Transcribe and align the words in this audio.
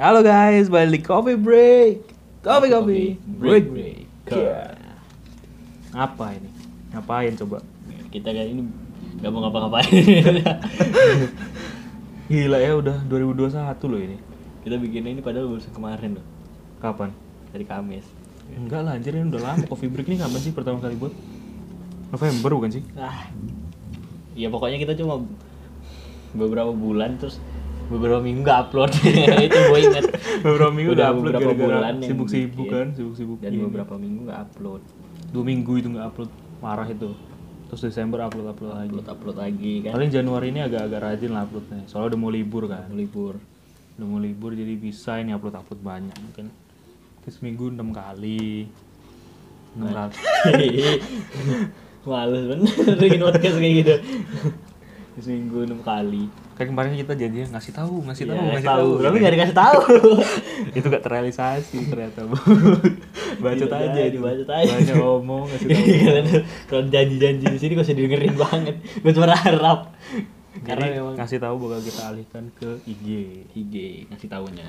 Halo 0.00 0.24
guys, 0.24 0.72
balik 0.72 1.04
Coffee 1.04 1.36
Break. 1.36 2.00
Coffee 2.40 2.72
Coffee 2.72 3.20
Break. 3.20 3.68
break. 3.68 4.08
Yeah. 4.32 4.72
Apa 5.92 6.40
ini? 6.40 6.48
Ngapain 6.88 7.36
coba? 7.36 7.60
Kita 8.08 8.32
kali 8.32 8.48
ini 8.48 8.64
nggak 9.20 9.28
mau 9.28 9.44
ngapa-ngapain. 9.44 9.92
Gila 12.32 12.58
ya 12.64 12.80
udah 12.80 12.96
2021 13.12 13.52
loh 13.92 14.00
ini. 14.00 14.16
kita 14.64 14.80
bikin 14.80 15.04
ini 15.04 15.20
padahal 15.20 15.52
baru 15.52 15.68
kemarin 15.68 16.16
loh, 16.16 16.24
Kapan? 16.80 17.12
dari 17.52 17.68
Kamis. 17.68 18.08
Enggak 18.56 18.80
lah 18.88 18.96
anjir 18.96 19.12
ini 19.12 19.28
udah 19.28 19.52
lama 19.52 19.68
Coffee 19.68 19.92
Break 19.92 20.08
ini 20.08 20.16
kapan 20.16 20.40
sih 20.40 20.56
pertama 20.56 20.80
kali 20.80 20.96
buat? 20.96 21.12
November 22.08 22.56
bukan 22.56 22.72
sih? 22.72 22.82
Ah, 22.96 23.28
ya 24.32 24.48
pokoknya 24.48 24.80
kita 24.80 24.96
cuma 24.96 25.20
beberapa 26.32 26.72
bulan 26.72 27.20
terus 27.20 27.36
beberapa 27.90 28.22
minggu 28.22 28.40
nggak 28.40 28.60
upload 28.64 28.90
itu 29.50 29.58
gue 29.60 29.80
inget 29.82 30.04
Beberapa 30.40 30.70
minggu 30.70 30.90
udah 30.94 31.06
upload 31.10 31.24
beberapa 31.26 31.50
gara-gara 31.52 31.66
bulan 31.82 31.94
yang 31.98 32.08
sibuk-sibuk 32.08 32.66
kan, 32.66 32.86
sibuk-sibuk. 32.94 33.38
dan 33.42 33.50
Iya. 33.50 33.62
beberapa 33.66 33.94
minggu 33.96 34.20
nggak 34.24 34.40
upload 34.46 34.82
Dua 35.30 35.44
minggu 35.44 35.72
itu 35.76 35.88
nggak 35.90 36.06
upload, 36.06 36.30
marah 36.58 36.86
itu. 36.86 37.10
Terus 37.66 37.80
Desember 37.84 38.18
upload 38.20 38.46
upload 38.48 38.72
lagi. 38.72 38.88
upload 38.90 39.08
upload 39.08 39.36
lagi 39.36 39.74
kan 39.80 39.92
Paling 39.92 40.10
Januari 40.10 40.46
ini 40.48 40.60
agak-agak 40.60 41.00
rajin 41.00 41.30
lah 41.30 41.42
uploadnya. 41.44 41.82
Soalnya 41.86 42.08
udah 42.10 42.18
mau 42.18 42.30
libur 42.30 42.64
kan. 42.66 42.86
libur 42.90 43.34
Udah 43.94 44.06
mau 44.06 44.18
libur 44.18 44.50
jadi 44.52 44.74
bisa 44.74 45.18
ini 45.18 45.30
upload 45.30 45.54
upload 45.54 45.78
banyak 45.78 46.16
mungkin. 46.16 46.46
Terus 47.20 47.34
seminggu 47.36 47.68
enam 47.68 47.90
kali. 47.90 48.66
Enam 49.74 50.10
kali. 50.10 50.70
males 52.00 52.48
bener 52.48 52.96
bikin 52.96 53.20
podcast 53.20 53.60
kayak 53.60 53.74
gitu 53.76 53.94
seminggu 55.20 55.62
enam 55.62 55.80
kali 55.80 56.26
Kayak 56.52 56.68
kemarin 56.70 56.92
kita 56.94 57.14
janji 57.14 57.40
ngasih 57.46 57.72
tahu, 57.72 58.04
ngasih 58.04 58.24
tahu, 58.26 58.36
Iya, 58.36 58.50
ngasih 58.50 58.68
tahu 58.68 58.84
tahu. 58.90 59.00
tapi 59.00 59.16
nggak 59.16 59.32
dikasih 59.32 59.56
tahu 59.56 59.80
itu 60.76 60.86
gak 60.86 61.02
terrealisasi 61.02 61.78
ternyata. 61.86 62.20
Bacot 63.42 63.64
Tidak 63.64 63.80
aja 63.80 64.00
itu. 64.02 64.18
bacot 64.18 64.50
aja. 64.50 64.68
Banyak 64.70 64.96
ngomong 64.98 65.42
ngasih 65.46 65.66
tahu. 65.70 65.80
Kalian 65.80 66.24
tuh 66.26 66.40
kalau 66.66 66.82
janji-janji 66.86 67.44
di 67.46 67.58
sini 67.58 67.72
gak 67.72 67.86
usah 67.86 67.96
dengerin 67.96 68.34
banget 68.34 68.76
gue 68.76 69.10
cuma 69.10 69.32
harap 69.32 69.80
karena 70.60 70.84
Jadi 70.84 70.96
memang 70.98 71.14
ngasih 71.16 71.38
tahu 71.38 71.54
bakal 71.58 71.80
kita 71.80 72.02
alihkan 72.06 72.44
ke 72.52 72.68
IG. 72.84 73.06
IG 73.54 73.74
ngasih 74.08 74.28
tahunya 74.28 74.68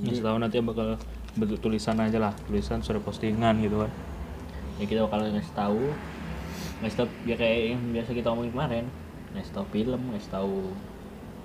Ngasih 0.00 0.22
tahu 0.22 0.36
nanti 0.38 0.56
bakal 0.62 0.96
bentuk 1.30 1.60
tulisan 1.60 1.94
aja 1.96 2.16
lah, 2.18 2.32
tulisan 2.42 2.80
surat 2.80 2.98
postingan 3.00 3.60
gitu 3.60 3.76
kan. 3.78 3.90
ya 4.76 4.84
kita 4.84 5.04
bakal 5.04 5.20
ngasih 5.22 5.52
tahu 5.52 5.82
ngasih 6.80 6.96
tahu 6.96 7.08
ya 7.22 7.36
kayak 7.36 7.58
yang 7.70 7.82
biasa 7.92 8.10
kita 8.10 8.28
omongin 8.30 8.50
kemarin 8.50 8.84
ngasih 9.32 9.52
tahu 9.52 9.66
film 9.68 10.00
ngasih 10.10 10.30
tahu 10.30 10.54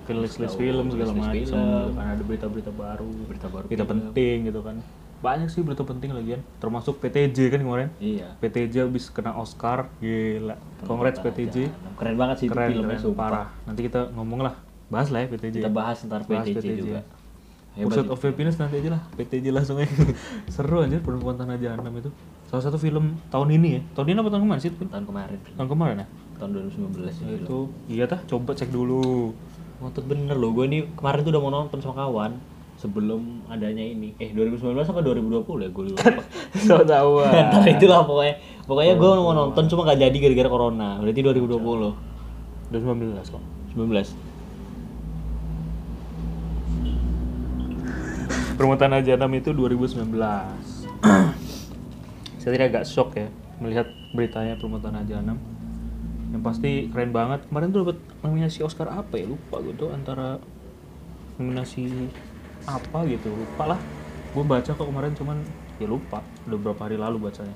Ke 0.05 0.13
list-list 0.13 0.53
Tahu 0.53 0.61
film 0.61 0.85
segala 0.87 1.11
macam 1.11 1.33
gitu 1.33 1.53
kan 1.91 2.05
ada 2.13 2.21
berita-berita 2.21 2.69
baru, 2.69 3.09
Berita 3.25 3.47
baru 3.49 3.65
berita 3.65 3.81
film. 3.81 3.93
penting 4.05 4.37
gitu 4.45 4.61
kan. 4.61 4.75
Banyak 5.15 5.49
sih 5.49 5.65
berita 5.65 5.81
penting 5.81 6.13
lagian, 6.13 6.37
termasuk 6.59 7.01
PTJ 7.01 7.49
kan 7.49 7.57
kemarin. 7.57 7.89
iya 7.97 8.37
PTJ 8.37 8.85
habis 8.85 9.09
kena 9.09 9.33
Oscar, 9.33 9.89
gila. 9.97 10.53
Congrats 10.83 11.17
PTJ. 11.17 11.73
keren 11.95 12.15
banget 12.15 12.35
sih 12.37 12.45
itu 12.45 12.53
Keren, 12.53 12.69
filmnya 12.69 12.97
keren, 12.99 13.17
parah. 13.17 13.47
Nanti 13.65 13.81
kita 13.81 14.13
ngomong 14.13 14.45
lah, 14.45 14.53
bahas 14.85 15.09
lah 15.09 15.25
ya 15.25 15.27
PTJ. 15.27 15.55
kita 15.57 15.71
bahas 15.73 15.97
ntar 16.05 16.21
Bahas 16.21 16.45
PTJ, 16.45 16.61
PTJ. 16.61 16.77
juga 16.77 17.01
Pursuit 17.75 18.05
itu. 18.05 18.13
of 18.13 18.21
Happiness 18.21 18.55
nanti 18.55 18.75
aja 18.77 18.89
lah, 18.91 19.01
PTJ 19.11 19.45
langsung 19.49 19.75
aja. 19.75 19.89
Seru 20.53 20.79
anjir 20.79 21.01
perempuan 21.01 21.35
tanah 21.35 21.57
jahanam 21.57 21.91
itu. 21.97 22.07
Salah 22.45 22.61
satu 22.61 22.77
film 22.77 23.17
tahun 23.27 23.49
ini 23.51 23.69
ya. 23.73 23.81
Tahun 23.91 24.05
ini 24.05 24.15
apa 24.15 24.29
tahun 24.29 24.43
kemarin 24.45 24.61
sih? 24.61 24.71
Tahun 24.71 25.03
kemarin 25.03 25.37
Tahun 25.57 25.67
kemarin 25.67 25.95
ya? 25.99 26.07
Tahun 26.35 26.49
2019 26.67 27.05
Ya, 27.05 27.11
itu 27.11 27.35
itu 27.37 27.57
iya 27.87 28.03
tah 28.05 28.19
coba 28.25 28.51
cek 28.51 28.69
dulu. 28.69 29.31
ngotot 29.75 30.07
bener 30.07 30.35
loh 30.35 30.51
gue 30.51 30.65
nih 30.65 30.81
kemarin 30.95 31.19
tuh 31.19 31.31
udah 31.35 31.41
mau 31.41 31.51
nonton 31.51 31.77
sama 31.79 32.01
kawan 32.01 32.31
sebelum 32.75 33.43
adanya 33.47 33.81
ini 33.81 34.11
eh 34.17 34.31
2019 34.31 34.71
apa 34.75 34.99
2020 34.99 35.63
ya 35.63 35.69
gue 35.69 35.83
lupa 35.91 36.07
so 36.55 36.75
tahu. 36.79 37.11
Ntar 37.51 37.63
itulah 37.67 38.03
pokoknya 38.03 38.35
pokoknya 38.63 38.93
gue 38.95 39.11
mau 39.15 39.31
nonton 39.31 39.63
cuma 39.67 39.83
gak 39.85 39.99
jadi 39.99 40.15
gara-gara 40.15 40.47
corona 40.47 40.99
berarti 40.99 41.21
2020 41.23 42.71
2019 42.71 43.31
kok. 43.31 43.43
19 43.75 44.35
Perempuan 48.55 48.79
tanah 48.79 49.03
jahanam 49.03 49.31
itu 49.35 49.51
2019. 49.51 50.15
Saya 52.39 52.49
tadi 52.55 52.63
agak 52.63 52.87
shock 52.87 53.11
ya 53.13 53.27
melihat 53.59 53.83
beritanya 54.15 54.55
Perempuan 54.55 54.79
tanah 54.79 55.03
jahanam. 55.03 55.35
Yang 56.35 56.43
pasti 56.43 56.71
keren 56.91 57.15
banget. 57.15 57.47
Kemarin 57.47 57.71
tuh 57.71 57.79
dapat 57.87 57.97
nominasi 58.19 58.59
Oscar 58.67 58.91
apa 58.91 59.15
ya? 59.15 59.23
Lupa 59.23 59.63
gue 59.63 59.71
tuh 59.79 59.89
antara 59.95 60.35
nominasi 61.39 62.11
apa 62.67 63.07
gitu. 63.07 63.31
Lupa 63.31 63.71
lah. 63.75 63.79
Gue 64.35 64.43
baca 64.43 64.67
kok 64.67 64.83
kemarin 64.83 65.15
cuman 65.15 65.39
ya 65.79 65.87
lupa. 65.87 66.19
Udah 66.43 66.57
beberapa 66.59 66.91
hari 66.91 66.99
lalu 66.99 67.31
bacanya. 67.31 67.55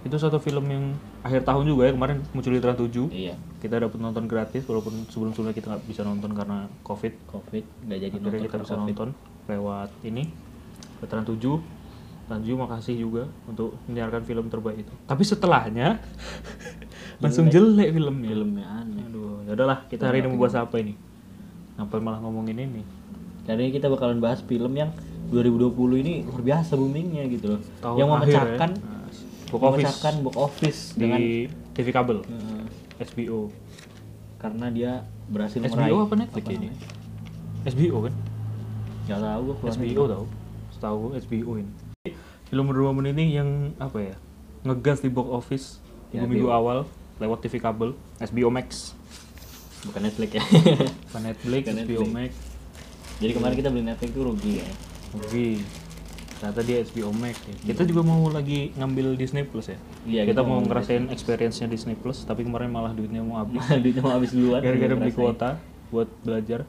Itu 0.00 0.16
satu 0.16 0.40
film 0.40 0.64
yang 0.72 0.94
akhir 1.26 1.44
tahun 1.44 1.68
juga 1.68 1.90
ya 1.90 1.92
kemarin 1.92 2.24
muncul 2.32 2.54
di 2.54 2.62
Trans 2.62 2.78
7. 2.80 3.10
iya 3.12 3.34
Kita 3.58 3.82
dapat 3.82 3.98
nonton 3.98 4.24
gratis 4.30 4.62
walaupun 4.64 5.04
sebelum-sebelumnya 5.10 5.52
kita 5.52 5.66
nggak 5.74 5.84
bisa 5.84 6.02
nonton 6.06 6.30
karena 6.32 6.70
Covid. 6.86 7.12
covid 7.26 7.64
gak 7.90 7.98
jadi 7.98 8.14
Akhirnya 8.14 8.30
nonton 8.30 8.46
kita 8.46 8.56
bisa 8.62 8.74
COVID. 8.78 8.82
nonton 8.86 9.08
lewat 9.50 9.90
ini 10.06 10.30
Veteran 11.02 11.26
7 11.26 11.77
Trans 12.28 12.44
7 12.44 12.60
makasih 12.60 12.94
juga 13.00 13.24
untuk 13.48 13.72
menyiarkan 13.88 14.22
film 14.28 14.52
terbaik 14.52 14.84
itu. 14.84 14.92
Tapi 15.08 15.22
setelahnya 15.24 15.96
langsung 17.24 17.48
jelek. 17.48 17.96
filmnya. 17.96 18.28
Filmnya 18.28 18.66
aneh. 18.68 19.04
Aduh 19.08 19.40
ya 19.48 19.56
udahlah 19.56 19.88
kita 19.88 20.12
hari 20.12 20.20
ini 20.20 20.28
mau 20.28 20.44
bahas 20.44 20.60
apa 20.60 20.76
ini? 20.76 20.92
Ngapain 21.80 22.04
malah 22.04 22.20
ngomongin 22.20 22.60
ini? 22.60 22.84
Kali 23.48 23.60
ini 23.64 23.72
kita 23.72 23.88
bakalan 23.88 24.20
bahas 24.20 24.44
film 24.44 24.76
yang 24.76 24.92
2020 25.32 26.04
ini 26.04 26.14
luar 26.28 26.42
biasa 26.44 26.76
boomingnya 26.76 27.24
gitu 27.32 27.56
loh. 27.56 27.60
Tahun 27.80 27.96
yang 27.96 28.08
akhir 28.12 28.20
memecahkan 28.28 28.70
ya. 28.76 28.84
Nah, 28.84 29.04
box 29.48 29.56
office. 29.56 29.64
memecahkan 29.64 30.14
box 30.20 30.34
office 30.36 30.80
di 30.92 31.00
dengan 31.00 31.18
TV 31.72 31.86
kabel. 31.96 32.18
Eh, 32.28 32.64
HBO 33.08 33.40
karena 34.36 34.66
dia 34.68 34.92
berhasil 35.32 35.58
HBO 35.64 35.72
meraih 35.74 35.96
apa 35.96 36.14
Netflix 36.14 36.44
apa 36.44 36.52
ini? 36.52 36.68
namanya? 36.68 37.72
HBO 37.72 37.98
kan? 38.04 38.14
Gak 39.08 39.20
tahu 39.24 39.40
gue 39.48 39.56
HBO 39.72 40.04
tau 40.04 40.24
setahu 40.78 40.96
gue 41.10 41.10
HBO 41.26 41.52
ini 41.58 41.87
film 42.48 42.64
berdua 42.64 42.96
menit 42.96 43.12
ini 43.14 43.36
yang 43.36 43.48
apa 43.76 43.98
ya 44.00 44.16
ngegas 44.64 45.04
di 45.04 45.10
box 45.12 45.28
office 45.28 45.66
Ya, 46.08 46.24
HBO. 46.24 46.48
awal 46.48 46.78
lewat 47.20 47.44
TV 47.44 47.60
kabel 47.60 47.92
HBO 48.16 48.48
Max. 48.48 48.96
Bukan 49.84 50.08
Netflix 50.08 50.40
ya. 50.40 50.44
Bukan 51.04 51.20
Netflix, 51.20 51.62
Bukan 51.68 51.76
HBO 51.76 51.84
Netflix. 52.00 52.08
Max. 52.08 52.30
Jadi 53.20 53.32
kemarin 53.36 53.54
kita 53.60 53.68
beli 53.68 53.84
Netflix 53.84 54.10
itu 54.16 54.22
rugi 54.24 54.52
ya. 54.56 54.68
Oke 55.12 55.46
ternyata 56.38 56.62
dia 56.62 56.78
HBO 56.80 57.10
Max 57.10 57.34
ya. 57.44 57.54
kita 57.66 57.82
juga 57.82 58.06
mau 58.06 58.22
lagi 58.30 58.70
ngambil 58.72 59.18
Disney 59.18 59.42
Plus 59.44 59.68
ya. 59.68 59.78
Iya, 60.06 60.22
kita, 60.24 60.38
kita 60.38 60.42
mau 60.46 60.62
ngerasain 60.62 61.10
experience-nya 61.10 61.66
Disney 61.66 61.98
Plus 61.98 62.22
tapi 62.24 62.46
kemarin 62.46 62.70
malah 62.70 62.94
duitnya 62.94 63.20
mau 63.20 63.42
habis. 63.42 63.58
Duitnya 63.84 64.00
mau 64.00 64.14
habis 64.14 64.30
duluan 64.32 64.62
gara-gara 64.62 64.88
belum 64.88 65.02
beli 65.02 65.12
kuota 65.12 65.58
buat 65.90 66.08
belajar 66.22 66.62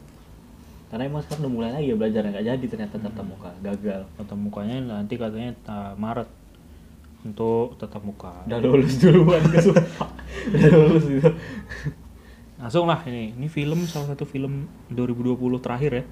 karena 0.90 1.06
emang 1.06 1.22
sekarang 1.22 1.46
udah 1.46 1.54
mulai 1.54 1.70
lagi 1.70 1.94
ya 1.94 1.96
belajar 1.96 2.22
nggak 2.26 2.46
jadi 2.50 2.66
ternyata 2.66 2.96
tatap 2.98 3.26
muka 3.26 3.50
gagal. 3.62 4.02
Tatap 4.18 4.38
mukanya 4.42 4.78
nanti 4.82 5.14
katanya 5.22 5.54
ta- 5.62 5.94
Maret 5.94 6.30
untuk 7.22 7.78
tatap 7.78 8.02
muka. 8.02 8.34
Udah 8.50 8.58
lulus 8.58 8.98
duluan 8.98 9.42
sumpah 9.54 10.10
udah 10.58 10.70
lulus 10.90 11.06
gitu. 11.06 11.30
Langsung 12.58 12.90
lah 12.90 13.00
ini. 13.06 13.38
Ini 13.38 13.48
film 13.48 13.86
salah 13.86 14.12
satu 14.12 14.26
film 14.26 14.66
2020 14.90 15.38
terakhir 15.62 15.92
ya. 15.94 16.04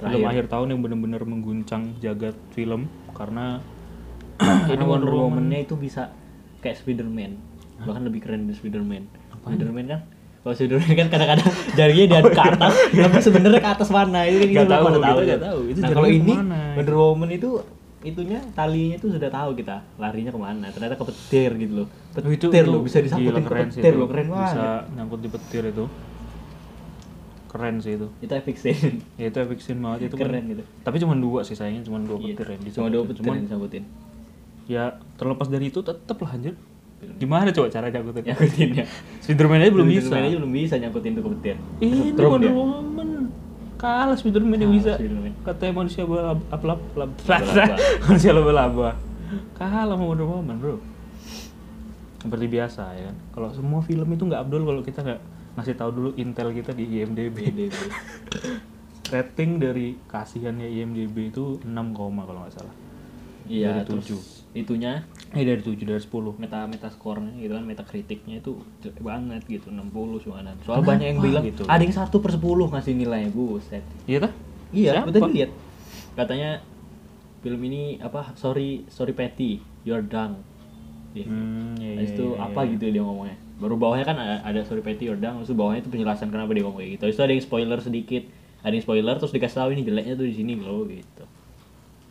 Film 0.00 0.18
Terakhir. 0.18 0.28
akhir 0.34 0.44
tahun 0.50 0.66
yang 0.74 0.80
benar-benar 0.82 1.22
mengguncang 1.28 1.82
jagat 2.02 2.34
film 2.56 2.90
karena 3.14 3.60
ini 4.72 4.82
Wonder 4.82 5.12
Woman-nya 5.12 5.62
itu 5.62 5.76
bisa 5.76 6.10
kayak 6.58 6.80
Spider-Man. 6.80 7.38
Bahkan 7.84 8.02
lebih 8.08 8.24
keren 8.24 8.48
dari 8.48 8.56
Spider-Man. 8.56 9.04
Spider-Man 9.44 9.86
kan 9.86 10.00
kalau 10.42 10.54
Spider-Man 10.54 10.94
kan 10.96 11.08
kadang-kadang 11.08 11.48
jarinya 11.78 12.04
diaduk 12.10 12.32
ke 12.32 12.42
atas 12.44 12.72
tapi 12.98 13.18
sebenarnya 13.20 13.60
ke 13.60 13.70
atas 13.72 13.88
mana 13.88 14.20
itu 14.24 14.36
kan 14.36 14.48
kita 14.48 14.58
belum 14.58 14.68
tahu, 14.68 14.86
tahu 14.98 14.98
nggak 15.20 15.26
ya. 15.28 15.38
tahu. 15.40 15.60
Itu 15.64 15.78
nah 15.78 15.90
kalau 15.90 16.08
ini 16.08 16.18
ke 16.28 16.40
mana? 16.40 16.60
Wonder 16.74 16.96
Woman 16.96 17.30
itu 17.30 17.50
itunya 18.02 18.38
talinya 18.50 18.96
tuh 18.98 19.14
sudah 19.14 19.30
tahu 19.30 19.50
kita 19.54 19.78
larinya 19.94 20.28
ke 20.28 20.40
mana 20.40 20.66
ternyata 20.68 20.94
ke 20.94 21.04
petir 21.06 21.50
gitu 21.56 21.74
loh 21.76 21.88
Oh, 22.12 22.28
itu, 22.28 22.50
petir 22.50 22.66
itu 22.66 22.68
loh 22.68 22.82
bisa 22.82 22.98
disangkutin 22.98 23.40
ke 23.40 23.52
petir 23.70 23.82
itu. 23.86 23.96
loh 23.96 24.08
keren 24.10 24.26
bisa 24.26 24.42
banget 24.58 24.82
nyangkut 24.92 25.20
di 25.22 25.28
petir 25.30 25.62
itu 25.64 25.84
keren 27.46 27.76
sih 27.78 27.94
itu 27.94 28.08
itu 28.18 28.32
epic 28.32 28.56
scene 28.56 28.96
ya 29.14 29.28
itu 29.28 29.38
epic 29.38 29.60
scene 29.60 29.78
banget 29.78 30.08
itu 30.08 30.16
Keren 30.16 30.34
kan. 30.34 30.50
gitu. 30.50 30.62
tapi 30.82 30.96
cuma 30.98 31.14
dua 31.14 31.40
sih 31.42 31.52
sayangnya 31.52 31.84
cuma 31.84 32.00
dua 32.00 32.16
Iya, 32.16 32.26
petir 32.32 32.46
yang 32.48 32.60
cuma 32.72 32.88
dua 32.88 33.02
petir 33.04 33.22
yang 33.22 33.44
disangkutin 33.44 33.84
ya 34.64 34.84
terlepas 35.14 35.46
dari 35.46 35.68
itu 35.68 35.78
tetep 35.78 36.16
lah 36.16 36.32
anjir 36.32 36.54
gimana 37.18 37.50
coba 37.50 37.66
cara 37.70 37.86
nyangkutin 37.90 38.70
ya. 38.82 38.86
Spiderman 39.22 39.62
aja 39.62 39.72
belum 39.74 39.88
bisa. 39.90 40.06
Spider-Man 40.10 40.28
aja 40.30 40.36
belum 40.38 40.52
bisa 40.54 40.74
nyangkutin 40.78 41.10
tuh 41.18 41.22
ke 41.22 41.30
petir 41.38 41.56
ini 41.82 42.14
Wonder. 42.14 42.50
Woman. 42.54 43.08
Kalah 43.78 44.16
Spiderman 44.18 44.58
yang 44.58 44.72
bisa. 44.74 44.98
Katanya 45.42 45.72
manusia 45.82 46.06
laba 46.06 46.38
laba. 46.62 47.06
Manusia 48.06 48.30
laba 48.30 48.52
laba 48.54 48.90
kalah 49.56 49.94
sama 49.94 50.04
Wonder 50.04 50.26
Woman 50.28 50.56
bro. 50.58 50.76
Seperti 52.22 52.46
biasa 52.46 52.82
ya 52.94 53.02
kan? 53.10 53.16
Kalau 53.34 53.48
semua 53.50 53.80
film 53.82 54.06
itu 54.14 54.22
nggak 54.26 54.42
abdul 54.46 54.62
kalau 54.62 54.82
kita 54.82 55.00
nggak 55.02 55.20
ngasih 55.58 55.74
tahu 55.74 55.90
dulu 55.90 56.10
intel 56.18 56.48
kita 56.54 56.70
di 56.74 56.84
IMDb. 56.86 57.36
Rating 59.12 59.60
dari 59.60 59.98
kasihannya 60.08 60.72
IMDb 60.72 61.28
itu 61.28 61.60
6, 61.60 61.68
kalau 61.68 62.40
nggak 62.46 62.54
salah. 62.54 62.74
Iya, 63.44 63.82
Dari 63.82 63.84
terus 63.84 64.06
tujuh. 64.08 64.20
Itunya 64.52 65.00
Eh 65.32 65.42
dari 65.42 65.58
7 65.58 65.72
dari 65.80 65.96
10. 65.96 66.36
meta 66.36 66.68
meta 66.68 66.86
skornya 66.86 67.32
gitu 67.34 67.52
kan 67.52 67.64
meta 67.64 67.80
kritiknya 67.82 68.36
itu 68.38 68.52
jelek 68.78 69.00
banget 69.00 69.40
gitu 69.46 69.72
60 69.72 69.88
cumanan 70.20 70.52
soal 70.60 70.84
banyak 70.84 71.08
yang 71.08 71.20
bilang 71.20 71.40
gitu? 71.42 71.64
ada 71.64 71.80
yang 71.80 71.90
satu 71.90 72.20
per 72.20 72.30
10 72.30 72.44
ngasih 72.68 72.92
nilainya 72.92 73.30
buset 73.30 73.80
Iya 74.04 74.18
tah? 74.20 74.32
iya 74.70 74.90
Siapa? 74.94 75.08
betul 75.08 75.32
lihat 75.32 75.50
katanya 76.12 76.60
film 77.40 77.60
ini 77.62 77.96
apa 77.98 78.36
sorry 78.36 78.84
sorry 78.86 79.12
Patty 79.12 79.56
you're 79.82 80.04
done 80.04 80.44
Iya. 81.12 81.28
Hmm, 81.28 81.76
iya, 81.76 81.92
iya, 81.94 82.08
itu 82.08 82.24
iya, 82.30 82.40
apa 82.42 82.64
gitu 82.66 82.88
dia 82.88 83.00
ngomongnya 83.00 83.36
baru 83.56 83.76
bawahnya 83.76 84.04
kan 84.06 84.16
ada, 84.16 84.36
ada 84.42 84.60
sorry 84.64 84.80
Patty 84.80 85.04
you're 85.06 85.16
done 85.18 85.36
terus 85.38 85.52
bawahnya 85.52 85.80
itu 85.80 85.90
penjelasan 85.90 86.28
kenapa 86.28 86.52
dia 86.52 86.60
ngomong 86.62 86.80
kayak 86.80 86.92
gitu 86.96 87.04
itu 87.06 87.20
ada 87.20 87.32
yang 87.32 87.40
spoiler 87.42 87.78
sedikit 87.78 88.22
ada 88.60 88.72
yang 88.72 88.80
spoiler 88.80 89.14
terus 89.16 89.28
dikasih 89.30 89.56
tahu 89.58 89.68
ini 89.72 89.82
jeleknya 89.82 90.14
tuh 90.14 90.24
di 90.24 90.34
sini 90.34 90.52
loh 90.56 90.84
gitu 90.84 91.24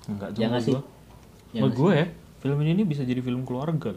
Enggak 0.06 0.30
yang 0.36 0.50
ngasih 0.52 0.74
gua. 0.76 0.84
yang 1.52 1.64
gue 1.68 1.94
ya, 1.94 2.06
film 2.42 2.58
ini 2.66 2.82
bisa 2.82 3.06
jadi 3.06 3.22
film 3.22 3.46
keluarga. 3.46 3.94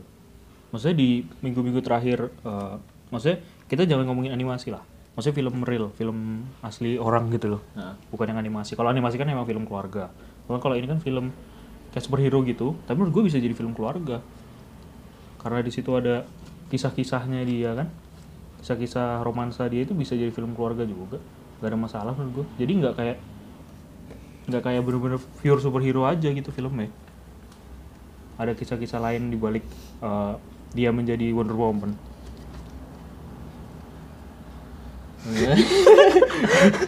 Maksudnya 0.70 0.96
di 1.00 1.24
minggu-minggu 1.40 1.80
terakhir, 1.80 2.28
eh, 2.44 2.74
maksudnya 3.08 3.40
kita 3.66 3.88
jangan 3.88 4.04
ngomongin 4.04 4.36
animasi 4.36 4.68
lah. 4.68 4.84
Maksudnya 5.16 5.36
film 5.40 5.56
real, 5.64 5.94
film 5.96 6.44
asli 6.60 7.00
orang 7.00 7.32
gitu 7.32 7.56
loh. 7.56 7.62
Nah. 7.72 7.96
Bukan 8.12 8.34
yang 8.34 8.38
animasi. 8.38 8.76
Kalau 8.76 8.90
animasi 8.90 9.16
kan 9.16 9.30
emang 9.30 9.46
film 9.48 9.64
keluarga. 9.64 10.10
Kalau 10.44 10.58
kalau 10.60 10.74
ini 10.76 10.90
kan 10.90 11.00
film 11.00 11.32
kayak 11.94 12.04
superhero 12.04 12.42
gitu, 12.44 12.74
tapi 12.84 12.98
menurut 13.00 13.14
gue 13.14 13.24
bisa 13.30 13.38
jadi 13.38 13.54
film 13.54 13.72
keluarga. 13.72 14.20
Karena 15.38 15.62
di 15.62 15.70
situ 15.70 15.94
ada 15.94 16.26
kisah-kisahnya 16.68 17.46
dia 17.46 17.78
kan. 17.78 17.88
Kisah-kisah 18.60 19.22
romansa 19.22 19.70
dia 19.70 19.86
itu 19.86 19.94
bisa 19.94 20.18
jadi 20.18 20.34
film 20.34 20.58
keluarga 20.58 20.82
juga. 20.82 21.22
Gak 21.62 21.70
ada 21.70 21.78
masalah 21.78 22.12
menurut 22.18 22.42
gue. 22.42 22.46
Jadi 22.66 22.72
nggak 22.82 22.94
kayak 22.98 23.16
nggak 24.44 24.62
kayak 24.66 24.82
bener-bener 24.84 25.20
pure 25.40 25.56
superhero 25.56 26.04
aja 26.04 26.28
gitu 26.28 26.52
filmnya 26.52 26.92
ada 28.34 28.52
kisah-kisah 28.52 28.98
lain 28.98 29.28
di 29.28 29.36
balik 29.36 29.62
uh, 30.00 30.34
dia 30.70 30.90
menjadi 30.90 31.30
Wonder 31.30 31.54
Woman. 31.54 31.94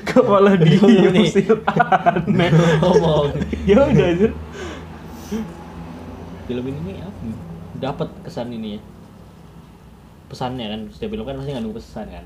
Kok 0.07 0.25
malah 0.27 0.55
diem 0.57 1.25
sih 1.25 1.47
aneh. 1.49 2.51
ngomong. 2.79 3.33
Ya 3.65 3.81
udah 3.81 4.07
aja. 4.07 4.29
film 6.47 6.63
ini 6.63 7.03
apa 7.03 7.11
dapat 7.77 8.09
kesan 8.23 8.53
ini 8.53 8.77
ya? 8.77 8.81
Pesannya 10.27 10.67
kan 10.69 10.81
setiap 10.91 11.11
film 11.11 11.25
kan 11.25 11.35
pasti 11.37 11.51
ngandung 11.51 11.75
pesan 11.75 12.07
kan? 12.07 12.25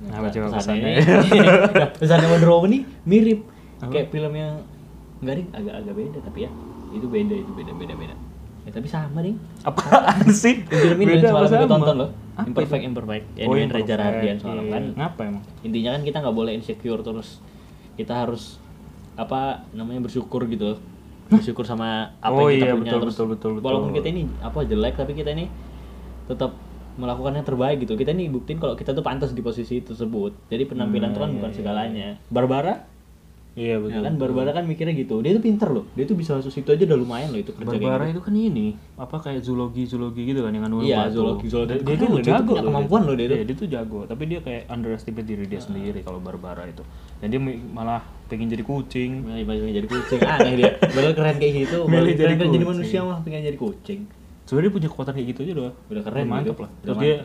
Nah, 0.00 0.16
Apa 0.18 0.28
coba 0.28 0.46
pesannya. 0.56 0.98
pesannya? 0.98 1.24
ini- 1.30 1.48
Nah, 1.78 1.88
pesannya 1.94 2.26
Wonder 2.28 2.50
Woman 2.50 2.70
nih 2.70 2.82
mirip. 3.06 3.40
Kayak 3.82 4.08
film 4.10 4.32
yang 4.34 4.60
enggak 5.20 5.34
ding 5.36 5.48
agak 5.52 5.74
agak 5.78 5.94
beda 5.94 6.18
tapi 6.20 6.38
ya 6.42 6.50
itu 6.90 7.06
beda 7.06 7.34
itu 7.34 7.52
beda 7.52 7.72
beda 7.76 7.92
beda 7.94 8.16
ya 8.60 8.70
tapi 8.70 8.86
sama 8.86 9.18
ding 9.20 9.36
Apaan 9.62 10.24
sih? 10.30 10.62
film 10.62 10.98
ini 10.98 11.16
Beda 11.16 11.28
semalam 11.30 11.48
sama? 11.48 11.66
tonton 11.66 11.96
loh 11.98 12.10
Apa 12.34 12.46
imperfect 12.46 12.76
itu? 12.76 12.88
imperfect 12.88 13.24
ya 13.32 13.44
Oh, 13.44 13.52
dengan 13.52 13.68
Reza 13.68 13.78
Imperfect. 13.80 13.98
Rahardian 13.98 14.36
semalam 14.38 14.62
Iya. 14.62 14.72
kan 14.72 14.82
Ngapa 14.94 15.20
emang? 15.26 15.42
intinya 15.60 15.90
kan 15.90 16.02
kita 16.02 16.16
nggak 16.18 16.36
boleh 16.36 16.52
insecure 16.52 17.00
terus 17.00 17.28
kita 17.94 18.12
harus 18.16 18.42
apa 19.14 19.40
namanya 19.70 20.00
bersyukur 20.02 20.44
gitu 20.46 20.76
bersyukur 21.26 21.62
sama 21.62 21.88
apa 22.20 22.32
Oh 22.34 22.46
yang 22.46 22.54
kita 22.54 22.66
iya, 22.66 22.74
punya 22.74 22.84
betul, 22.86 23.00
terus 23.02 23.14
betul, 23.14 23.26
betul, 23.30 23.50
betul. 23.54 23.66
walaupun 23.66 23.90
kita 23.92 24.06
ini 24.08 24.22
apa 24.38 24.58
jelek 24.62 24.94
tapi 24.94 25.12
kita 25.12 25.30
ini 25.30 25.46
tetap 26.26 26.52
melakukan 26.92 27.32
yang 27.32 27.44
terbaik 27.44 27.80
gitu 27.80 27.94
kita 27.94 28.10
ini 28.10 28.28
buktiin 28.28 28.56
kalau 28.56 28.74
kita 28.74 28.90
tuh 28.90 29.00
pantas 29.00 29.30
di 29.30 29.40
posisi 29.40 29.80
tersebut 29.80 30.36
jadi 30.46 30.64
penampilan 30.64 31.10
itu 31.10 31.18
kan 31.18 31.30
bukan 31.32 31.50
segalanya 31.50 32.18
Barbara 32.26 32.84
Iya 33.58 33.76
ya 33.76 33.76
betul. 33.82 34.02
kan 34.06 34.14
Barbara 34.14 34.50
kan 34.54 34.62
mikirnya 34.62 34.94
gitu 34.94 35.18
dia 35.26 35.34
tuh 35.34 35.42
pinter 35.42 35.68
loh 35.74 35.84
dia 35.98 36.06
tuh 36.06 36.14
bisa 36.14 36.38
masuk 36.38 36.54
situ 36.54 36.70
aja 36.70 36.86
udah 36.86 36.98
lumayan 37.02 37.34
loh 37.34 37.40
itu 37.42 37.50
kerja 37.50 37.66
Barbara 37.66 38.06
gitu. 38.06 38.14
itu 38.14 38.20
kan 38.22 38.34
ini 38.38 38.66
apa 38.94 39.16
kayak 39.18 39.40
zoologi 39.42 39.82
zoologi 39.90 40.22
gitu 40.22 40.46
kan 40.46 40.54
yang 40.54 40.70
anu 40.70 40.86
Iya, 40.86 41.10
batu. 41.10 41.18
zoologi, 41.18 41.46
zoologi. 41.50 41.70
Dia, 41.70 41.82
dia 41.82 41.96
tuh 41.98 42.08
loh, 42.08 42.18
dia 42.22 42.30
tuh 42.30 42.30
jago 42.30 42.50
punya 42.54 42.62
kemampuan 42.62 43.02
loh 43.02 43.14
dia 43.18 43.26
tuh. 43.26 43.36
Iya, 43.36 43.44
dia 43.50 43.56
tuh 43.58 43.68
jago, 43.68 44.00
tapi 44.06 44.22
dia 44.30 44.40
kayak 44.40 44.62
underestimate 44.70 45.26
diri 45.26 45.44
dia 45.50 45.60
sendiri 45.60 46.00
kalau 46.06 46.22
Barbara 46.22 46.62
itu. 46.70 46.86
Dan 47.18 47.26
dia 47.34 47.40
malah 47.74 48.00
pengen 48.30 48.46
jadi 48.46 48.62
kucing. 48.62 49.26
Milih 49.26 49.44
pengen 49.44 49.74
jadi 49.74 49.88
kucing 49.90 50.20
aneh 50.22 50.52
dia 50.54 50.70
padahal 50.78 51.14
keren 51.18 51.36
kayak 51.42 51.54
gitu 51.66 51.78
Milih 51.90 51.90
Padahal 51.90 52.06
jadi 52.22 52.34
keren, 52.38 52.54
jadi 52.54 52.64
manusia 52.64 52.98
mah 53.02 53.18
pengen 53.26 53.40
jadi 53.42 53.58
kucing 53.58 54.00
Sebenarnya 54.46 54.66
dia 54.66 54.74
punya 54.74 54.88
kekuatan 54.90 55.12
kayak 55.14 55.28
gitu 55.30 55.40
aja 55.46 55.52
doang. 55.54 55.74
Udah 55.90 56.02
keren 56.02 56.24
mantap 56.26 56.54
gitu. 56.54 56.62
lah. 56.62 56.70
Udah 56.70 56.82
Terus 56.82 56.98
dia 56.98 57.16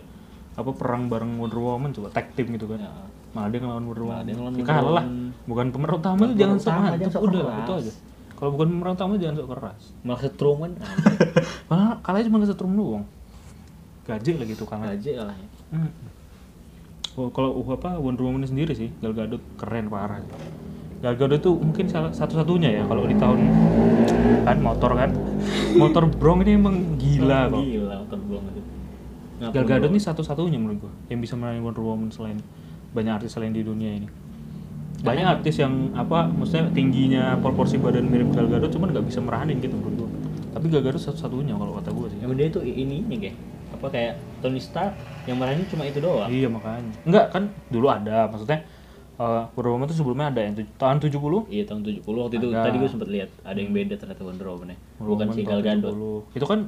apa 0.56 0.72
perang 0.78 1.02
bareng 1.10 1.32
Wonder 1.42 1.58
Woman 1.58 1.90
coba 1.90 2.08
tag 2.14 2.34
team 2.38 2.54
gitu 2.54 2.70
kan. 2.70 2.80
Ya. 2.82 2.92
Malah 3.36 3.50
dia 3.52 3.60
ngelawan 3.60 3.84
Wonder 3.84 4.24
dia 4.24 4.34
ngelawan 4.40 4.54
Ya 4.56 4.64
kalah 4.64 4.94
lah. 4.96 5.06
Bukan 5.44 5.66
pemeran 5.76 5.96
utama 6.00 6.22
tuh 6.24 6.38
jangan 6.40 6.58
sok 6.58 6.74
sok 7.12 7.24
udah 7.28 7.42
keras. 7.44 7.60
itu 7.60 7.74
aja. 7.76 7.92
Kalau 8.36 8.50
bukan 8.56 8.68
pemeran 8.72 8.94
utama 8.96 9.14
jangan 9.20 9.36
sok 9.36 9.50
keras. 9.52 9.82
malah 10.08 10.22
setrum 10.24 10.58
kan 10.64 10.72
Malah 11.70 11.90
kalahnya 12.00 12.26
cuma 12.32 12.38
kesetrum 12.40 12.72
doang. 12.80 13.04
Gaji 14.08 14.32
lagi 14.40 14.54
tuh 14.56 14.68
kalah. 14.70 14.96
aja 14.96 15.12
kalahnya 15.20 15.50
Hmm. 15.74 15.92
Oh, 17.16 17.32
kalau 17.34 17.58
uh, 17.58 17.74
apa 17.74 17.98
Wonder 17.98 18.22
Woman 18.28 18.44
ini 18.44 18.48
sendiri 18.48 18.72
sih 18.78 18.94
Gal 19.02 19.12
Gadot 19.18 19.42
keren 19.60 19.88
parah. 19.92 20.22
Gal 21.04 21.16
Gadot 21.20 21.42
tuh 21.42 21.58
mungkin 21.58 21.88
salah 21.90 22.12
satu-satunya 22.16 22.70
ya 22.80 22.84
kalau 22.88 23.04
di 23.08 23.16
tahun 23.18 23.40
kan 24.48 24.58
motor 24.64 24.94
kan. 24.96 25.12
Motor 25.76 26.08
Bronx 26.12 26.46
ini 26.48 26.56
emang 26.56 26.96
gila 26.96 27.52
kok. 27.52 27.60
gila 27.66 27.94
nonton 28.04 28.20
belum 28.30 28.44
itu 28.52 28.62
Gal 29.52 29.66
Gadot 29.68 29.92
ini 29.92 30.00
satu-satunya 30.00 30.56
menurut 30.62 30.88
gua 30.88 30.94
yang 31.12 31.20
bisa 31.20 31.36
meranin 31.36 31.66
Wonder 31.66 31.84
Woman 31.84 32.08
selain 32.14 32.40
banyak 32.96 33.14
artis 33.20 33.36
lain 33.36 33.52
di 33.52 33.62
dunia 33.62 33.92
ini. 34.00 34.08
Banyak 35.04 35.28
artis 35.28 35.60
yang 35.60 35.92
apa 35.94 36.32
maksudnya 36.32 36.72
tingginya 36.72 37.36
proporsi 37.44 37.76
badan 37.78 38.08
mirip 38.08 38.32
Gal 38.32 38.48
Gadot 38.48 38.72
cuman 38.72 38.96
nggak 38.96 39.06
bisa 39.06 39.20
meranin 39.20 39.60
gitu 39.60 39.76
menurut 39.76 40.08
gua. 40.08 40.10
Tapi 40.56 40.66
Gal 40.72 40.82
Gadot 40.82 41.04
satu-satunya 41.04 41.54
kalau 41.60 41.76
kata 41.78 41.92
gua 41.92 42.08
sih. 42.08 42.18
emang 42.24 42.40
dia 42.40 42.48
tuh 42.48 42.64
ininya 42.64 43.20
kayak 43.20 43.36
apa 43.76 43.88
kayak 43.92 44.14
Tony 44.40 44.62
Stark 44.64 44.96
yang 45.28 45.36
marahin 45.36 45.68
cuma 45.68 45.84
itu 45.84 46.00
doang 46.00 46.32
Iya 46.32 46.48
makanya. 46.48 46.96
Enggak 47.04 47.26
kan 47.36 47.44
dulu 47.68 47.92
ada 47.92 48.32
maksudnya 48.32 48.64
eh 49.16 49.44
Wonder 49.56 49.72
Woman 49.72 49.88
tuh 49.88 49.96
sebelumnya 49.96 50.28
ada 50.28 50.42
yang 50.44 50.60
tahun 50.76 51.00
70 51.00 51.48
iya 51.48 51.64
tahun 51.64 51.88
70 51.88 52.04
waktu 52.04 52.36
itu 52.36 52.48
Ada. 52.52 52.68
tadi 52.68 52.76
gue 52.84 52.90
sempet 52.92 53.08
lihat 53.08 53.30
ada 53.48 53.56
yang 53.64 53.72
beda 53.72 53.96
ternyata 53.96 54.22
Wonder 54.28 54.48
Woman 54.52 54.76
Wonder 54.76 55.08
bukan 55.08 55.26
si 55.32 55.42
Gal 55.48 55.62
Gadot 55.64 55.96
70. 56.34 56.36
Itu 56.40 56.46
kan 56.48 56.60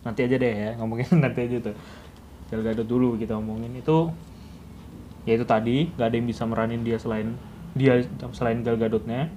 nanti 0.00 0.20
aja 0.24 0.36
deh 0.40 0.54
ya 0.56 0.70
ngomongin 0.80 1.08
nanti 1.24 1.40
aja 1.44 1.56
tuh. 1.60 1.74
Gal 2.48 2.62
Gadot 2.64 2.86
dulu 2.88 3.20
kita 3.20 3.36
ngomongin 3.36 3.76
itu 3.76 3.96
ya 5.28 5.36
itu 5.36 5.44
tadi 5.44 5.92
nggak 5.96 6.06
ada 6.06 6.16
yang 6.16 6.28
bisa 6.28 6.42
meranin 6.48 6.80
dia 6.86 6.96
selain 6.96 7.36
dia 7.76 8.02
selain 8.34 8.60
Gal 8.66 8.76
Gadotnya. 8.80 9.30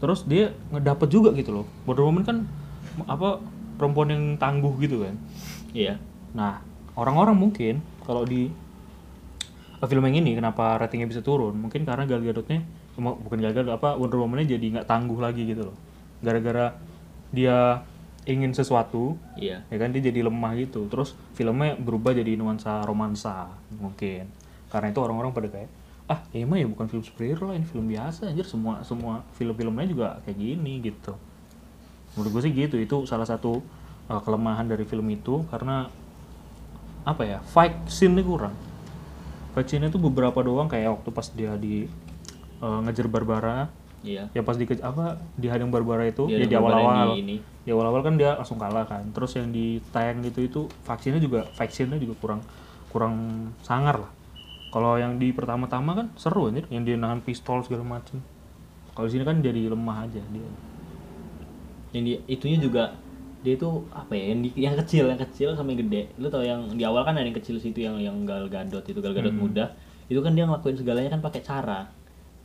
Terus 0.00 0.24
dia 0.24 0.52
ngedapet 0.72 1.08
juga 1.12 1.30
gitu 1.36 1.52
loh. 1.52 1.66
Wonder 1.84 2.04
Woman 2.08 2.24
kan 2.24 2.36
apa 3.04 3.40
perempuan 3.76 4.12
yang 4.12 4.24
tangguh 4.36 4.72
gitu 4.80 5.04
kan. 5.04 5.14
iya 5.72 5.96
Nah, 6.36 6.62
orang-orang 6.98 7.36
mungkin 7.36 7.82
kalau 8.06 8.22
di 8.26 8.50
eh, 9.80 9.88
film 9.88 10.04
yang 10.06 10.20
ini 10.22 10.36
kenapa 10.36 10.76
ratingnya 10.80 11.08
bisa 11.08 11.22
turun? 11.24 11.56
Mungkin 11.56 11.84
karena 11.88 12.04
Gal 12.08 12.22
Gadotnya 12.22 12.60
em- 12.98 13.18
bukan 13.24 13.38
Gal 13.40 13.54
Gadot 13.56 13.72
apa 13.72 13.96
Wonder 13.96 14.20
Woman-nya 14.20 14.56
jadi 14.56 14.66
nggak 14.80 14.86
tangguh 14.88 15.18
lagi 15.20 15.42
gitu 15.48 15.72
loh. 15.72 15.76
Gara-gara 16.20 16.76
dia 17.32 17.80
ingin 18.28 18.52
sesuatu, 18.52 19.16
iya 19.40 19.64
ya 19.72 19.76
kan 19.80 19.90
dia 19.94 20.02
jadi 20.04 20.26
lemah 20.28 20.52
gitu. 20.60 20.86
Terus 20.92 21.16
filmnya 21.36 21.76
berubah 21.80 22.12
jadi 22.12 22.36
nuansa 22.36 22.84
romansa 22.84 23.48
mungkin. 23.80 24.28
Karena 24.70 24.94
itu 24.94 25.00
orang-orang 25.02 25.34
pada 25.34 25.50
kayak 25.50 25.70
ah 26.10 26.26
ya 26.34 26.42
emang 26.42 26.58
ya 26.58 26.66
bukan 26.66 26.90
film 26.90 27.02
superhero 27.06 27.50
lah 27.50 27.54
ini 27.58 27.66
film 27.66 27.90
biasa 27.90 28.30
anjir. 28.30 28.46
Semua 28.46 28.82
semua 28.86 29.26
film-filmnya 29.34 29.86
juga 29.90 30.08
kayak 30.22 30.38
gini 30.38 30.72
gitu. 30.86 31.12
Menurut 32.14 32.30
gue 32.38 32.42
sih 32.46 32.52
gitu. 32.54 32.78
Itu 32.78 33.02
salah 33.04 33.26
satu 33.26 33.60
uh, 34.06 34.20
kelemahan 34.22 34.70
dari 34.70 34.86
film 34.86 35.10
itu 35.10 35.42
karena 35.50 35.90
apa 37.02 37.22
ya 37.26 37.38
fight 37.50 37.74
scene-nya 37.90 38.22
kurang. 38.22 38.54
Fight 39.54 39.66
scene 39.66 39.90
itu 39.90 39.98
beberapa 39.98 40.38
doang 40.46 40.70
kayak 40.70 41.02
waktu 41.02 41.10
pas 41.10 41.26
dia 41.34 41.58
di 41.58 41.90
uh, 42.62 42.78
ngejar 42.86 43.10
Barbara. 43.10 43.66
Iya. 44.00 44.32
Ya 44.32 44.42
pas 44.46 44.56
di 44.56 44.64
apa 44.80 45.20
di 45.36 45.46
hadang 45.50 45.68
Barbara 45.68 46.08
itu 46.08 46.24
Dia 46.30 46.42
ya 46.42 46.46
di 46.46 46.56
awal-awal. 46.56 47.18
di 47.18 47.20
ini. 47.20 47.36
di 47.60 47.68
awal-awal 47.68 48.00
kan 48.00 48.14
dia 48.16 48.38
langsung 48.38 48.56
kalah 48.56 48.86
kan. 48.86 49.02
Terus 49.10 49.34
yang 49.36 49.50
di 49.50 49.82
tayang 49.90 50.22
gitu 50.24 50.40
itu 50.46 50.60
vaksinnya 50.86 51.20
juga 51.20 51.46
vaksinnya 51.58 52.00
juga 52.00 52.14
kurang 52.18 52.40
kurang 52.90 53.14
sangar 53.62 54.02
lah 54.02 54.19
kalau 54.70 54.94
yang 54.94 55.18
di 55.18 55.30
pertama-tama 55.30 55.92
kan 55.94 56.06
seru 56.14 56.46
anjir 56.46 56.64
yang 56.68 56.82
dia 56.82 56.94
nahan 56.94 57.20
pistol 57.20 57.58
segala 57.60 57.82
macem. 57.82 58.22
Kalau 58.90 59.06
di 59.06 59.12
sini 59.12 59.24
kan 59.24 59.38
jadi 59.38 59.66
lemah 59.66 60.06
aja 60.06 60.22
dia. 60.24 60.50
Yang 61.90 62.02
di 62.02 62.12
itunya 62.28 62.58
juga 62.58 62.94
dia 63.40 63.56
itu 63.56 63.68
apa 63.90 64.12
ya 64.12 64.24
yang, 64.30 64.40
di, 64.44 64.48
yang 64.54 64.74
kecil 64.76 65.04
yang 65.06 65.18
kecil 65.18 65.48
sampai 65.52 65.74
gede. 65.74 66.12
Lu 66.16 66.28
tau 66.28 66.42
yang 66.42 66.70
di 66.70 66.84
awal 66.84 67.02
kan 67.02 67.16
ada 67.16 67.24
yang 67.24 67.34
kecil 67.34 67.56
situ 67.56 67.82
yang 67.82 67.98
yang 67.98 68.22
Gal 68.22 68.46
Gadot 68.46 68.84
itu 68.84 68.98
Gal 68.98 69.10
Gadot 69.10 69.34
muda. 69.34 69.74
Itu 70.06 70.20
kan 70.20 70.34
dia 70.34 70.44
ngelakuin 70.44 70.76
segalanya 70.76 71.10
kan 71.10 71.20
pakai 71.20 71.40
cara. 71.40 71.90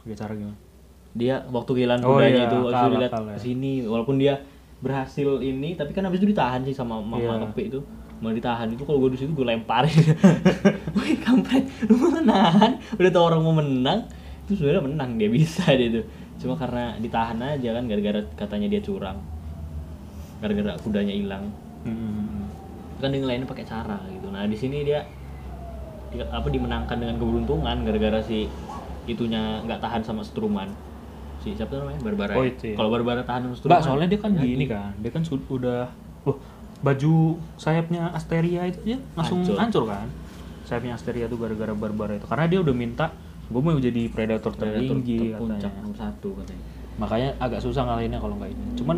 Pakai 0.02 0.16
cara 0.16 0.34
gimana? 0.34 0.58
Dia 1.16 1.46
waktu 1.48 1.72
kehilangan 1.72 2.04
Oh 2.04 2.20
iya, 2.20 2.44
itu 2.44 2.58
kalah, 2.60 2.92
dilihat 2.92 3.12
kalah. 3.12 3.34
ke 3.34 3.40
sini 3.40 3.72
walaupun 3.84 4.20
dia 4.20 4.44
berhasil 4.76 5.40
ini 5.40 5.74
tapi 5.74 5.96
kan 5.96 6.04
habis 6.04 6.20
itu 6.20 6.28
ditahan 6.28 6.62
sih 6.62 6.76
sama 6.76 7.00
mama 7.00 7.16
Iya. 7.18 7.40
kepe 7.48 7.62
itu 7.66 7.80
mau 8.18 8.32
ditahan 8.32 8.68
itu 8.68 8.82
kalau 8.82 9.00
gue 9.00 9.12
di 9.12 9.20
situ 9.20 9.32
gue 9.32 9.44
lemparin 9.44 9.92
woi 10.96 11.14
kampret 11.18 11.64
lu 11.84 11.96
mau 12.00 12.18
nahan 12.18 12.80
udah 12.94 13.12
tau 13.12 13.24
orang 13.26 13.42
mau 13.42 13.54
menang 13.54 14.08
itu 14.44 14.56
sebenarnya 14.56 14.84
menang 14.84 15.10
dia 15.16 15.28
bisa 15.28 15.68
dia 15.76 15.90
tuh 15.92 16.06
cuma 16.36 16.56
karena 16.56 16.96
ditahan 16.96 17.38
aja 17.40 17.70
kan 17.72 17.84
gara-gara 17.86 18.20
katanya 18.36 18.68
dia 18.70 18.80
curang 18.80 19.20
gara-gara 20.38 20.76
kudanya 20.80 21.12
hilang 21.12 21.46
Hmm. 21.86 22.50
kan 22.98 23.08
dia 23.08 23.20
ngelainin 23.20 23.46
pakai 23.46 23.62
cara 23.62 24.02
gitu 24.10 24.28
nah 24.28 24.42
di 24.44 24.56
sini 24.56 24.82
dia 24.82 25.06
di- 26.10 26.18
apa 26.18 26.48
dimenangkan 26.48 26.98
dengan 26.98 27.16
keberuntungan 27.16 27.78
gara-gara 27.84 28.18
si 28.20 28.50
itunya 29.06 29.62
nggak 29.62 29.78
tahan 29.80 30.02
sama 30.02 30.26
Struman 30.26 30.66
si 31.38 31.54
siapa 31.54 31.78
namanya 31.78 32.02
Barbara 32.02 32.34
Oh, 32.34 32.42
ya? 32.42 32.50
itu 32.50 32.74
ya. 32.74 32.76
kalau 32.76 32.90
Barbara 32.90 33.22
tahan 33.22 33.42
sama 33.44 33.54
Struman 33.54 33.70
Enggak, 33.72 33.86
soalnya 33.86 34.08
dia 34.08 34.18
kan 34.18 34.32
jadi. 34.34 34.50
gini 34.50 34.66
kan. 34.66 34.92
Dia 34.98 35.12
kan 35.12 35.22
sud- 35.22 35.46
udah 35.46 35.86
loh, 35.86 35.90
baju 36.86 37.14
sayapnya 37.56 38.14
Asteria 38.14 38.62
itu 38.64 38.78
aja 38.86 38.98
langsung 39.14 39.42
Hancur. 39.42 39.58
hancur, 39.58 39.84
kan. 39.88 40.08
Sayapnya 40.64 40.94
Asteria 40.94 41.26
tuh 41.26 41.38
gara-gara 41.38 41.74
Barbara 41.74 42.14
itu. 42.14 42.26
Karena 42.26 42.46
dia 42.46 42.60
udah 42.62 42.74
minta 42.74 43.06
gue 43.46 43.58
mau 43.58 43.74
jadi 43.74 44.06
predator 44.08 44.54
Predator 44.54 44.58
tertinggi 44.58 45.30
terpuncak 45.32 45.70
katanya. 45.70 45.94
satu 45.96 46.30
katanya 46.36 46.64
Makanya 46.96 47.30
agak 47.38 47.60
susah 47.60 47.82
ngalahinnya 47.84 48.18
kalau 48.18 48.36
nggak 48.36 48.50
ini. 48.50 48.64
Cuman 48.76 48.98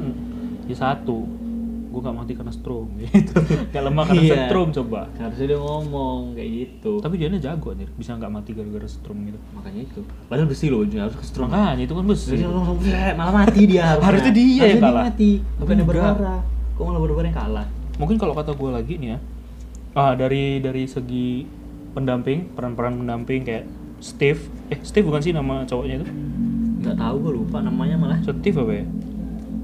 ya 0.63 0.75
satu, 0.75 1.25
gue 1.88 2.00
gak 2.00 2.13
mati 2.13 2.32
karena 2.32 2.51
strom 2.51 2.88
gitu. 3.01 3.34
Gak 3.67 3.82
lemah 3.82 4.03
karena 4.06 4.22
Iya. 4.22 4.38
strom 4.46 4.70
coba. 4.70 5.01
harusnya 5.17 5.48
dia 5.48 5.58
ngomong 5.58 6.20
kayak 6.32 6.50
gitu 6.53 6.91
Tapi 7.00 7.13
dia 7.17 7.27
jago 7.34 7.67
anjir, 7.72 7.89
bisa 7.91 8.13
nggak 8.13 8.29
mati 8.29 8.51
gara-gara 8.51 8.86
strom 8.86 9.17
gitu. 9.25 9.39
makanya 9.50 9.82
itu 9.82 10.00
padahal 10.27 10.46
besi 10.46 10.65
loh 10.67 10.79
ujungnya 10.79 11.03
harus 11.03 11.15
ke 11.15 11.25
Struman 11.25 11.50
Makanya 11.50 11.84
itu 11.84 11.94
kan 11.96 12.06
besi. 12.06 12.27
Harusnya 12.29 12.50
langsung 12.53 12.77
malah 13.13 13.34
mati 13.36 13.62
dia 13.65 13.84
harusnya. 13.89 14.06
Harusnya 14.06 14.32
dia 14.32 14.63
yang 14.70 14.79
kalah. 14.79 15.03
mati 15.03 15.32
bukannya 15.58 15.84
Enggak. 15.84 15.98
Barbara 16.06 16.36
kok 16.70 16.84
malah 16.86 17.01
Barbara 17.01 17.25
yang 17.25 17.38
kalah 17.38 17.67
mungkin 17.97 18.17
kalau 18.17 18.33
kata 18.33 18.53
gue 18.53 18.69
lagi 18.69 18.93
nih 18.97 19.09
ya 19.13 19.19
ah 19.93 20.13
dari 20.13 20.61
dari 20.61 20.85
segi 20.85 21.45
pendamping 21.91 22.53
peran-peran 22.53 23.01
pendamping 23.01 23.41
kayak 23.41 23.65
Steve 23.97 24.37
eh 24.69 24.77
Steve 24.85 25.09
bukan 25.09 25.21
sih 25.21 25.33
nama 25.33 25.65
cowoknya 25.65 26.01
itu? 26.01 26.05
Nggak 26.85 26.97
tahu 27.01 27.15
gue 27.17 27.33
lupa 27.41 27.57
namanya 27.65 27.97
malah. 27.97 28.21
Steve 28.21 28.53
apa 28.61 28.73
ya? 28.77 28.85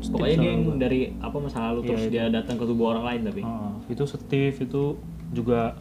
Steve 0.02 0.14
pokoknya 0.18 0.38
dia 0.42 0.50
yang 0.50 0.62
dari 0.82 1.00
apa 1.22 1.38
masa 1.38 1.70
lalu 1.70 1.80
Iya, 1.80 1.88
terus 1.88 2.02
itu. 2.02 2.12
dia 2.18 2.24
datang 2.34 2.56
ke 2.58 2.66
tubuh 2.66 2.86
orang 2.90 3.06
lain 3.06 3.22
tapi. 3.30 3.42
Ah, 3.46 3.78
itu 3.86 4.04
Steve 4.10 4.58
itu 4.58 4.84
juga 5.30 5.78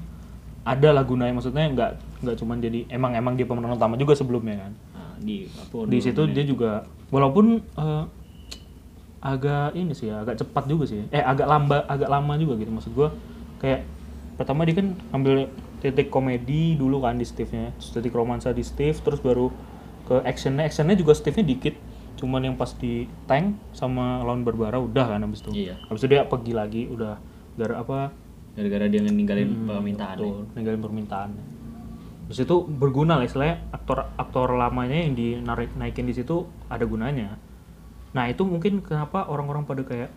ada 0.62 0.88
lah 0.92 1.02
gunanya. 1.02 1.32
Maksudnya 1.32 1.64
nggak 1.73 1.90
nggak 2.23 2.37
cuman 2.37 2.56
jadi 2.61 2.80
emang 2.92 3.16
emang 3.16 3.35
dia 3.35 3.49
pemeran 3.49 3.73
utama 3.73 3.97
juga 3.97 4.12
sebelumnya 4.12 4.68
kan. 4.68 4.73
Nah, 4.92 5.12
di 5.16 5.49
apa 5.49 5.88
di 5.88 5.99
situ 5.99 6.23
dia 6.28 6.44
juga 6.44 6.85
walaupun 7.09 7.56
eh, 7.56 8.04
agak 9.23 9.79
ini 9.79 9.95
sih 9.95 10.11
ya, 10.11 10.26
agak 10.26 10.43
cepat 10.43 10.67
juga 10.67 10.85
sih. 10.91 11.07
Eh 11.14 11.23
agak 11.23 11.47
lamba 11.47 11.87
agak 11.87 12.11
lama 12.11 12.35
juga 12.35 12.59
gitu 12.59 12.75
maksud 12.75 12.93
gua. 12.93 13.14
Kayak 13.62 13.87
pertama 14.35 14.67
dia 14.67 14.75
kan 14.75 14.99
ambil 15.14 15.47
titik 15.79 16.11
komedi 16.11 16.75
dulu 16.75 17.07
kan 17.07 17.17
di 17.17 17.26
Steve-nya. 17.26 17.71
Terus 17.79 17.91
titik 17.95 18.12
romansa 18.12 18.50
di 18.50 18.67
Steve 18.67 18.99
terus 18.99 19.23
baru 19.23 19.55
ke 20.11 20.26
actionnya. 20.26 20.67
Actionnya 20.67 20.99
juga 20.99 21.14
Steve-nya 21.14 21.47
dikit. 21.47 21.75
Cuman 22.19 22.43
yang 22.43 22.59
pas 22.59 22.75
di 22.75 23.07
tank 23.31 23.55
sama 23.71 24.26
lawan 24.26 24.43
Barbara 24.43 24.83
udah 24.83 25.14
kan 25.14 25.23
habis 25.23 25.43
itu. 25.47 25.71
Iya. 25.71 25.79
habis 25.87 26.02
itu 26.02 26.11
dia 26.11 26.26
pergi 26.26 26.52
lagi 26.52 26.83
udah 26.91 27.19
gara 27.55 27.79
apa? 27.79 28.11
Gara-gara 28.52 28.85
dia 28.91 29.00
ninggalin 29.00 29.49
Hmm, 29.49 29.64
permintaan 29.64 30.17
betul, 30.21 30.45
ninggalin 30.52 30.81
permintaannya 30.83 31.45
terus 32.29 32.49
itu 32.49 32.64
berguna 32.64 33.21
lah 33.21 33.26
istilahnya. 33.29 33.61
Aktor 33.76 34.09
aktor 34.17 34.57
lamanya 34.57 35.05
yang 35.05 35.12
dinarik 35.12 35.69
naikin 35.76 36.09
di 36.09 36.17
situ 36.17 36.49
ada 36.73 36.85
gunanya 36.88 37.37
nah 38.12 38.28
itu 38.28 38.45
mungkin 38.45 38.85
kenapa 38.85 39.25
orang-orang 39.25 39.64
pada 39.64 39.83
kayak 39.88 40.11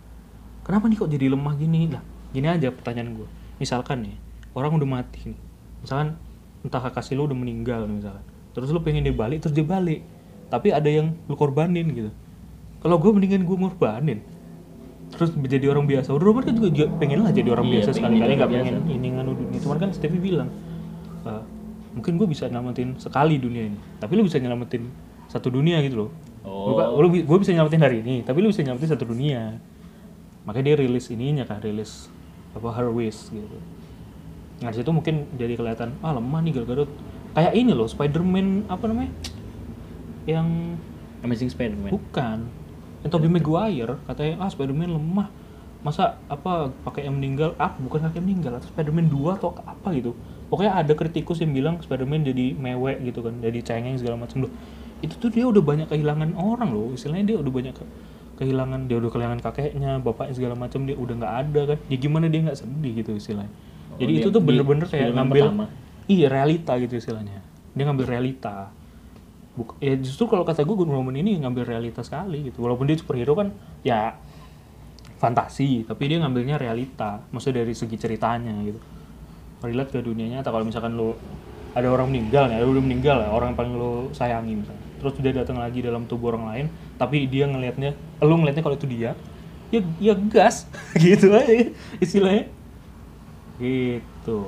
kenapa 0.68 0.92
nih 0.92 0.98
kok 1.00 1.10
jadi 1.12 1.26
lemah 1.32 1.54
gini? 1.56 1.88
Lah 1.92 2.04
gini 2.36 2.48
aja 2.52 2.68
pertanyaan 2.68 3.16
gue 3.16 3.28
misalkan 3.60 4.04
nih 4.04 4.16
orang 4.56 4.76
udah 4.76 4.88
mati 4.88 5.32
nih. 5.32 5.40
Misalkan 5.84 6.20
entah 6.66 6.82
kekasih 6.82 7.16
lu 7.16 7.28
udah 7.30 7.38
meninggal 7.38 7.88
nih 7.88 8.04
misalkan. 8.04 8.24
Terus 8.56 8.72
lu 8.72 8.80
pengen 8.84 9.04
dia 9.04 9.16
balik 9.16 9.44
terus 9.44 9.56
dia 9.56 9.68
balik. 9.68 10.04
Tapi 10.48 10.72
ada 10.72 10.88
yang 10.88 11.16
lu 11.28 11.36
korbanin 11.36 11.88
gitu. 11.92 12.12
Kalau 12.80 13.00
gue 13.00 13.12
mendingan 13.12 13.44
gue 13.44 13.58
ngorbanin. 13.58 14.20
Terus 15.16 15.32
jadi 15.38 15.70
orang 15.70 15.86
biasa. 15.86 16.12
Udah 16.12 16.26
Robert 16.26 16.46
kan 16.50 16.56
juga, 16.58 16.70
juga 16.74 16.88
pengen 16.98 17.24
lah 17.24 17.32
jadi 17.32 17.50
orang 17.54 17.66
Iya, 17.70 17.74
biasa 17.80 17.90
sekali-kali 17.94 18.32
nggak 18.36 18.52
pengen 18.52 18.76
ini 18.90 19.08
nganu 19.16 19.32
dunia. 19.38 19.60
Cuman 19.62 19.78
kan 19.78 19.90
Stevie 19.94 20.22
bilang 20.24 20.50
"Eh, 21.24 21.44
mungkin 21.94 22.18
gue 22.20 22.28
bisa 22.28 22.50
nyelamatin 22.50 22.98
sekali 22.98 23.38
dunia 23.38 23.70
ini. 23.70 23.80
Tapi 24.02 24.12
lu 24.18 24.26
bisa 24.26 24.42
nyelamatin 24.42 24.90
satu 25.30 25.50
dunia 25.52 25.82
gitu 25.86 26.08
loh 26.08 26.10
Oh. 26.46 26.78
Gua- 26.78 26.94
lu, 26.94 27.10
gue 27.10 27.38
bisa 27.42 27.52
nyelamatin 27.52 27.82
hari 27.82 28.06
ini 28.06 28.22
tapi 28.22 28.38
lu 28.40 28.54
bisa 28.54 28.62
nyelamatin 28.62 28.94
satu 28.94 29.10
dunia 29.10 29.58
makanya 30.46 30.78
dia 30.78 30.78
rilis 30.86 31.10
ininya 31.10 31.44
kan 31.50 31.58
rilis 31.58 32.06
apa 32.54 32.70
her 32.70 32.94
wish 32.94 33.34
gitu 33.34 33.58
nah 34.62 34.70
situ 34.70 34.88
mungkin 34.94 35.26
jadi 35.36 35.58
kelihatan 35.58 35.98
ah 36.06 36.14
lemah 36.14 36.40
nih 36.46 36.62
Gal 36.62 36.66
Gadot 36.70 36.92
kayak 37.34 37.58
ini 37.58 37.74
loh 37.74 37.90
Spider-Man 37.90 38.70
apa 38.70 38.86
namanya 38.86 39.12
yang 40.30 40.78
Amazing 41.26 41.50
Spider-Man 41.50 41.90
Bukan. 41.90 42.38
Yang 43.02 43.10
Tobey 43.14 43.30
Maguire 43.30 43.98
katanya 44.06 44.46
ah 44.46 44.50
Spider-Man 44.50 44.94
lemah. 44.94 45.30
Masa 45.86 46.18
apa 46.26 46.74
pakai 46.82 47.06
yang 47.06 47.22
meninggal? 47.22 47.54
Ah, 47.62 47.78
bukan 47.78 48.02
kakek 48.10 48.26
meninggal 48.26 48.58
atau 48.58 48.66
Spider-Man 48.74 49.06
2 49.06 49.38
atau 49.38 49.54
apa 49.54 49.94
gitu. 49.94 50.18
Pokoknya 50.50 50.82
ada 50.82 50.94
kritikus 50.98 51.38
yang 51.46 51.54
bilang 51.54 51.78
Spider-Man 51.78 52.26
jadi 52.26 52.58
mewek 52.58 53.06
gitu 53.06 53.22
kan, 53.22 53.38
jadi 53.38 53.62
cengeng 53.62 53.94
segala 54.02 54.18
macam 54.18 54.50
loh. 54.50 54.52
Itu 55.02 55.16
tuh 55.18 55.30
dia 55.30 55.44
udah 55.44 55.60
banyak 55.60 55.88
kehilangan 55.88 56.36
orang 56.36 56.70
loh. 56.72 56.92
Istilahnya 56.92 57.36
dia 57.36 57.38
udah 57.40 57.52
banyak 57.52 57.74
ke- 57.74 57.92
kehilangan 58.36 58.80
dia 58.86 58.98
udah 59.00 59.10
kehilangan 59.10 59.40
kakeknya, 59.42 59.92
bapaknya 60.00 60.34
segala 60.34 60.56
macam 60.56 60.84
dia 60.84 60.96
udah 60.96 61.16
nggak 61.16 61.34
ada 61.42 61.62
kan. 61.74 61.78
Ya 61.88 61.98
gimana 61.98 62.26
dia 62.28 62.40
nggak 62.42 62.58
sedih 62.58 62.94
gitu 63.00 63.12
istilahnya. 63.14 63.52
Oh, 63.92 64.00
Jadi 64.00 64.12
dia- 64.12 64.22
itu 64.22 64.30
tuh 64.30 64.42
bener-bener 64.42 64.86
kayak 64.86 65.12
ngambil 65.12 65.46
pertama. 65.50 65.66
iya 66.06 66.28
realita 66.28 66.76
gitu 66.78 66.96
istilahnya. 66.96 67.40
Dia 67.72 67.84
ngambil 67.86 68.06
realita. 68.08 68.70
Buk- 69.56 69.80
ya 69.80 69.96
justru 69.96 70.28
kalau 70.28 70.44
kata 70.44 70.62
gue 70.62 70.76
Wonder 70.76 71.00
Woman 71.00 71.16
ini 71.16 71.40
ngambil 71.40 71.64
realita 71.64 72.04
sekali 72.04 72.44
gitu 72.44 72.60
walaupun 72.60 72.92
dia 72.92 73.00
superhero 73.00 73.32
kan 73.34 73.56
ya 73.82 74.20
fantasi 75.16 75.88
tapi 75.88 76.12
dia 76.12 76.20
ngambilnya 76.20 76.60
realita 76.60 77.24
maksudnya 77.32 77.64
dari 77.64 77.72
segi 77.72 77.96
ceritanya 77.96 78.52
gitu 78.62 78.76
relate 79.64 79.90
ke 79.90 80.04
dunianya 80.04 80.44
atau 80.44 80.52
kalau 80.52 80.68
misalkan 80.68 80.94
lo 80.94 81.16
ada 81.72 81.88
orang 81.88 82.12
meninggal 82.12 82.52
ya 82.52 82.62
udah 82.62 82.84
meninggal 82.84 83.18
ya 83.24 83.30
orang 83.32 83.56
yang 83.56 83.58
paling 83.58 83.74
lo 83.74 83.92
sayangi 84.12 84.60
misalnya 84.60 84.85
terus 85.06 85.22
dia 85.22 85.34
datang 85.38 85.62
lagi 85.62 85.86
dalam 85.86 86.10
tubuh 86.10 86.34
orang 86.34 86.46
lain 86.50 86.66
tapi 86.98 87.30
dia 87.30 87.46
ngelihatnya 87.46 87.94
lo 88.26 88.34
ngelihatnya 88.34 88.64
kalau 88.66 88.74
itu 88.74 88.90
dia 88.90 89.14
ya 89.70 89.82
ya 90.02 90.14
gas 90.30 90.66
gitu 91.04 91.30
aja 91.34 91.70
istilahnya. 92.00 92.50
Gitu. 93.56 94.40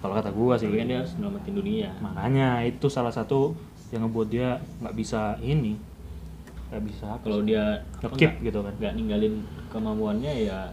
Kalau 0.00 0.14
kata 0.16 0.30
gua 0.32 0.54
sih. 0.56 0.70
Kan 0.70 0.88
dia 0.88 1.02
harus 1.02 1.12
nyelamatin 1.18 1.54
dunia. 1.54 1.90
Makanya 2.00 2.64
itu 2.64 2.86
salah 2.88 3.12
satu 3.12 3.52
yang 3.90 4.06
ngebuat 4.06 4.28
dia 4.30 4.48
nggak 4.80 4.94
bisa 4.94 5.34
ini 5.42 5.74
nggak 6.70 6.82
bisa 6.86 7.18
kalau 7.26 7.42
dia 7.42 7.82
nggak- 7.98 8.38
gitu 8.46 8.62
kan. 8.62 8.70
nggak 8.78 8.94
ninggalin 8.94 9.42
kemampuannya 9.74 10.46
ya 10.46 10.70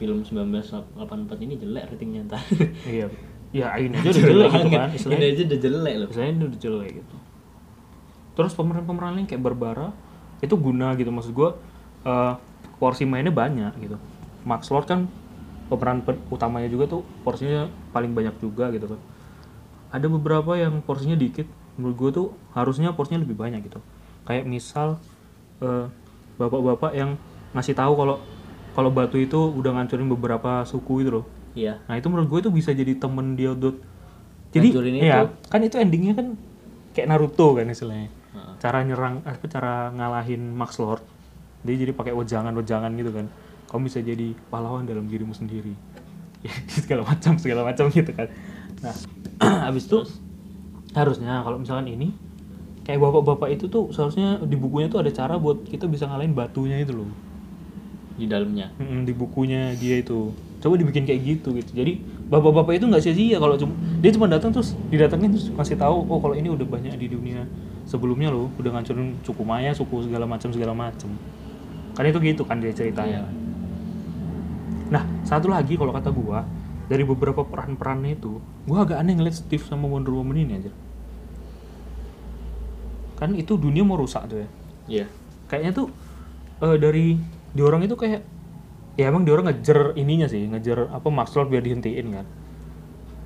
film 0.00 0.24
1984 0.24 0.96
ini 1.44 1.60
jelek 1.60 1.84
ratingnya 1.92 2.24
ntar. 2.32 2.40
Iya. 2.88 3.06
Ya 3.52 3.68
ini 3.76 3.92
aja 4.00 4.08
udah 4.16 4.24
jelek 4.24 4.50
gitu 4.50 4.68
kan 4.72 4.88
ini 4.88 4.96
istilahnya 4.96 5.26
aja 5.28 5.42
udah 5.44 5.60
jelek 5.60 5.94
loh. 6.00 6.08
Istilahnya 6.08 6.32
ini 6.32 6.44
udah 6.48 6.60
jelek 6.64 6.90
gitu 7.04 7.16
terus 8.38 8.54
pemeran-pemeran 8.54 9.18
lain 9.18 9.26
kayak 9.26 9.42
Barbara 9.42 9.90
itu 10.40 10.54
guna 10.56 10.94
gitu. 10.96 11.10
Maksud 11.12 11.32
gua 11.34 11.56
eh, 12.06 12.34
porsi 12.80 13.04
mainnya 13.04 13.34
banyak 13.34 13.76
gitu. 13.82 13.96
Max 14.46 14.72
Lord 14.72 14.88
kan 14.88 15.00
pemeran 15.68 16.02
pe- 16.02 16.18
utamanya 16.32 16.66
juga 16.66 16.90
tuh 16.90 17.02
porsinya 17.22 17.70
paling 17.94 18.10
banyak 18.16 18.34
juga 18.42 18.72
gitu 18.74 18.90
kan. 18.90 19.00
Ada 19.90 20.06
beberapa 20.06 20.54
yang 20.56 20.82
porsinya 20.82 21.14
dikit 21.18 21.46
menurut 21.78 21.96
gue 21.96 22.10
tuh 22.10 22.26
harusnya 22.56 22.92
porsinya 22.92 23.22
lebih 23.22 23.38
banyak 23.38 23.62
gitu. 23.66 23.78
Kayak 24.26 24.48
misal 24.48 24.98
eh, 25.62 25.86
bapak-bapak 26.40 26.96
yang 26.96 27.20
ngasih 27.54 27.74
tahu 27.76 27.94
kalau 27.98 28.16
kalau 28.70 28.90
batu 28.94 29.18
itu 29.18 29.36
udah 29.36 29.76
ngancurin 29.76 30.06
beberapa 30.08 30.62
suku 30.64 31.04
itu 31.04 31.10
loh. 31.20 31.26
Iya. 31.54 31.82
Nah 31.90 31.98
itu 31.98 32.06
menurut 32.06 32.30
gue 32.30 32.48
itu 32.48 32.50
bisa 32.54 32.70
jadi 32.70 32.94
temen 32.96 33.34
dia 33.34 33.52
dot 33.54 33.82
jadi 34.50 34.68
Ngancurin 34.70 34.94
ya 34.98 35.18
itu. 35.22 35.26
kan 35.46 35.60
itu 35.62 35.76
endingnya 35.78 36.14
kan 36.18 36.26
kayak 36.94 37.06
Naruto 37.10 37.54
kan 37.54 37.66
istilahnya 37.70 38.10
Heeh. 38.30 38.54
cara 38.62 38.86
nyerang 38.86 39.26
apa 39.26 39.46
cara 39.50 39.90
ngalahin 39.90 40.54
Max 40.54 40.78
Lord 40.78 41.02
dia 41.60 41.76
jadi 41.76 41.92
pakai 41.92 42.16
wejangan-wejangan 42.16 42.90
gitu 42.96 43.12
kan. 43.12 43.26
Kamu 43.68 43.86
bisa 43.86 44.00
jadi 44.00 44.32
pahlawan 44.48 44.88
dalam 44.88 45.06
dirimu 45.06 45.36
sendiri. 45.36 45.76
Ya, 46.40 46.52
segala 46.80 47.04
macam 47.04 47.36
segala 47.36 47.68
macam 47.68 47.92
gitu 47.92 48.10
kan. 48.16 48.28
Nah 48.80 48.94
habis 49.68 49.84
itu 49.86 50.08
harusnya 50.96 51.44
kalau 51.44 51.60
misalkan 51.60 51.86
ini 51.86 52.10
kayak 52.82 52.98
bapak-bapak 52.98 53.54
itu 53.54 53.70
tuh 53.70 53.92
seharusnya 53.92 54.40
di 54.42 54.56
bukunya 54.56 54.90
tuh 54.90 55.04
ada 55.04 55.12
cara 55.12 55.36
buat 55.36 55.62
kita 55.68 55.86
bisa 55.86 56.08
ngalahin 56.08 56.32
batunya 56.32 56.80
itu 56.80 56.96
loh. 56.96 57.10
Di 58.16 58.26
dalamnya? 58.28 58.72
Mm, 58.80 59.04
di 59.04 59.12
bukunya 59.12 59.76
dia 59.76 60.00
itu. 60.00 60.32
Coba 60.60 60.76
dibikin 60.76 61.04
kayak 61.08 61.20
gitu 61.24 61.56
gitu. 61.56 61.72
Jadi 61.72 62.00
bapak-bapak 62.32 62.80
itu 62.80 62.84
nggak 62.88 63.02
sia-sia 63.04 63.36
kalau 63.36 63.60
cuma 63.60 63.74
dia 64.00 64.10
cuma 64.16 64.26
datang 64.30 64.50
terus 64.54 64.72
didatengin 64.88 65.34
terus 65.34 65.52
kasih 65.52 65.76
tahu 65.76 66.08
oh 66.08 66.18
kalau 66.22 66.38
ini 66.38 66.46
udah 66.46 66.62
banyak 66.62 66.94
di 66.94 67.10
dunia 67.10 67.42
sebelumnya 67.90 68.30
loh 68.30 68.46
udah 68.54 68.70
ngancurin 68.78 69.18
suku 69.26 69.42
Maya 69.42 69.74
suku 69.74 70.06
segala 70.06 70.30
macam 70.30 70.54
segala 70.54 70.70
macam. 70.70 71.10
Kan 71.98 72.04
itu 72.06 72.18
gitu 72.22 72.46
kan 72.46 72.62
dia 72.62 72.70
ceritanya. 72.70 73.26
Iya. 73.26 73.38
nah 74.90 75.06
satu 75.22 75.46
lagi 75.46 75.78
kalau 75.78 75.94
kata 75.94 76.10
gua 76.10 76.42
dari 76.90 77.06
beberapa 77.06 77.46
peran-perannya 77.46 78.18
itu 78.18 78.38
gua 78.66 78.86
agak 78.86 78.98
aneh 79.02 79.14
ngeliat 79.18 79.38
Steve 79.38 79.62
sama 79.66 79.90
Wonder 79.90 80.14
Woman 80.14 80.38
ini 80.38 80.62
aja. 80.62 80.72
Kan 83.18 83.34
itu 83.34 83.58
dunia 83.58 83.82
mau 83.82 83.98
rusak 83.98 84.30
tuh 84.30 84.46
ya. 84.46 84.48
Iya. 84.90 85.06
kayaknya 85.50 85.72
tuh 85.82 85.86
eh, 86.62 86.78
dari 86.78 87.18
di 87.50 87.62
orang 87.62 87.82
itu 87.82 87.98
kayak 87.98 88.22
ya 88.94 89.10
emang 89.10 89.26
di 89.26 89.30
orang 89.34 89.50
ngejar 89.50 89.94
ininya 89.98 90.26
sih 90.30 90.46
ngejar 90.46 90.90
apa 90.90 91.08
Max 91.10 91.34
Lord 91.34 91.50
biar 91.50 91.62
dihentiin 91.62 92.06
kan 92.10 92.26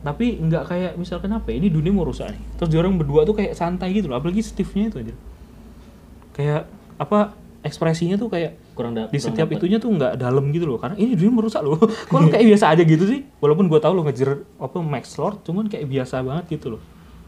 tapi 0.05 0.37
nggak 0.37 0.65
kayak 0.69 0.93
misalkan 0.95 1.33
apa 1.33 1.49
ya, 1.49 1.65
ini 1.65 1.73
dunia 1.73 1.89
mau 1.91 2.05
rusak 2.05 2.29
nih. 2.29 2.41
Terus 2.61 2.69
di 2.69 2.77
orang 2.77 3.01
berdua 3.01 3.25
tuh 3.25 3.33
kayak 3.33 3.57
santai 3.57 3.97
gitu 3.97 4.13
loh 4.13 4.21
apalagi 4.21 4.45
Steve-nya 4.45 4.93
itu 4.93 4.97
aja. 5.01 5.15
Kayak 6.35 6.63
apa 7.01 7.33
ekspresinya 7.65 8.21
tuh 8.21 8.29
kayak 8.29 8.61
Kurang 8.77 8.93
da- 8.93 9.09
di 9.09 9.17
setiap 9.17 9.49
dapet. 9.49 9.65
itunya 9.65 9.79
tuh 9.81 9.89
nggak 9.89 10.21
dalam 10.21 10.45
gitu 10.53 10.69
loh. 10.69 10.77
Karena 10.77 10.99
ini 11.01 11.17
dunia 11.17 11.33
merusak 11.33 11.65
loh. 11.65 11.81
Kok 12.11 12.19
lu 12.21 12.29
kayak 12.29 12.45
biasa 12.45 12.77
aja 12.77 12.83
gitu 12.85 13.05
sih? 13.09 13.25
Walaupun 13.41 13.67
gua 13.73 13.81
tahu 13.81 13.97
lo 13.97 14.03
ngejar 14.05 14.45
apa 14.61 14.77
Max 14.85 15.17
Lord 15.17 15.41
cuman 15.43 15.73
kayak 15.73 15.89
biasa 15.89 16.21
banget 16.21 16.61
gitu 16.61 16.77
loh. 16.77 16.83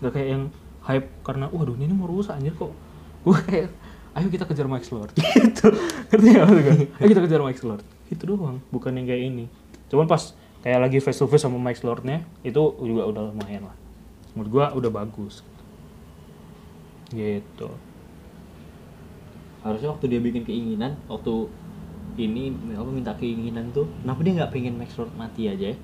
Nggak 0.05 0.13
kayak 0.13 0.29
yang 0.29 0.43
hype 0.85 1.09
karena 1.25 1.49
wah 1.49 1.65
dunia 1.65 1.89
ini 1.89 1.97
mau 1.97 2.07
rusak 2.07 2.37
anjir 2.37 2.53
kok. 2.53 2.71
Gua 3.27 3.41
kayak 3.43 3.73
ayo 4.17 4.27
kita 4.29 4.45
kejar 4.45 4.69
Max 4.69 4.93
Lord. 4.93 5.11
Gitu. 5.19 5.67
Ngerti 6.13 6.27
nggak 6.31 6.45
maksud 6.45 6.65
ayo 7.01 7.07
kita 7.09 7.23
kejar 7.25 7.41
Max 7.41 7.57
Lord. 7.65 7.83
Itu 8.07 8.23
doang. 8.29 8.61
Bukan 8.69 8.93
yang 8.95 9.07
kayak 9.09 9.23
ini. 9.33 9.45
Cuman 9.89 10.05
pas 10.07 10.37
kayak 10.67 10.83
lagi 10.83 10.99
face 10.99 11.23
to 11.23 11.31
face 11.31 11.47
sama 11.47 11.63
Max 11.63 11.87
Lordnya 11.87 12.27
itu 12.43 12.59
juga 12.83 13.07
udah 13.07 13.31
lumayan 13.31 13.71
lah. 13.71 13.77
Menurut 14.35 14.51
gua 14.51 14.67
udah 14.75 14.91
bagus. 14.91 15.47
Gitu. 17.15 17.71
Harusnya 19.63 19.95
waktu 19.95 20.11
dia 20.11 20.19
bikin 20.19 20.43
keinginan 20.43 20.99
waktu 21.07 21.47
ini 22.19 22.51
apa 22.75 22.91
minta 22.91 23.15
keinginan 23.15 23.71
tuh 23.71 23.87
kenapa 24.03 24.27
dia 24.27 24.43
nggak 24.43 24.51
pengen 24.51 24.75
Max 24.75 24.99
Lord 24.99 25.15
mati 25.15 25.47
aja 25.47 25.71
ya? 25.71 25.77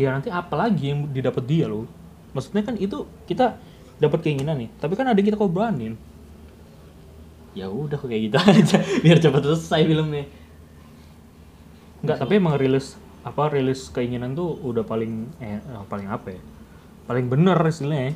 Ya 0.00 0.08
nanti 0.16 0.32
apa 0.32 0.56
lagi 0.56 0.88
yang 0.88 1.12
didapat 1.12 1.44
dia 1.44 1.68
loh 1.68 1.84
maksudnya 2.32 2.64
kan 2.64 2.80
itu 2.80 3.04
kita 3.28 3.60
dapat 4.00 4.24
keinginan 4.24 4.56
nih 4.56 4.72
tapi 4.80 4.96
kan 4.96 5.04
ada 5.04 5.20
yang 5.20 5.28
kita 5.28 5.36
korbanin. 5.36 6.00
Ya 7.52 7.68
udah 7.68 8.00
kok 8.00 8.08
kayak 8.08 8.32
gitu 8.32 8.36
aja 8.56 8.80
biar 9.04 9.20
cepat 9.20 9.44
selesai 9.44 9.84
filmnya. 9.84 10.24
Enggak, 12.00 12.16
tapi 12.24 12.40
emang 12.40 12.56
rilis 12.56 12.96
apa 13.22 13.42
rilis 13.54 13.90
keinginan 13.94 14.34
tuh 14.34 14.58
udah 14.62 14.82
paling 14.82 15.30
eh 15.38 15.58
eh, 15.58 15.84
paling 15.86 16.08
apa 16.10 16.34
ya 16.34 16.40
paling 17.06 17.26
bener 17.30 17.58
istilahnya 17.66 18.10
ya. 18.10 18.14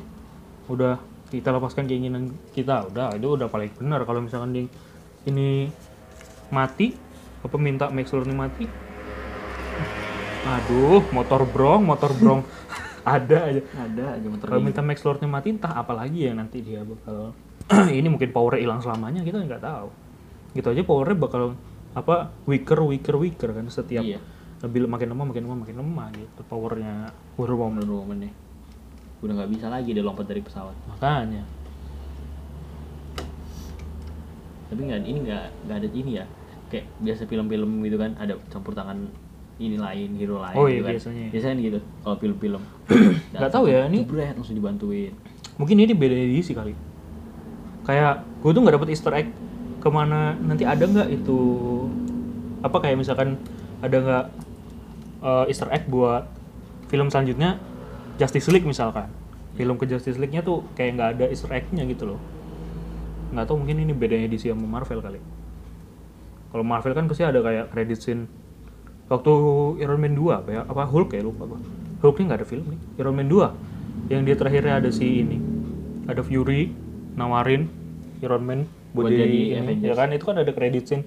udah 0.67 0.93
kita 1.27 1.51
lepaskan 1.51 1.87
keinginan 1.87 2.35
kita 2.51 2.87
udah 2.91 3.15
itu 3.15 3.27
udah 3.27 3.47
paling 3.47 3.71
bener 3.75 4.03
kalau 4.03 4.19
misalkan 4.23 4.51
dia 4.51 4.65
ini 5.27 5.71
mati 6.51 6.95
apa 7.43 7.55
minta 7.59 7.87
Max 7.91 8.11
Lord 8.11 8.27
ini 8.27 8.35
mati 8.35 8.65
aduh 10.47 11.03
motor 11.11 11.43
brong 11.43 11.83
motor 11.83 12.11
brong 12.15 12.41
ada 13.07 13.37
aja 13.47 13.61
ada 13.79 14.03
aja 14.19 14.27
motor 14.27 14.45
Kalau 14.51 14.63
minta 14.63 14.81
Max 14.83 14.99
Lordnya 15.07 15.31
mati 15.31 15.55
entah 15.55 15.71
apa 15.71 15.95
lagi 15.95 16.27
yang 16.27 16.43
nanti 16.43 16.59
dia 16.59 16.83
bakal 16.83 17.31
ini 17.97 18.07
mungkin 18.11 18.35
powernya 18.35 18.59
hilang 18.63 18.79
selamanya 18.83 19.23
kita 19.23 19.39
nggak 19.39 19.63
tahu. 19.63 19.87
Gitu 20.55 20.67
aja 20.67 20.83
powernya 20.83 21.15
bakal 21.15 21.55
apa 21.95 22.35
weaker 22.43 22.83
weaker 22.83 23.15
weaker 23.15 23.49
kan 23.55 23.65
setiap 23.71 24.03
Iya. 24.03 24.19
Lebih 24.57 24.89
makin 24.89 25.13
lama 25.13 25.23
makin 25.29 25.43
lama 25.45 25.55
makin 25.61 25.75
lemah 25.77 26.07
gitu 26.13 26.41
powernya. 26.45 27.13
Wonder 27.37 27.53
Woman 27.53 27.77
Wonder 27.83 27.95
Woman 28.01 28.17
nih. 28.25 28.33
Udah 29.21 29.33
nggak 29.37 29.49
bisa 29.53 29.65
lagi 29.69 29.93
dia 29.93 30.01
lompat 30.01 30.25
dari 30.25 30.41
pesawat. 30.41 30.73
Makanya. 30.89 31.43
Tapi 34.67 34.81
nggak 34.83 34.99
ini 35.05 35.19
nggak 35.23 35.45
nggak 35.67 35.77
ada 35.79 35.89
ini 35.93 36.11
ya. 36.19 36.25
Kayak 36.67 36.85
biasa 36.99 37.21
film-film 37.25 37.69
gitu 37.87 37.95
kan 37.95 38.11
ada 38.19 38.35
campur 38.51 38.75
tangan 38.75 39.07
ini 39.57 39.79
lain 39.79 40.09
hero 40.19 40.37
lain 40.37 40.53
Oh 40.53 40.67
iya, 40.67 40.81
gitu 40.81 40.85
kan. 40.85 40.93
biasanya. 40.93 41.25
biasanya 41.33 41.53
kan 41.53 41.59
gitu 41.63 41.79
kalau 42.03 42.17
film-film. 42.19 42.61
Nggak 43.33 43.51
tahu 43.53 43.65
ya, 43.65 43.79
ini- 43.89 44.03
jebret 44.05 44.35
langsung 44.37 44.53
dibantuin. 44.53 45.13
Mungkin 45.57 45.77
ini 45.81 45.93
beda 45.97 46.13
edisi 46.13 46.53
kali. 46.53 46.73
Kayak 47.81 48.21
gue 48.43 48.51
tuh 48.53 48.61
nggak 48.61 48.75
dapet 48.77 48.89
Easter 48.93 49.13
egg 49.15 49.31
ke 49.77 49.89
mana 49.89 50.35
nanti 50.37 50.67
ada 50.67 50.83
nggak 50.83 51.09
itu 51.09 51.39
apa 52.59 52.77
kayak 52.81 52.97
misalkan 52.99 53.39
ada 53.79 53.97
nggak 53.97 54.25
eh, 55.23 55.45
Easter 55.49 55.69
egg 55.71 55.85
buat 55.89 56.27
film 56.87 57.11
selanjutnya 57.11 57.59
Justice 58.17 58.49
League 58.49 58.65
misalkan. 58.65 59.09
Film 59.57 59.77
ke 59.81 59.89
Justice 59.89 60.21
League-nya 60.21 60.45
tuh 60.45 60.65
kayak 60.77 60.91
nggak 60.97 61.09
ada 61.17 61.25
Easter 61.29 61.49
egg-nya 61.49 61.85
gitu 61.89 62.13
loh. 62.13 62.19
Nggak 63.33 63.45
tahu 63.49 63.57
mungkin 63.61 63.77
ini 63.81 63.93
bedanya 63.93 64.29
edisi 64.29 64.49
sama 64.49 64.65
Marvel 64.65 65.01
kali. 65.01 65.19
Kalau 66.53 66.63
Marvel 66.63 66.93
kan 66.95 67.05
pasti 67.09 67.25
ada 67.25 67.41
kayak 67.41 67.73
credit 67.73 67.99
scene. 67.99 68.23
Waktu 69.07 69.31
Iron 69.81 69.99
Man 70.03 70.13
2 70.19 70.41
apa 70.43 70.49
ya? 70.51 70.61
Apa 70.67 70.83
Hulk 70.87 71.15
ya? 71.15 71.21
Lupa 71.23 71.47
gua. 71.47 71.59
Hulk 72.03 72.15
ini 72.21 72.23
nggak 72.29 72.39
ada 72.43 72.47
film 72.47 72.65
nih. 72.75 72.79
Iron 73.01 73.15
Man 73.17 73.27
2 73.29 74.13
yang 74.13 74.21
dia 74.23 74.35
terakhirnya 74.37 74.79
ada 74.79 74.89
si 74.93 75.25
ini. 75.25 75.37
Ada 76.07 76.23
Fury 76.23 76.71
nawarin 77.17 77.67
Iron 78.23 78.43
Man 78.45 78.59
buat, 78.95 79.09
Buat 79.09 79.11
jadi, 79.11 79.25
jadi 79.25 79.37
ini. 79.37 79.59
Avengers. 79.59 79.89
ya 79.89 79.93
kan? 79.97 80.07
Itu 80.13 80.23
kan 80.29 80.35
ada 80.39 80.51
credit 80.53 80.83
scene 80.87 81.03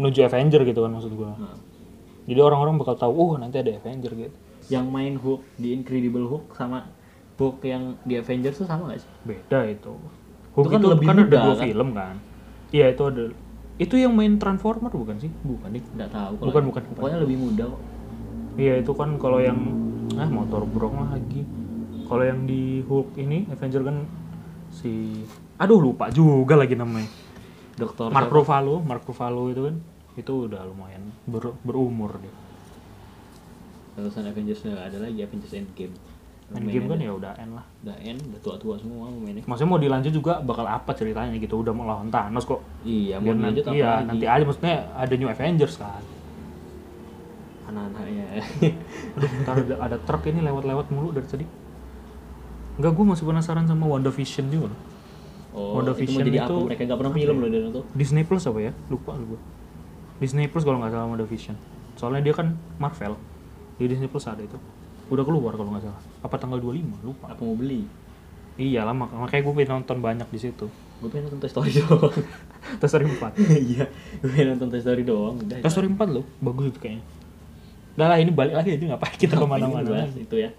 menuju 0.00 0.24
Avenger 0.26 0.60
gitu 0.64 0.80
kan 0.82 0.90
maksud 0.90 1.12
gua. 1.14 1.36
Nah, 1.36 1.56
jadi 2.30 2.46
orang-orang 2.46 2.78
bakal 2.78 2.94
tahu 2.94 3.10
oh 3.10 3.32
nanti 3.42 3.58
ada 3.58 3.74
Avenger 3.74 4.14
gitu. 4.14 4.38
Yang 4.70 4.86
main 4.86 5.18
Hulk 5.18 5.42
di 5.58 5.74
Incredible 5.74 6.30
Hulk 6.30 6.54
sama 6.54 6.86
Hulk 7.34 7.58
yang 7.66 7.98
di 8.06 8.14
Avengers 8.22 8.62
tuh 8.62 8.70
sama 8.70 8.94
gak 8.94 9.02
sih? 9.02 9.10
Beda 9.26 9.66
itu. 9.66 9.90
Hulk 10.54 10.70
kan 10.70 10.78
itu 10.78 10.88
lebih 10.94 11.06
kan 11.10 11.16
muda, 11.18 11.26
ada 11.26 11.38
dua 11.42 11.54
kan? 11.58 11.66
film 11.66 11.88
kan? 11.90 12.14
Iya 12.70 12.86
itu 12.94 13.02
ada. 13.02 13.24
Itu 13.82 13.94
yang 13.98 14.14
main 14.14 14.38
Transformer 14.38 14.94
bukan 14.94 15.18
sih? 15.18 15.30
Bukan 15.42 15.74
nih 15.74 15.82
nggak 15.82 16.10
tahu 16.14 16.32
Bukan, 16.38 16.46
bukan, 16.46 16.62
bukan. 16.70 16.82
pokoknya 17.02 17.18
lebih 17.18 17.36
muda 17.42 17.64
kok. 17.66 17.82
Iya 18.54 18.74
itu 18.78 18.92
kan 18.94 19.10
kalau 19.18 19.38
yang 19.42 19.58
ah 20.14 20.30
motor 20.30 20.62
brong 20.70 21.10
lagi. 21.10 21.42
Kalau 22.06 22.22
yang 22.22 22.46
di 22.46 22.86
Hulk 22.86 23.18
ini 23.18 23.50
Avenger 23.50 23.82
kan 23.82 24.06
si 24.70 25.26
aduh 25.58 25.82
lupa 25.82 26.14
juga 26.14 26.54
lagi 26.54 26.78
namanya. 26.78 27.10
dokter 27.74 28.06
Mark 28.12 28.30
Ruffalo, 28.30 28.84
Mark 28.86 29.02
Ruffalo 29.08 29.50
itu 29.50 29.66
kan 29.66 29.76
itu 30.20 30.46
udah 30.46 30.60
lumayan 30.62 31.00
ber- 31.24 31.56
berumur 31.60 32.14
dia. 32.16 32.32
terusan 33.92 34.24
Avengers 34.24 34.60
nggak 34.62 34.86
ada 34.86 34.98
lagi 35.00 35.18
Avengers 35.18 35.54
Endgame 35.54 35.94
Endgame 36.50 36.86
kan 36.88 36.98
ya 36.98 37.12
udah 37.12 37.32
end 37.36 37.52
lah. 37.52 37.62
udah 37.80 37.96
end 38.00 38.18
udah 38.24 38.40
tua-tua 38.40 38.74
semua 38.74 39.06
mainnya 39.08 39.44
Maksudnya 39.44 39.68
mau 39.68 39.78
dilanjut 39.78 40.10
juga 40.10 40.40
bakal 40.40 40.64
apa 40.64 40.90
ceritanya 40.92 41.36
gitu 41.36 41.54
udah 41.56 41.70
mau 41.70 41.84
lawan 41.84 42.08
Thanos 42.08 42.42
kok. 42.42 42.58
iya 42.82 43.16
mau 43.16 43.24
Biar 43.24 43.36
nanti, 43.36 43.46
lanjut 43.46 43.64
apa 43.64 43.74
iya, 43.76 43.90
lagi 43.92 44.06
nanti 44.08 44.26
aja 44.26 44.44
maksudnya 44.44 44.74
ada 44.92 45.14
New 45.14 45.28
Avengers 45.28 45.74
kan. 45.76 46.02
anak-anaknya 47.62 48.26
Aduh, 49.12 49.30
ntar 49.40 49.56
ada, 49.60 49.74
ada 49.80 49.96
truk 50.00 50.26
ini 50.26 50.40
lewat-lewat 50.40 50.86
mulu 50.88 51.08
dari 51.10 51.22
tadi. 51.24 51.46
Enggak, 52.76 52.92
gue 52.92 53.04
masih 53.06 53.24
penasaran 53.24 53.64
sama 53.64 53.84
WandaVision 53.86 54.46
juga. 54.48 54.66
loh. 54.66 54.78
oh 55.52 55.76
Wonder 55.76 55.92
itu 55.92 56.02
mau 56.08 56.18
Vision 56.18 56.24
jadi 56.24 56.38
itu- 56.40 56.46
apa 56.48 56.66
mereka 56.66 56.80
nggak 56.84 56.98
pernah 56.98 57.12
film 57.12 57.36
loh 57.36 57.48
dari 57.48 57.66
itu 57.68 57.80
Disney 57.92 58.22
Plus 58.22 58.42
apa 58.44 58.58
ya? 58.60 58.72
Lupa 58.88 59.12
gue. 59.14 59.38
Disney 60.20 60.46
Plus 60.46 60.62
kalau 60.62 60.78
nggak 60.78 60.92
salah 60.92 61.08
WandaVision. 61.08 61.56
Soalnya 61.96 62.20
dia 62.22 62.34
kan 62.34 62.52
Marvel. 62.76 63.16
Di 63.74 63.88
Disney 63.88 64.06
Plus 64.06 64.24
ada 64.24 64.38
itu. 64.38 64.60
Udah 65.08 65.24
keluar 65.24 65.56
kalau 65.56 65.72
nggak 65.72 65.82
salah. 65.82 66.00
Apa 66.20 66.36
tanggal 66.36 66.60
25? 66.60 67.00
Lupa. 67.02 67.26
apa 67.26 67.40
mau 67.40 67.56
beli 67.56 67.88
Iya 68.54 68.84
lah, 68.84 68.92
mak- 68.92 69.08
makanya 69.10 69.40
gue 69.40 69.54
pengen 69.54 69.70
nonton 69.74 69.98
banyak 69.98 70.28
di 70.28 70.38
situ. 70.38 70.68
gue 71.00 71.08
pengen 71.08 71.32
nonton 71.32 71.40
Toy 71.40 71.48
Story 71.48 71.72
doang 71.80 72.12
Toy 72.76 72.84
Story 72.84 73.08
4. 73.08 73.40
iya 73.64 73.88
gue 74.20 74.28
pengen 74.28 74.52
nonton 74.52 74.68
Toy 74.68 74.78
Story 74.78 75.00
doang 75.00 75.40
udah 75.40 75.56
Toy 75.58 75.72
Story 75.72 75.88
4 75.88 75.96
loh, 76.12 76.28
bagus 76.38 76.68
itu 76.68 76.78
kayaknya. 76.78 77.00
Udah 77.96 78.06
lah 78.06 78.18
ini 78.20 78.28
balik 78.28 78.52
lagi 78.52 78.76
aja 78.76 78.84
ngapain 78.86 79.16
kita 79.16 79.34
ke 79.34 79.46
mana-mana 79.48 80.04
itu 80.12 80.36
ya 80.36 80.52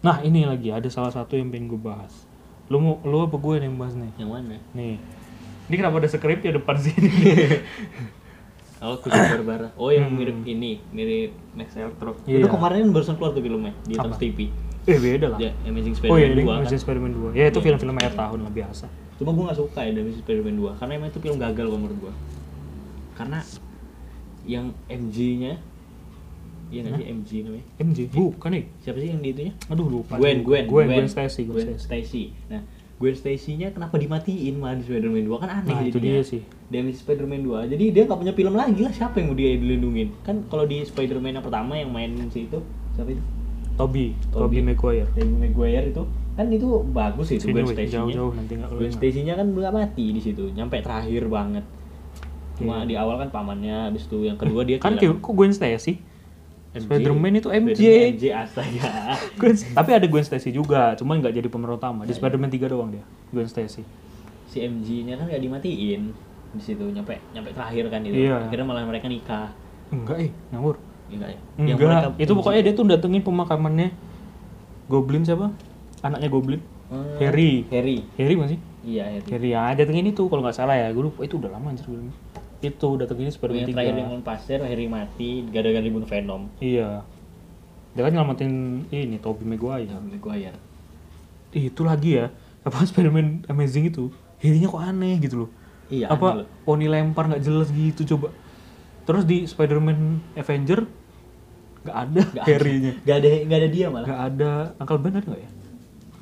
Nah 0.00 0.20
ini 0.20 0.44
lagi 0.44 0.68
ada 0.68 0.88
salah 0.88 1.08
satu 1.08 1.32
yang 1.34 1.48
pengen 1.48 1.68
gue 1.68 1.76
bahas. 1.76 2.24
Lu 2.66 2.76
mau 2.76 2.96
lu 3.02 3.20
apa 3.20 3.36
gue 3.36 3.54
nih 3.56 3.68
yang 3.68 3.76
bahas 3.76 3.92
nih? 3.92 4.12
yang 4.16 4.30
mana 4.30 4.56
Nih. 4.72 4.96
Ini 5.68 5.74
kenapa 5.80 5.96
ada 6.02 6.08
skripnya 6.08 6.50
depan 6.56 6.76
sini? 6.76 7.10
Oh, 8.84 9.00
Kucing 9.00 9.16
Barbara. 9.16 9.72
Oh, 9.80 9.88
yang 9.88 10.12
mirip 10.12 10.44
ini, 10.44 10.76
mirip 10.92 11.32
Max 11.56 11.72
Electro. 11.72 12.20
Hmm. 12.20 12.28
Iya. 12.28 12.44
Itu 12.44 12.52
kemarin 12.52 12.92
barusan 12.92 13.16
keluar 13.16 13.32
tuh 13.32 13.40
filmnya 13.40 13.72
di? 13.88 13.96
Trans 13.96 14.20
TV. 14.20 14.52
eh 14.84 15.00
beda 15.00 15.32
lah. 15.32 15.38
Ya, 15.40 15.56
Amazing 15.64 15.96
Oh 16.04 16.20
iya, 16.20 16.28
Spider-Man 16.28 16.36
ini 16.36 16.44
2 16.44 16.52
kan. 16.52 16.60
Amazing 16.60 16.80
Spider-Man 16.84 17.12
2. 17.16 17.32
Ya 17.32 17.44
itu 17.48 17.58
film-film 17.64 17.96
akhir 17.96 18.12
tahun 18.12 18.38
lah 18.44 18.52
biasa. 18.52 18.86
Cuma 19.16 19.30
gue 19.32 19.44
gak 19.48 19.56
suka 19.56 19.80
ya 19.88 19.90
Amazing 19.96 20.22
Spider-Man 20.28 20.56
2 20.60 20.76
karena 20.76 20.92
emang 21.00 21.08
itu 21.08 21.18
film 21.24 21.36
gagal 21.40 21.64
kalau 21.64 21.80
menurut 21.80 21.98
gue. 22.04 22.12
Karena 23.16 23.40
yang 24.44 24.76
MJ-nya 24.92 25.56
Iya 26.74 26.80
nggak 26.80 26.96
sih 26.98 27.06
MJ 27.06 27.30
namanya? 27.46 27.66
MJ. 27.78 27.98
Bukan 28.10 28.50
nih. 28.50 28.64
Siapa 28.82 28.98
sih 28.98 29.08
yang 29.14 29.20
di 29.22 29.30
itunya? 29.30 29.52
Aduh 29.70 29.86
lupa. 29.86 30.18
Gwen, 30.18 30.42
juga. 30.42 30.64
Gwen, 30.64 30.64
Gwen, 30.66 30.86
Gwen 30.90 31.06
Stacy, 31.06 31.46
Gwen 31.46 31.70
Gwen. 31.70 31.78
Stacy. 31.78 32.34
Nah, 32.50 32.66
Gwen 33.04 33.12
Stacy-nya 33.12 33.68
kenapa 33.76 34.00
dimatiin 34.00 34.56
malah 34.56 34.80
di 34.80 34.88
Spider-Man 34.88 35.28
2 35.28 35.42
kan 35.44 35.50
aneh 35.60 35.76
Nah, 35.76 35.84
itu 35.84 36.00
dia 36.00 36.24
sih. 36.24 36.40
Amazing 36.72 37.04
Spider-Man 37.04 37.44
2. 37.44 37.68
Jadi 37.76 37.84
dia 37.92 38.02
nggak 38.08 38.16
punya 38.16 38.32
film 38.32 38.56
lagi 38.56 38.80
lah 38.80 38.92
siapa 38.96 39.20
yang 39.20 39.28
mau 39.28 39.36
dia 39.36 39.52
dilindungin? 39.60 40.08
Kan 40.24 40.48
kalau 40.48 40.64
di 40.64 40.80
Spider-Man 40.80 41.36
yang 41.36 41.44
pertama 41.44 41.76
yang 41.76 41.92
main 41.92 42.16
si 42.32 42.48
itu 42.48 42.64
siapa 42.96 43.12
itu? 43.12 43.20
Toby, 43.76 44.16
Tobey. 44.32 44.40
Toby 44.40 44.72
Maguire. 44.72 45.08
Tobey 45.12 45.28
Maguire 45.28 45.86
itu 45.92 46.02
kan 46.34 46.46
itu 46.48 46.66
bagus 46.90 47.30
Sini 47.30 47.52
Gwen 47.52 47.68
Stacy-nya. 47.68 48.00
jauh-jauh 48.00 48.32
nanti 48.32 48.52
nggak 48.56 48.70
Gwen. 48.72 48.90
Stacy-nya 48.90 49.34
kan 49.36 49.46
nggak 49.52 49.72
mati 49.76 50.06
di 50.16 50.20
situ, 50.24 50.48
nyampe 50.56 50.80
terakhir 50.80 51.28
banget. 51.28 51.62
Cuma 52.56 52.82
Iya. 52.82 52.88
di 52.88 52.94
awal 52.96 53.20
kan 53.20 53.28
pamannya, 53.28 53.90
habis 53.92 54.08
itu 54.08 54.24
yang 54.24 54.38
kedua 54.40 54.64
dia 54.64 54.80
Kan 54.80 54.96
kok 54.96 55.20
Gwen 55.20 55.52
Stacy? 55.52 56.00
MJ. 56.74 56.84
Spider-Man 56.90 57.32
itu 57.38 57.48
MJ. 57.48 57.78
Spider-Man 57.78 58.14
MJ 58.18 58.24
astaga. 58.34 58.90
Gwen, 59.38 59.54
tapi 59.54 59.90
ada 59.94 60.06
Gwen 60.10 60.24
Stacy 60.26 60.50
juga, 60.50 60.98
cuman 60.98 61.22
nggak 61.22 61.34
jadi 61.38 61.46
pemeran 61.46 61.78
utama. 61.78 62.02
Di 62.02 62.12
Spider-Man 62.12 62.50
3 62.50 62.66
doang 62.66 62.90
dia, 62.90 63.04
Gwen 63.30 63.46
Stacy. 63.46 63.86
si 64.44 64.62
MG-nya 64.62 65.18
kan 65.18 65.26
nggak 65.26 65.42
dimatiin 65.42 66.14
di 66.54 66.62
situ 66.62 66.86
nyampe 66.86 67.18
nyampe 67.34 67.50
terakhir 67.50 67.90
kan 67.90 68.06
itu. 68.06 68.30
Iya. 68.30 68.46
akhirnya 68.46 68.66
malah 68.70 68.86
mereka 68.86 69.10
nikah. 69.10 69.50
Enggak 69.90 70.16
eh 70.22 70.30
ngawur. 70.54 70.78
Enggak 71.10 71.28
ya? 71.34 71.40
Enggak 71.58 72.14
itu 72.22 72.32
pokoknya 72.38 72.60
dia 72.62 72.74
tuh 72.78 72.86
datengin 72.86 73.22
pemakamannya 73.26 73.90
Goblin 74.86 75.26
siapa? 75.26 75.50
Anaknya 76.06 76.28
Goblin. 76.30 76.62
Hmm, 76.86 77.18
Harry. 77.18 77.66
Harry. 77.74 78.06
Harry 78.14 78.34
masih 78.38 78.58
iya 78.86 79.10
Harry. 79.10 79.26
Harry 79.26 79.50
ya 79.50 79.74
datengin 79.74 80.06
itu 80.14 80.22
kalau 80.30 80.46
nggak 80.46 80.54
salah 80.54 80.78
ya. 80.78 80.86
Gue 80.94 81.10
lupa 81.10 81.26
itu 81.26 81.34
udah 81.34 81.50
lama 81.50 81.74
anjir 81.74 81.90
filmnya 81.90 82.14
itu 82.70 82.88
datengin 82.96 83.30
Spider-Man 83.30 83.68
yang 83.68 83.70
3 83.70 83.76
terakhir 83.76 83.96
yang 83.96 84.24
pasir 84.24 84.58
Harry 84.64 84.86
mati 84.88 85.44
gara-gara 85.52 85.84
dibunuh 85.84 86.08
Venom. 86.08 86.48
Iya. 86.62 87.04
Dia 87.94 88.02
kan 88.02 88.10
nyelamatin 88.10 88.52
ini 88.90 89.16
Tobey 89.20 89.44
Maguire. 89.44 89.90
Ya 89.90 89.98
Maguire. 90.00 90.58
Ih, 91.54 91.70
itu 91.70 91.82
lagi 91.84 92.18
ya 92.18 92.32
apa 92.64 92.80
Spider-Man 92.82 93.44
Amazing 93.46 93.92
itu 93.92 94.08
Harry-nya 94.40 94.68
kok 94.72 94.82
aneh 94.82 95.14
gitu 95.20 95.46
loh. 95.46 95.50
Iya 95.92 96.08
apa 96.08 96.48
poni 96.64 96.88
lempar 96.88 97.28
nggak 97.28 97.44
jelas 97.44 97.68
gitu 97.70 98.16
coba. 98.16 98.32
Terus 99.04 99.28
di 99.28 99.44
Spider-Man 99.44 100.34
Avenger 100.34 100.88
nggak 101.84 101.96
ada. 102.08 102.22
Harry-nya 102.48 102.92
nggak 103.04 103.16
ada 103.20 103.28
nggak 103.46 103.58
ada 103.60 103.68
dia 103.68 103.86
malah. 103.92 104.06
Nggak 104.08 104.22
ada. 104.32 104.52
Uncle 104.80 104.98
Ben 104.98 105.12
ada 105.14 105.26
nggak 105.28 105.42
ya? 105.44 105.50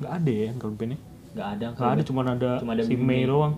Nggak 0.03 0.13
ada 0.19 0.31
ya 0.31 0.47
Uncle 0.53 0.75
Ben-nya 0.75 0.99
nggak 1.33 1.47
ada 1.57 1.65
nggak 1.73 1.91
ada 1.97 2.03
cuma 2.05 2.21
ada 2.21 2.51
Cuma 2.61 2.71
ada 2.77 2.83
si. 2.85 2.93
May 2.93 3.25
doang 3.25 3.57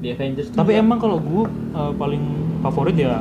di 0.00 0.08
Avengers 0.10 0.48
tapi 0.56 0.72
juga. 0.74 0.82
emang 0.82 0.98
kalau 0.98 1.20
gue 1.20 1.44
uh, 1.76 1.92
paling 1.94 2.24
favorit 2.64 2.96
ya 2.96 3.20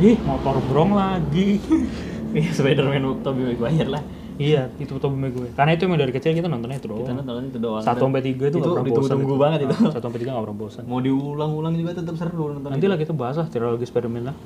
ih 0.00 0.16
motor 0.24 0.56
brong 0.68 0.96
lagi. 0.96 1.60
Iya 2.30 2.54
Spider-Man 2.54 3.26
Tobey 3.26 3.42
Maguire 3.42 3.90
lah. 3.90 4.02
Iya 4.38 4.70
itu 4.78 4.94
Tobey 5.02 5.18
Maguire. 5.18 5.50
Karena 5.50 5.74
itu 5.74 5.82
emang 5.90 5.98
dari 5.98 6.14
kecil 6.14 6.30
kita 6.30 6.46
nontonnya 6.46 6.78
itu 6.78 6.86
doang. 6.86 7.02
Kita 7.02 7.26
nonton 7.26 7.50
itu 7.50 7.58
doang. 7.58 7.82
Satu 7.82 8.06
sampai 8.06 8.22
tiga 8.22 8.46
itu 8.46 8.62
nggak 8.62 8.70
pernah 8.70 8.86
bosan 8.86 8.94
ditunggu-tunggu 8.94 9.34
banget 9.34 9.58
itu. 9.66 9.74
Satu 9.90 10.04
sampai 10.06 10.20
tiga 10.22 10.30
nggak 10.38 10.44
pernah 10.46 10.58
bosan. 10.62 10.82
Mau 10.86 11.02
diulang-ulang 11.02 11.74
juga 11.74 11.90
tetap 11.98 12.14
seru 12.14 12.54
nonton 12.54 12.70
nanti 12.70 12.86
lah 12.86 12.94
kita 13.02 13.10
bahas 13.18 13.34
lah 13.34 13.50
trilogi 13.50 13.82
Spider-Man 13.82 14.30
lah. 14.30 14.36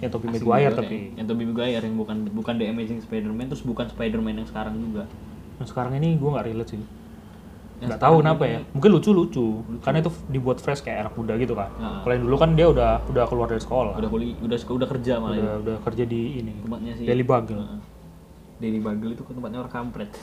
Yang 0.00 0.10
Tobey 0.16 0.28
Maguire 0.32 0.72
tapi. 0.72 0.96
yang 1.20 1.26
Tobey 1.28 1.44
Maguire 1.44 1.84
yang 1.84 1.96
bukan 2.00 2.16
bukan 2.32 2.54
The 2.56 2.66
Amazing 2.72 3.04
Spider-Man 3.04 3.46
terus 3.52 3.60
bukan 3.60 3.92
Spider-Man 3.92 4.40
yang 4.40 4.48
sekarang 4.48 4.80
juga. 4.80 5.04
Yang 5.60 5.68
sekarang 5.68 5.92
ini 6.00 6.16
gue 6.16 6.30
nggak 6.32 6.46
relate 6.48 6.70
sih 6.72 6.80
nggak 7.82 8.00
tahu 8.00 8.22
kenapa 8.22 8.44
ya. 8.46 8.58
mungkin 8.70 8.90
lucu 8.94 9.10
lucu. 9.10 9.46
Karena 9.82 9.98
itu 9.98 10.10
dibuat 10.30 10.62
fresh 10.62 10.80
kayak 10.86 11.08
anak 11.08 11.14
muda 11.18 11.34
gitu 11.34 11.54
kan 11.58 11.68
Heeh. 11.74 11.98
kalau 12.06 12.12
yang 12.14 12.24
dulu 12.24 12.36
kan 12.38 12.50
dia 12.54 12.66
udah 12.70 12.90
udah 13.10 13.24
keluar 13.26 13.46
dari 13.50 13.62
sekolah. 13.62 13.94
Udah 13.98 14.10
kuliah 14.10 14.34
udah 14.40 14.58
udah 14.58 14.88
kerja 14.88 15.12
malah 15.18 15.36
udah, 15.36 15.54
udah 15.66 15.76
kerja 15.82 16.04
di 16.06 16.20
ini 16.40 16.52
tempatnya 16.62 16.92
sih. 16.94 17.04
Daily 17.06 17.24
Bugle 17.26 17.58
Heeh. 17.60 17.80
Daily 18.62 18.80
Bugle 18.80 19.10
itu 19.18 19.22
tempatnya 19.26 19.58
orang 19.60 19.74
kampret. 19.74 20.10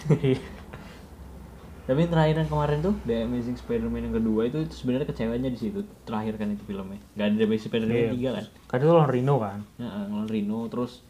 Tapi 1.81 2.07
terakhir 2.07 2.35
yang 2.45 2.49
kemarin 2.49 2.79
tuh 2.79 2.95
The 3.03 3.25
Amazing 3.27 3.57
Spider-Man 3.57 4.01
yang 4.07 4.15
kedua 4.15 4.47
itu, 4.47 4.63
itu 4.63 4.73
sebenarnya 4.79 5.11
kecewanya 5.11 5.49
di 5.51 5.59
situ 5.59 5.81
terakhir 6.07 6.39
kan 6.39 6.53
itu 6.53 6.63
filmnya. 6.63 7.01
Nggak 7.17 7.25
ada 7.25 7.35
The 7.35 7.45
Amazing 7.49 7.67
Spider-Man 7.67 7.97
yang 7.97 8.15
tiga 8.15 8.29
kan? 8.37 8.45
Kan 8.69 8.77
itu 8.79 8.87
lawan 8.87 9.09
Rino 9.11 9.35
kan? 9.41 9.59
Ya 9.75 9.89
ngelawan 10.07 10.29
Rino 10.31 10.59
terus 10.71 11.03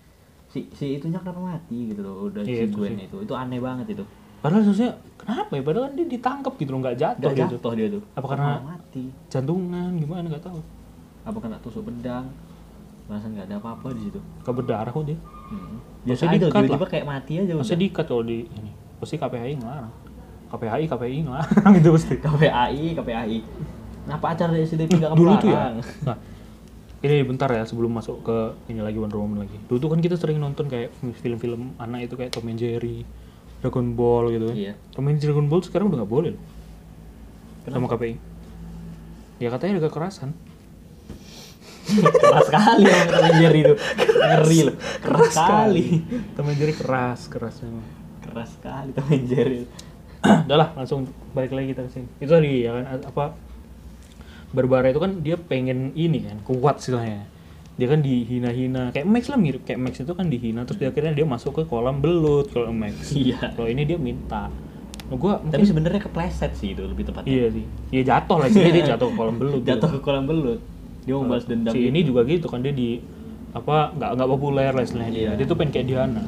si 0.51 0.67
si 0.75 0.99
itunya 0.99 1.21
kenapa 1.21 1.39
mati 1.39 1.93
gitu 1.93 2.01
loh 2.03 2.27
udah 2.27 2.43
Iya, 2.43 2.67
si 2.67 2.73
itu. 2.73 3.17
Itu 3.23 3.33
aneh 3.37 3.61
banget 3.61 3.93
itu 3.93 4.03
padahal 4.41 4.61
seharusnya 4.61 4.91
kenapa 5.15 5.51
ya? 5.53 5.61
Padahal 5.61 5.83
kan 5.87 5.93
dia 5.95 6.07
ditangkap 6.07 6.53
gitu 6.55 6.69
loh 6.69 6.79
nggak 6.81 6.97
jatuh 6.97 7.21
nggak 7.23 7.33
gitu 7.37 7.55
jatuh 7.55 7.71
dia 7.73 7.87
tuh. 7.89 8.03
Apa 8.13 8.27
karena- 8.27 8.49
Malah 8.51 8.65
mati. 8.75 9.03
jantungan 9.29 9.89
gimana? 9.95 10.25
Nggak 10.27 10.43
tahu. 10.43 10.59
Apa 11.21 11.37
kena 11.39 11.57
tusuk 11.61 11.83
pedang? 11.85 12.25
Perasaan 13.05 13.31
nggak 13.33 13.45
ada 13.45 13.55
apa-apa 13.57 13.87
di 13.91 14.01
situ. 14.03 14.19
Gak 14.41 14.55
berdarah 14.55 14.87
kok 14.87 15.03
dia. 15.03 15.17
Hmm. 15.51 15.77
Biasa 16.01 16.21
aja 16.25 16.33
di-cut 16.33 16.53
tiba-tiba 16.55 16.85
kayak 16.87 17.05
mati 17.05 17.33
aja 17.37 17.53
Maksudnya 17.53 17.79
diikat 17.79 18.05
kalau 18.07 18.23
di 18.23 18.37
ini? 18.47 18.71
Pasti 18.97 19.15
KPI 19.15 19.53
ngelarang. 19.57 19.93
KPI 20.47 20.83
KPI 20.87 21.17
ngelarang 21.23 21.73
itu 21.75 21.89
pasti. 21.91 22.15
KPAI 22.17 22.85
KPAI 22.95 23.37
kenapa 24.01 24.25
acara 24.33 24.57
SDP 24.57 24.97
nggak 24.97 25.13
dulu 25.13 25.33
tuh 25.37 25.53
ya? 25.53 25.77
nah 26.01 26.17
ini 27.01 27.21
bentar 27.21 27.49
ya 27.49 27.61
sebelum 27.61 27.89
masuk 27.91 28.21
ke 28.21 28.37
ini 28.67 28.81
lagi 28.81 28.97
Wonder 28.97 29.17
Woman 29.17 29.45
lagi. 29.45 29.57
Dulu 29.65 29.77
tuh 29.77 29.89
kan 29.89 29.99
kita 29.99 30.15
sering 30.17 30.37
nonton 30.37 30.65
kayak 30.65 30.89
film-film 31.17 31.73
anak 31.77 32.05
itu 32.05 32.13
kayak 32.13 32.29
Tom 32.29 32.45
and 32.45 32.57
Jerry 32.57 33.05
Dragon 33.61 33.87
Ball 33.93 34.33
gitu 34.33 34.45
kan. 34.49 34.55
Iya. 34.57 34.73
Tom 34.91 35.05
Jerry 35.07 35.21
Dragon 35.21 35.47
Ball 35.47 35.61
sekarang 35.61 35.87
udah 35.93 36.03
nggak 36.03 36.11
boleh 36.11 36.29
loh. 36.33 36.43
Sama 37.69 37.87
KPI 37.87 38.31
ya 39.41 39.49
katanya 39.49 39.81
ada 39.81 39.89
kekerasan. 39.89 40.29
Keras 41.91 42.45
sekali 42.45 42.83
yang 42.85 43.09
Tom 43.09 43.25
Jerry 43.41 43.59
itu. 43.65 43.75
Ngeri 44.21 44.59
loh. 44.69 44.75
Keras 45.01 45.33
sekali. 45.33 45.85
Tom 46.37 46.45
and 46.47 46.57
Jerry 46.61 46.73
keras 46.77 47.19
keras 47.25 47.55
memang. 47.65 47.87
Keras 48.21 48.49
sekali 48.53 48.89
Tom 48.93 49.09
Jerry. 49.25 49.65
Udah 50.45 50.57
lah 50.61 50.69
langsung 50.77 51.09
balik 51.33 51.57
lagi 51.57 51.73
kita 51.73 51.89
ke 51.89 51.91
sini. 51.91 52.07
Itu 52.21 52.31
tadi 52.37 52.61
ya 52.61 52.77
kan 52.77 53.01
apa 53.01 53.25
Barbara 54.53 54.93
itu 54.93 55.01
kan 55.01 55.25
dia 55.25 55.39
pengen 55.41 55.95
ini 55.97 56.27
kan 56.27 56.37
kuat 56.45 56.77
istilahnya 56.77 57.25
dia 57.81 57.89
kan 57.89 58.05
dihina-hina. 58.05 58.93
Kayak 58.93 59.07
Max 59.09 59.23
lah 59.25 59.39
mirip 59.41 59.65
kayak 59.65 59.81
Max 59.81 59.93
itu 59.97 60.13
kan 60.13 60.29
dihina 60.29 60.61
terus 60.69 60.77
dia 60.77 60.93
akhirnya 60.93 61.17
dia 61.17 61.25
masuk 61.25 61.57
ke 61.57 61.63
kolam 61.65 61.97
belut 61.97 62.53
kalau 62.53 62.69
Max. 62.69 63.09
Iya. 63.09 63.57
Kalau 63.57 63.65
ini 63.65 63.89
dia 63.89 63.97
minta. 63.97 64.53
Nah, 65.09 65.17
gua 65.17 65.41
tapi 65.41 65.65
mungkin 65.65 65.65
sebenarnya 65.65 66.01
kepleset 66.05 66.53
sih 66.53 66.77
itu 66.77 66.85
lebih 66.85 67.09
tepatnya. 67.09 67.33
Iya 67.33 67.45
sih. 67.49 67.65
Iya 67.89 68.01
jatuh 68.13 68.37
lah 68.37 68.45
istilahnya 68.53 68.73
dia 68.77 68.85
jatuh 68.93 69.07
ke 69.09 69.15
kolam 69.17 69.35
belut 69.41 69.61
jatuh 69.65 69.89
ke 69.89 69.99
kolam 70.05 70.23
belut. 70.29 70.61
Dia 71.01 71.13
mau 71.17 71.25
balas 71.25 71.49
dendam 71.49 71.73
si 71.73 71.89
ini 71.89 72.05
juga 72.05 72.21
gitu 72.29 72.45
kan 72.45 72.61
dia 72.61 72.69
di 72.69 73.01
apa 73.51 73.97
nggak 73.97 74.09
nggak 74.13 74.29
populer 74.29 74.69
lah 74.69 74.83
istilahnya. 74.85 75.11
Dia 75.17 75.29
dia 75.41 75.45
tuh 75.49 75.57
pengen 75.57 75.73
kayak 75.73 75.87
Diana 75.89 76.21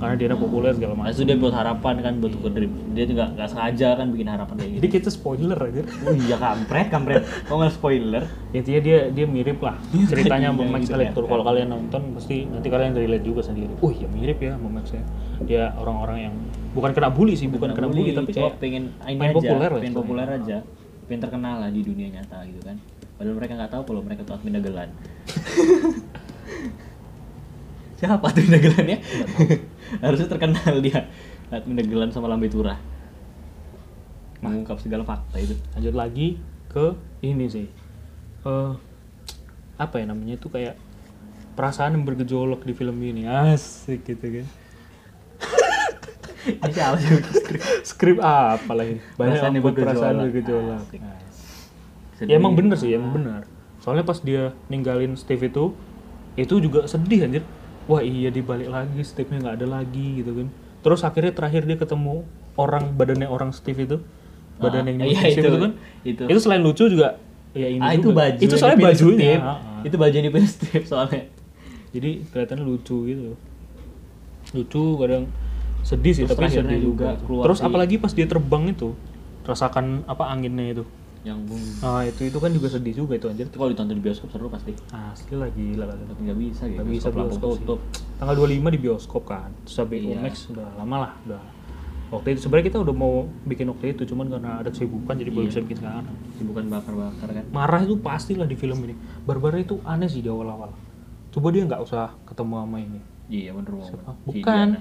karena 0.00 0.14
Diana 0.16 0.34
populer 0.34 0.72
segala 0.72 0.96
macam. 0.96 1.12
Itu 1.12 1.22
dia 1.22 1.36
buat 1.36 1.52
harapan 1.52 1.94
kan 2.00 2.12
buat 2.18 2.32
tuker 2.32 2.50
dream 2.50 2.72
dia 2.90 3.04
juga 3.04 3.30
nggak 3.30 3.48
sengaja 3.48 3.88
kan 3.94 4.06
bikin 4.08 4.26
harapan 4.26 4.54
kayak 4.56 4.70
gitu. 4.72 4.78
jadi 4.80 4.88
kita 4.96 5.08
spoiler 5.12 5.58
aja. 5.60 5.82
Oh 6.02 6.14
iya 6.16 6.36
kampret 6.40 6.86
kampret. 6.88 7.22
Kok 7.44 7.54
nggak 7.54 7.74
spoiler? 7.76 8.24
Intinya 8.50 8.80
dia 8.80 8.98
dia 9.12 9.26
mirip 9.28 9.60
lah 9.60 9.76
ceritanya 10.08 10.50
sama 10.50 10.62
Iya, 10.64 10.72
Max 10.72 10.82
gitu 10.82 10.96
Elector 10.96 11.22
ya. 11.22 11.28
kalau 11.28 11.42
kalian 11.44 11.68
nonton 11.68 12.02
pasti 12.16 12.36
nanti 12.48 12.68
kalian 12.72 12.92
relate 12.96 13.24
juga 13.24 13.40
sendiri. 13.44 13.72
Oh 13.78 13.92
iya 13.92 14.08
mirip 14.08 14.38
ya 14.40 14.56
sama 14.56 14.68
Max 14.72 14.86
ya. 14.96 15.02
Dia 15.44 15.62
orang-orang 15.76 16.18
yang 16.26 16.34
bukan 16.72 16.90
kena 16.96 17.12
bully 17.12 17.36
sih 17.36 17.46
bukan 17.46 17.76
kena 17.76 17.86
bully 17.92 18.16
tapi 18.16 18.32
cuma 18.32 18.48
kayak 18.48 18.58
pengen 18.58 18.84
pengen 19.04 19.20
aja 19.20 19.36
populer 19.36 19.68
lah 19.68 19.80
pengen 19.84 19.94
populer 19.94 20.26
aja. 20.26 20.56
Pengen 21.06 21.20
terkenal 21.20 21.54
lah 21.60 21.70
di 21.70 21.80
dunia 21.84 22.08
nyata 22.08 22.40
gitu 22.48 22.64
kan. 22.64 22.80
Padahal 23.20 23.36
mereka 23.36 23.52
nggak 23.52 23.72
tahu 23.76 23.82
kalau 23.84 24.00
mereka 24.00 24.24
tuh 24.24 24.32
admin 24.32 24.56
dagelan 24.56 24.88
siapa 28.00 28.26
tuh 28.32 28.48
dagelannya? 28.48 28.98
Harusnya 30.04 30.28
terkenal 30.32 30.80
dia. 30.80 31.12
Admin 31.52 31.76
dagelan 31.76 32.08
sama 32.08 32.32
lambe 32.32 32.48
turah. 32.48 32.80
Mengungkap 34.40 34.80
segala 34.80 35.04
fakta 35.04 35.36
itu. 35.36 35.52
Lanjut 35.76 35.92
lagi 35.92 36.40
ke 36.72 36.96
ini 37.20 37.44
sih. 37.52 37.68
Eh 38.48 38.72
apa 39.76 39.96
ya 40.00 40.08
namanya 40.08 40.40
itu 40.40 40.48
kayak 40.48 40.76
perasaan 41.56 42.00
yang 42.00 42.08
bergejolak 42.08 42.64
di 42.64 42.72
film 42.72 42.96
ini. 43.04 43.28
Asik 43.28 44.08
gitu 44.08 44.40
kan. 44.40 44.46
Ini 46.40 46.72
siapa 46.72 46.96
sih? 46.96 47.20
Skrip? 47.20 47.60
skrip 47.84 48.18
apa 48.24 48.72
lagi? 48.72 48.96
Banyak 49.20 49.44
Perasaan 49.44 49.52
yang 49.52 49.64
perasaan 49.76 50.16
bergejolak. 50.24 50.84
Nah, 50.96 51.20
ya 52.24 52.34
emang 52.40 52.56
bener 52.56 52.80
sih 52.80 52.96
emang 52.96 53.12
bener. 53.12 53.44
Soalnya 53.84 54.08
pas 54.08 54.24
dia 54.24 54.56
ninggalin 54.72 55.20
Steve 55.20 55.52
itu 55.52 55.76
itu 56.40 56.54
juga 56.64 56.88
sedih 56.88 57.28
anjir 57.28 57.44
wah 57.90 57.98
iya 58.00 58.30
dibalik 58.30 58.70
lagi 58.70 59.02
Steve-nya 59.02 59.38
nggak 59.42 59.56
ada 59.58 59.66
lagi 59.68 60.22
gitu 60.22 60.30
kan 60.32 60.46
terus 60.80 61.02
akhirnya 61.02 61.34
terakhir 61.34 61.66
dia 61.66 61.74
ketemu 61.74 62.22
orang 62.54 62.94
badannya 62.94 63.26
orang 63.26 63.50
Steve 63.50 63.82
itu 63.82 63.98
badan 64.62 64.86
Ah, 64.86 64.90
yang 64.92 64.98
iya, 65.02 65.20
itu. 65.26 65.42
itu 65.42 65.58
kan 65.58 65.72
Itu. 66.06 66.22
itu 66.30 66.38
selain 66.38 66.62
lucu 66.62 66.86
juga 66.86 67.18
ya 67.50 67.66
ini 67.66 67.82
ah 67.82 67.90
itu 67.90 68.08
juga. 68.08 68.30
baju 68.30 68.38
itu 68.38 68.54
soalnya 68.54 68.78
bajunya 68.78 69.30
Steve. 69.34 69.42
Ah, 69.42 69.50
ah. 69.50 69.80
itu 69.82 69.96
baju 69.98 70.14
yang 70.14 70.26
dipilih 70.30 70.48
Steve 70.48 70.84
soalnya 70.86 71.22
jadi 71.90 72.10
kelihatannya 72.30 72.64
lucu 72.64 72.96
gitu 73.04 73.34
lucu 74.50 74.82
kadang 74.96 75.24
sedih 75.80 76.12
sih 76.12 76.24
Terus 76.28 76.36
tapi 76.36 76.52
sedih 76.52 76.78
juga 76.78 77.16
juga 77.16 77.24
keluar 77.24 77.42
terus 77.48 77.58
apalagi 77.60 77.96
pas 77.96 78.12
dia 78.12 78.26
terbang 78.28 78.70
itu 78.70 78.92
rasakan 79.42 80.04
apa 80.06 80.28
anginnya 80.28 80.78
itu 80.78 80.84
yang 81.22 81.36
bung 81.44 81.60
nah 81.78 82.00
itu 82.00 82.24
itu 82.24 82.38
kan 82.38 82.48
juga 82.48 82.68
sedih 82.70 82.94
juga 82.96 83.12
itu 83.12 83.26
anjir 83.26 83.44
itu 83.44 83.54
kalau 83.54 83.68
ditonton 83.68 83.92
di 83.92 84.00
bioskop 84.00 84.28
seru 84.28 84.48
pasti 84.48 84.72
asli 84.90 85.34
lagi 85.34 85.76
lah 85.76 85.88
tapi 85.90 86.20
nggak 86.22 86.38
bisa 86.38 86.62
gitu 86.64 86.78
Gak 86.78 86.88
bisa 86.88 87.08
bioskop 87.10 87.50
sih. 87.50 87.60
tutup 87.60 87.80
Tanggal 88.16 88.36
25 88.38 88.68
di 88.68 88.78
bioskop 88.78 89.22
kan. 89.24 89.48
Terus 89.62 89.74
sampai 89.74 89.96
Iya. 89.98 90.20
Max 90.20 90.44
udah 90.46 90.68
lama 90.76 90.96
lah, 90.98 91.12
udah. 91.24 91.40
Waktu 92.10 92.28
itu 92.30 92.40
sebenarnya 92.42 92.66
kita 92.68 92.78
udah 92.78 92.92
mau 92.92 93.12
bikin 93.42 93.64
waktu 93.64 93.86
itu, 93.90 94.02
cuman 94.04 94.28
karena 94.28 94.60
ada 94.60 94.68
kesibukan 94.68 95.14
jadi 95.14 95.30
belum 95.30 95.40
Iya. 95.40 95.50
bisa 95.50 95.60
bikin 95.64 95.76
sekarang. 95.78 96.04
bukan 96.42 96.64
bakar-bakar 96.68 97.28
kan 97.30 97.44
Marah 97.48 97.80
itu 97.80 97.96
pastilah 97.96 98.44
di 98.44 98.52
film 98.54 98.76
ini. 98.82 98.92
Barbara 99.22 99.56
itu 99.56 99.80
aneh 99.82 100.04
sih 100.04 100.20
di 100.20 100.28
awal-awal. 100.28 100.68
Coba 101.30 101.48
dia 101.48 101.64
nggak 101.64 101.80
usah 101.80 102.12
ketemu 102.24 102.54
sama 102.58 102.76
ini. 102.78 103.00
iya 103.26 103.50
bener 103.50 103.72
banget? 103.72 103.88
Si 103.88 103.96
Bukan. 104.26 104.68
Diana. 104.68 104.80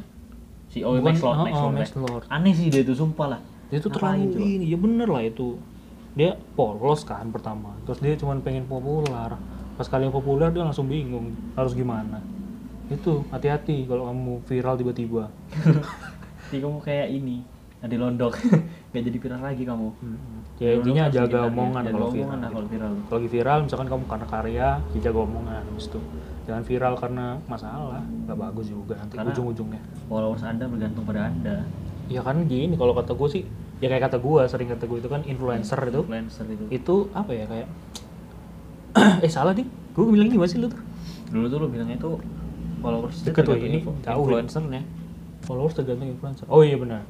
si 0.67 0.77
oh 0.81 0.91
Bukan, 0.91 1.03
Max 1.05 1.15
Lord 1.17 1.37
Max 1.37 1.53
Lord, 1.53 1.73
Max. 1.73 1.87
Lord. 1.95 2.23
aneh 2.27 2.53
sih 2.53 2.67
dia 2.67 2.81
tuh 2.81 2.93
sumpah 2.93 3.27
lah 3.29 3.41
Dia 3.67 3.77
tuh 3.77 3.87
Ngapain 3.89 4.19
terlalu 4.25 4.51
ini, 4.51 4.65
ya 4.67 4.77
bener 4.77 5.07
lah 5.07 5.23
itu. 5.23 5.55
Dia 6.17 6.37
polos 6.57 7.05
kan 7.05 7.29
pertama. 7.29 7.75
Terus 7.85 7.99
dia 8.01 8.13
cuman 8.17 8.41
pengen 8.41 8.65
populer. 8.65 9.35
Pas 9.77 9.87
kalian 9.87 10.11
populer 10.11 10.49
dia 10.53 10.65
langsung 10.65 10.89
bingung 10.89 11.33
harus 11.53 11.73
gimana. 11.73 12.21
Itu 12.89 13.25
hati-hati 13.29 13.85
kalau 13.85 14.09
kamu 14.09 14.33
viral 14.49 14.75
tiba-tiba. 14.77 15.29
Jadi 16.49 16.57
kamu 16.65 16.77
kayak 16.81 17.07
ini 17.13 17.45
ada 17.79 17.95
londok 17.95 18.35
nggak 18.91 19.03
jadi 19.07 19.17
viral 19.23 19.41
lagi 19.41 19.63
kamu 19.63 19.89
ya 20.59 20.69
intinya 20.75 21.03
jaga 21.07 21.47
omongan 21.47 21.83
Jaga 21.87 21.95
kalau 21.95 22.07
omongan 22.11 22.39
viral 22.43 22.51
kalau 22.51 22.67
viral 22.67 22.93
kalau 23.07 23.17
lagi 23.19 23.29
viral 23.31 23.59
misalkan 23.63 23.87
kamu 23.87 24.03
karena 24.09 24.27
karya 24.27 24.67
ya 24.91 24.99
jaga 24.99 25.19
omongan 25.23 25.63
habis 25.63 25.87
itu 25.87 25.99
jangan 26.43 26.63
viral 26.67 26.93
karena 26.99 27.25
masalah 27.47 28.03
nggak 28.03 28.37
bagus 28.37 28.67
juga 28.67 28.99
nanti 28.99 29.15
ujung-ujungnya 29.15 29.81
followers 30.11 30.43
anda 30.43 30.65
bergantung 30.67 31.03
pada 31.07 31.31
anda 31.31 31.63
ya 32.11 32.19
kan 32.19 32.43
gini 32.49 32.75
kalau 32.75 32.91
kata 32.91 33.15
gue 33.15 33.29
sih 33.31 33.43
ya 33.79 33.87
kayak 33.87 34.03
kata 34.05 34.17
gue 34.17 34.41
sering 34.45 34.67
kata 34.67 34.83
gue 34.85 34.97
itu 34.97 35.07
kan 35.07 35.21
influencer 35.23 35.79
itu. 35.81 36.01
Influencer 36.03 36.45
itu. 36.45 36.63
Itu 36.69 36.95
apa 37.11 37.31
ya 37.31 37.45
kayak 37.45 37.67
eh 39.25 39.31
salah 39.31 39.53
nih 39.53 39.63
gue 39.65 40.03
bilang 40.05 40.27
ini 40.27 40.37
masih 40.37 40.59
lu 40.59 40.67
tuh? 40.67 40.79
Dulu 41.29 41.45
tuh 41.47 41.57
lu 41.59 41.67
bilangnya 41.69 41.95
itu 41.95 42.11
followers 42.79 43.15
Deket, 43.21 43.43
tergantung 43.43 43.67
Ini 43.67 43.77
influ- 43.79 43.99
jauh, 44.01 44.25
ya. 44.69 44.81
followers 45.41 45.73
tergantung 45.73 46.07
influencer. 46.09 46.45
Oh 46.47 46.61
iya 46.61 46.75
benar. 46.75 47.03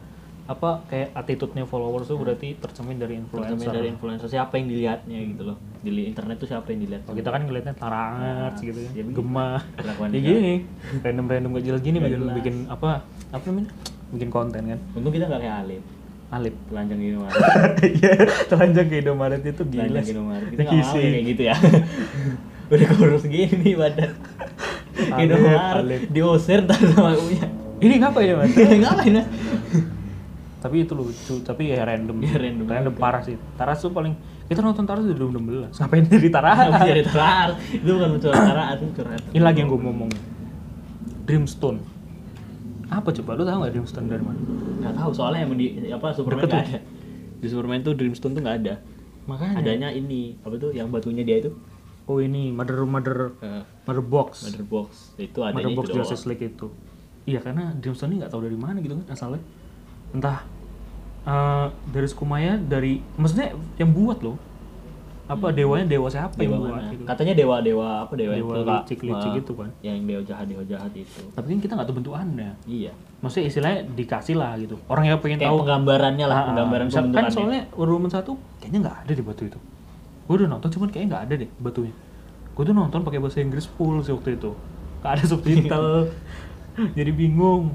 Apa 0.50 0.82
kayak 0.90 1.14
attitude-nya 1.14 1.62
followers 1.64 2.10
tuh 2.10 2.18
berarti 2.18 2.58
tercermin 2.58 2.98
dari 2.98 3.22
influencer. 3.22 3.70
dari 3.70 3.86
influencer. 3.88 4.26
Siapa 4.28 4.58
yang 4.58 4.66
dilihatnya 4.66 5.18
gitu 5.30 5.46
loh. 5.46 5.58
Di 5.80 5.94
internet 6.04 6.42
tuh 6.42 6.50
siapa 6.50 6.74
yang 6.74 6.82
dilihat? 6.84 7.02
Kalau 7.06 7.16
kita 7.16 7.30
kan 7.30 7.42
ngeliatnya 7.46 7.76
tarangat 7.78 8.54
Nah, 8.54 8.62
gitu 8.62 8.80
ya. 8.82 8.90
begitu. 9.00 9.22
gemah. 9.22 9.62
Ya 10.10 10.20
gini 10.20 10.54
random 11.00 11.26
random 11.30 11.50
gak 11.54 11.66
jelas 11.66 11.82
gini 11.82 11.98
bikin 12.02 12.22
bikin 12.34 12.56
apa 12.66 13.06
apa 13.30 13.44
namanya? 13.46 13.70
Bikin 14.10 14.30
konten 14.30 14.62
kan. 14.66 14.80
Untung 14.92 15.14
kita 15.14 15.30
nggak 15.30 15.38
kayak 15.40 15.58
Alip 15.64 15.84
Alip 16.30 16.56
telanjang 16.70 17.00
mah 17.18 17.32
iya 17.98 18.14
telanjang 18.46 18.86
ke 18.86 18.96
Indomaret 19.02 19.42
itu 19.42 19.64
gila 19.66 19.90
telanjang 19.90 20.18
mah 20.22 20.38
kita 20.46 20.62
nggak 20.62 20.78
mau 20.78 20.94
kayak 20.94 21.24
gitu 21.26 21.42
ya. 21.42 21.56
Udah 22.74 22.90
kurus 22.94 23.24
gini 23.26 23.72
badan. 23.74 24.14
Indomaret 25.18 26.06
diusir 26.14 26.70
sama 26.70 27.18
punya 27.18 27.50
ini 27.86 27.94
ngapa 27.98 28.20
ya 28.22 28.34
mas? 28.38 28.54
Ngapain 28.54 29.16
ya 29.18 29.26
tapi 30.60 30.84
itu 30.84 30.92
lucu 30.92 31.40
tapi 31.40 31.72
ya 31.72 31.88
random. 31.88 32.20
Ya, 32.20 32.36
random 32.36 32.68
random 32.68 32.94
parah 33.00 33.24
sih. 33.24 33.40
Taras 33.56 33.80
tuh 33.80 33.96
paling 33.96 34.12
kita 34.52 34.60
nonton 34.60 34.84
Taras 34.84 35.08
dari 35.08 35.16
2016 35.16 35.72
ngapain 35.80 36.04
dari 36.04 36.30
Taras? 36.30 36.58
Jadi 36.84 37.04
terar 37.08 37.50
itu 37.72 37.90
bukan 37.90 38.10
curhat 38.20 38.78
itu 38.84 38.92
curhat. 39.00 39.20
Ini 39.32 39.42
lagi 39.42 39.58
yang 39.64 39.70
gue 39.72 39.82
ngomong. 39.82 40.10
Dreamstone 41.26 41.99
apa 42.90 43.10
coba? 43.14 43.30
Lu 43.38 43.44
tahu 43.46 43.58
nggak 43.62 43.72
Dreamstone 43.78 44.08
dari 44.10 44.24
mana? 44.26 44.40
Nggak 44.82 44.96
tahu 44.98 45.12
soalnya 45.14 45.40
yang 45.46 45.54
di 45.56 45.68
apa 45.94 46.08
Superman 46.12 46.46
nggak 46.46 46.52
tuh. 46.52 46.62
ada. 46.66 46.80
Di 47.40 47.48
Superman 47.48 47.80
tuh 47.86 47.94
Dreamstone 47.96 48.34
tuh 48.36 48.42
nggak 48.42 48.58
ada. 48.66 48.76
Makanya. 49.30 49.56
Adanya 49.62 49.90
ini 49.94 50.36
apa 50.42 50.56
tuh 50.58 50.72
yang 50.74 50.90
batunya 50.90 51.22
dia 51.22 51.46
itu? 51.46 51.52
Oh 52.10 52.18
ini 52.18 52.50
mother 52.50 52.82
mother 52.90 53.38
eh, 53.46 53.64
mother 53.86 54.02
box. 54.02 54.50
Mother 54.50 54.66
Box. 54.66 55.14
Itu 55.22 55.46
adanya 55.46 55.70
mother 55.70 55.78
box 55.78 55.86
itu. 55.94 55.98
Justice 56.02 56.26
League 56.26 56.42
itu. 56.42 56.68
Iya 57.30 57.40
karena 57.46 57.78
Dreamstone 57.78 58.18
ini 58.18 58.26
nggak 58.26 58.32
tahu 58.34 58.42
dari 58.50 58.58
mana 58.58 58.82
gitu 58.82 58.98
kan 58.98 59.06
asalnya. 59.14 59.42
Entah 60.12 60.42
eh, 61.30 61.68
dari 61.94 62.08
Sukumaya 62.10 62.58
dari 62.58 62.98
maksudnya 63.16 63.54
yang 63.78 63.94
buat 63.94 64.26
loh 64.26 64.49
apa 65.30 65.54
dewanya 65.54 65.86
dewa 65.88 66.10
siapa 66.10 66.34
dewa 66.34 66.58
yang 66.58 66.62
buat 66.66 66.84
gitu? 66.90 67.04
Katanya 67.06 67.34
dewa 67.38 67.56
dewa 67.62 67.88
apa 68.02 68.14
dewa, 68.18 68.34
Dewa 68.34 68.50
itu 68.50 68.62
Kak. 68.66 68.82
licik-licik 68.82 69.30
Wah, 69.30 69.38
gitu 69.38 69.52
kan. 69.54 69.70
yang 69.80 69.98
dewa 70.02 70.22
jahat 70.26 70.46
dewa 70.50 70.64
jahat 70.66 70.90
itu. 70.92 71.22
Tapi 71.30 71.46
kan 71.48 71.60
kita 71.62 71.72
nggak 71.78 71.86
tahu 71.86 71.98
bentukannya. 72.02 72.50
Iya. 72.66 72.92
Maksudnya 73.20 73.46
istilahnya 73.46 73.80
dikasih 73.94 74.36
lah 74.36 74.58
gitu. 74.58 74.82
Orang 74.88 75.06
yang 75.06 75.22
pengen 75.22 75.38
kayak 75.38 75.54
tahu. 75.54 75.62
penggambarannya 75.62 76.26
lah 76.26 76.34
Ah, 76.36 76.46
penggambaran 76.50 76.86
misal- 76.88 77.14
kan 77.14 77.30
soalnya 77.30 77.62
Wonder 77.72 78.10
1 78.10 78.26
kayaknya 78.58 78.80
nggak 78.82 78.98
ada 79.00 79.12
di 79.14 79.22
batu 79.22 79.44
itu. 79.46 79.60
Gue 80.26 80.34
udah 80.36 80.50
nonton 80.50 80.70
cuman 80.72 80.88
kayaknya 80.90 81.10
nggak 81.12 81.24
ada 81.24 81.34
deh 81.38 81.50
batunya. 81.56 81.94
Gue 82.52 82.64
tuh 82.64 82.74
nonton 82.74 83.00
pakai 83.00 83.20
bahasa 83.20 83.38
Inggris 83.40 83.70
full 83.70 84.02
sih 84.02 84.12
waktu 84.12 84.34
itu. 84.34 84.52
Nggak 85.00 85.12
ada 85.12 85.24
subtitle. 85.24 85.92
Jadi 86.98 87.12
bingung. 87.14 87.70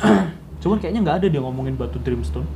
Cuman 0.64 0.80
kayaknya 0.80 1.00
nggak 1.02 1.16
ada 1.18 1.26
dia 1.28 1.38
ngomongin 1.38 1.76
batu 1.76 2.00
Dreamstone. 2.00 2.48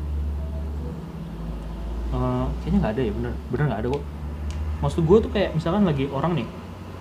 Eh, 2.08 2.44
kayaknya 2.58 2.78
nggak 2.80 2.92
ada 2.94 3.02
ya 3.02 3.12
bener. 3.12 3.32
Bener 3.52 3.64
nggak 3.68 3.82
ada 3.84 3.90
kok 3.92 4.04
maksud 4.78 5.02
gue 5.02 5.18
tuh 5.26 5.30
kayak 5.30 5.54
misalkan 5.58 5.82
lagi 5.82 6.06
orang 6.10 6.38
nih 6.38 6.46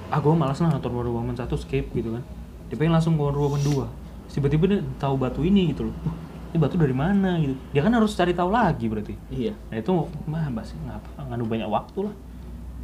ah 0.07 0.19
gue 0.23 0.31
malas 0.31 0.57
lah 0.63 0.71
nonton 0.71 0.91
Wonder 0.95 1.11
Woman 1.11 1.35
1 1.35 1.51
skip 1.59 1.91
gitu 1.91 2.15
kan. 2.15 2.23
Dia 2.71 2.75
pengen 2.79 2.95
langsung 2.95 3.19
ke 3.19 3.21
Wonder 3.21 3.43
Woman 3.43 3.61
2 3.63 4.07
tiba-tiba 4.37 4.69
dia 4.69 4.79
tahu 5.01 5.17
batu 5.17 5.41
ini 5.41 5.73
gitu 5.73 5.89
loh. 5.89 5.95
"Wah, 6.05 6.13
ini 6.53 6.57
batu 6.61 6.77
dari 6.77 6.93
mana? 6.93 7.41
gitu. 7.41 7.57
Dia 7.73 7.81
kan 7.81 7.89
harus 7.89 8.13
cari 8.13 8.37
tahu 8.37 8.53
lagi 8.53 8.85
berarti. 8.85 9.17
Iya. 9.33 9.57
Nah 9.73 9.77
itu 9.81 9.91
mah 10.29 10.45
bahas 10.53 10.77
ngapa 10.77 11.25
nganu 11.25 11.49
banyak 11.49 11.65
waktu 11.65 11.99
lah. 12.05 12.15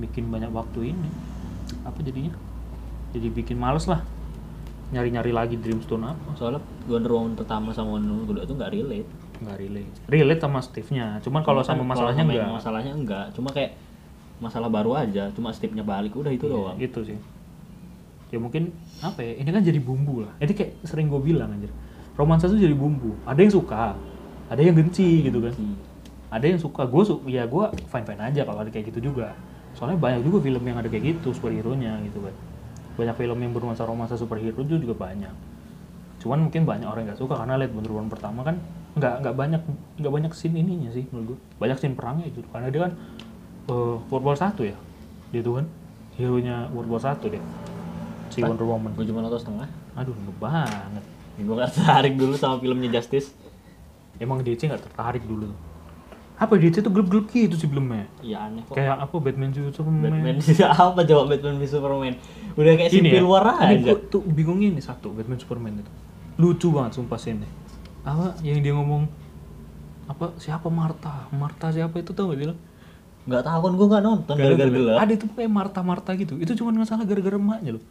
Bikin 0.01 0.33
banyak 0.33 0.49
waktu 0.49 0.97
ini. 0.97 1.09
Apa 1.85 2.01
jadinya? 2.01 2.33
Jadi 3.13 3.29
bikin 3.29 3.61
males 3.61 3.85
lah. 3.85 4.01
Nyari-nyari 4.89 5.29
lagi 5.29 5.55
Dreamstone 5.61 6.09
apa. 6.09 6.33
Soalnya 6.33 6.61
Wonder 6.89 7.13
Woman 7.13 7.37
pertama 7.37 7.69
sama 7.69 8.01
Wonder 8.01 8.17
Woman 8.17 8.25
kedua 8.33 8.43
itu 8.49 8.53
nggak 8.57 8.71
relate. 8.73 9.09
Nggak 9.45 9.57
relate. 9.61 9.93
Relate 10.09 10.41
sama 10.41 10.59
Steve-nya. 10.65 11.05
Cuman 11.21 11.41
kalau 11.45 11.61
sama 11.61 11.85
masalahnya 11.85 12.23
enggak 12.25 12.49
masalahnya 12.49 12.93
enggak 12.97 13.25
cuma 13.37 13.53
kayak 13.53 13.77
masalah 14.43 14.67
baru 14.67 14.99
aja 14.99 15.31
cuma 15.31 15.55
stepnya 15.55 15.87
balik 15.87 16.11
udah 16.19 16.31
itu 16.35 16.51
doang. 16.51 16.75
itu 16.75 16.99
sih. 17.07 17.17
Ya 18.33 18.41
mungkin 18.41 18.75
apa 18.99 19.23
ya 19.23 19.39
ini 19.39 19.49
kan 19.53 19.63
jadi 19.63 19.79
bumbu 19.79 20.27
lah. 20.27 20.33
Ini 20.43 20.51
kayak 20.51 20.83
sering 20.83 21.07
gue 21.07 21.21
bilang 21.23 21.53
anjir. 21.53 21.71
Romansa 22.19 22.51
tuh 22.51 22.59
jadi 22.59 22.75
bumbu. 22.75 23.15
Ada 23.23 23.39
yang 23.39 23.53
suka 23.53 23.95
ada 24.51 24.61
yang 24.61 24.75
benci 24.75 25.23
gitu 25.23 25.39
kan. 25.39 25.53
Ada 26.33 26.45
yang 26.49 26.59
suka. 26.59 26.83
Gue 26.89 27.03
su 27.07 27.21
ya 27.29 27.47
gue 27.47 27.65
fine 27.87 28.05
fine 28.05 28.21
aja 28.21 28.41
kalau 28.43 28.59
ada 28.61 28.69
kayak 28.69 28.91
gitu 28.91 29.13
juga. 29.13 29.33
Soalnya 29.73 29.97
banyak 29.97 30.21
juga 30.21 30.43
film 30.45 30.63
yang 30.65 30.77
ada 30.77 30.89
kayak 30.89 31.17
gitu 31.17 31.33
superhero 31.33 31.73
nya 31.73 31.97
gitu 32.05 32.21
kan. 32.21 32.35
Banyak 32.93 33.15
film 33.17 33.37
yang 33.41 33.51
bernuansa 33.53 33.85
romansa 33.85 34.13
superhero 34.13 34.61
itu 34.61 34.77
juga 34.77 34.93
banyak. 34.97 35.33
Cuman 36.21 36.49
mungkin 36.49 36.63
banyak 36.63 36.87
orang 36.87 37.09
nggak 37.09 37.19
suka 37.19 37.35
karena 37.35 37.57
lihat 37.59 37.73
Woman 37.73 38.07
pertama 38.07 38.45
kan 38.45 38.61
nggak 38.93 39.25
nggak 39.25 39.35
banyak 39.35 39.61
nggak 39.97 40.13
banyak 40.13 40.31
scene 40.37 40.61
ininya 40.61 40.93
sih 40.93 41.09
menurut 41.09 41.33
gue 41.33 41.37
banyak 41.57 41.77
scene 41.81 41.95
perangnya 41.97 42.29
itu. 42.29 42.45
Karena 42.53 42.69
dia 42.69 42.81
kan 42.89 42.93
uh, 43.69 43.95
World 44.09 44.25
War 44.25 44.37
satu 44.37 44.65
ya? 44.65 44.75
Dia 45.31 45.41
tuh 45.43 45.61
kan? 45.61 45.65
Hero 46.17 46.37
nya 46.39 46.69
World 46.71 46.89
War 46.89 47.01
satu 47.01 47.29
dia. 47.29 47.43
Si? 48.33 48.41
Wonder 48.41 48.65
Woman. 48.65 48.91
Gue 48.97 49.05
cuma 49.07 49.21
nonton 49.21 49.39
setengah. 49.39 49.69
Aduh 49.93 50.13
nggak 50.13 50.37
banget. 50.41 51.03
Gue 51.37 51.55
gak 51.57 51.73
tertarik 51.73 52.13
dulu 52.17 52.33
sama 52.37 52.61
filmnya 52.61 52.89
Justice. 52.99 53.33
Emang 54.21 54.41
DC 54.45 54.69
nggak 54.69 54.83
tertarik 54.89 55.25
dulu? 55.25 55.49
Tuh 55.49 55.73
apa 56.33 56.57
DC 56.57 56.81
tuh 56.81 56.91
gelap-gelap 56.91 57.29
gitu 57.29 57.55
sih 57.55 57.69
filmnya? 57.69 58.09
Iya 58.19 58.49
aneh 58.49 58.65
kok. 58.65 58.73
Kayak 58.75 59.05
apa 59.05 59.15
Batman 59.21 59.53
juga 59.53 59.69
Superman? 59.69 60.11
Batman 60.11 60.35
apa 60.89 60.99
coba 61.05 61.23
Batman 61.29 61.55
v 61.55 61.63
Superman? 61.69 62.13
Udah 62.57 62.73
kayak 62.73 62.91
Ini 62.91 62.97
Civil 62.99 63.25
ya, 63.25 63.29
War 63.29 63.45
ini 63.47 63.75
aja. 63.79 63.85
gua 63.85 63.97
tuh 64.09 64.21
bingungnya 64.25 64.67
ini 64.73 64.81
satu 64.81 65.13
Batman 65.13 65.39
Superman 65.39 65.73
itu. 65.79 65.91
Lucu 66.41 66.67
banget 66.73 66.97
sumpah 66.97 67.19
scene 67.21 67.45
apa 68.03 68.35
yang 68.43 68.59
dia 68.59 68.75
ngomong? 68.75 69.07
Apa 70.11 70.35
siapa 70.35 70.67
Marta 70.67 71.31
Marta 71.31 71.71
siapa 71.71 71.95
itu 72.03 72.11
tau 72.11 72.27
gak 72.35 72.43
dia 72.43 72.51
nggak 73.23 73.43
tahu 73.43 73.59
kan 73.63 73.73
gue 73.79 73.87
nggak 73.87 74.03
nonton. 74.03 74.35
Gara-gara 74.35 74.71
gelap. 74.71 74.97
ada 74.99 75.11
itu 75.15 75.25
kayak 75.31 75.51
Marta 75.51 75.79
Marta 75.79 76.11
gitu. 76.19 76.35
Itu 76.39 76.51
cuma 76.59 76.75
nggak 76.75 76.87
salah 76.91 77.05
gara-gara 77.07 77.39
emaknya 77.39 77.79
loh. 77.79 77.83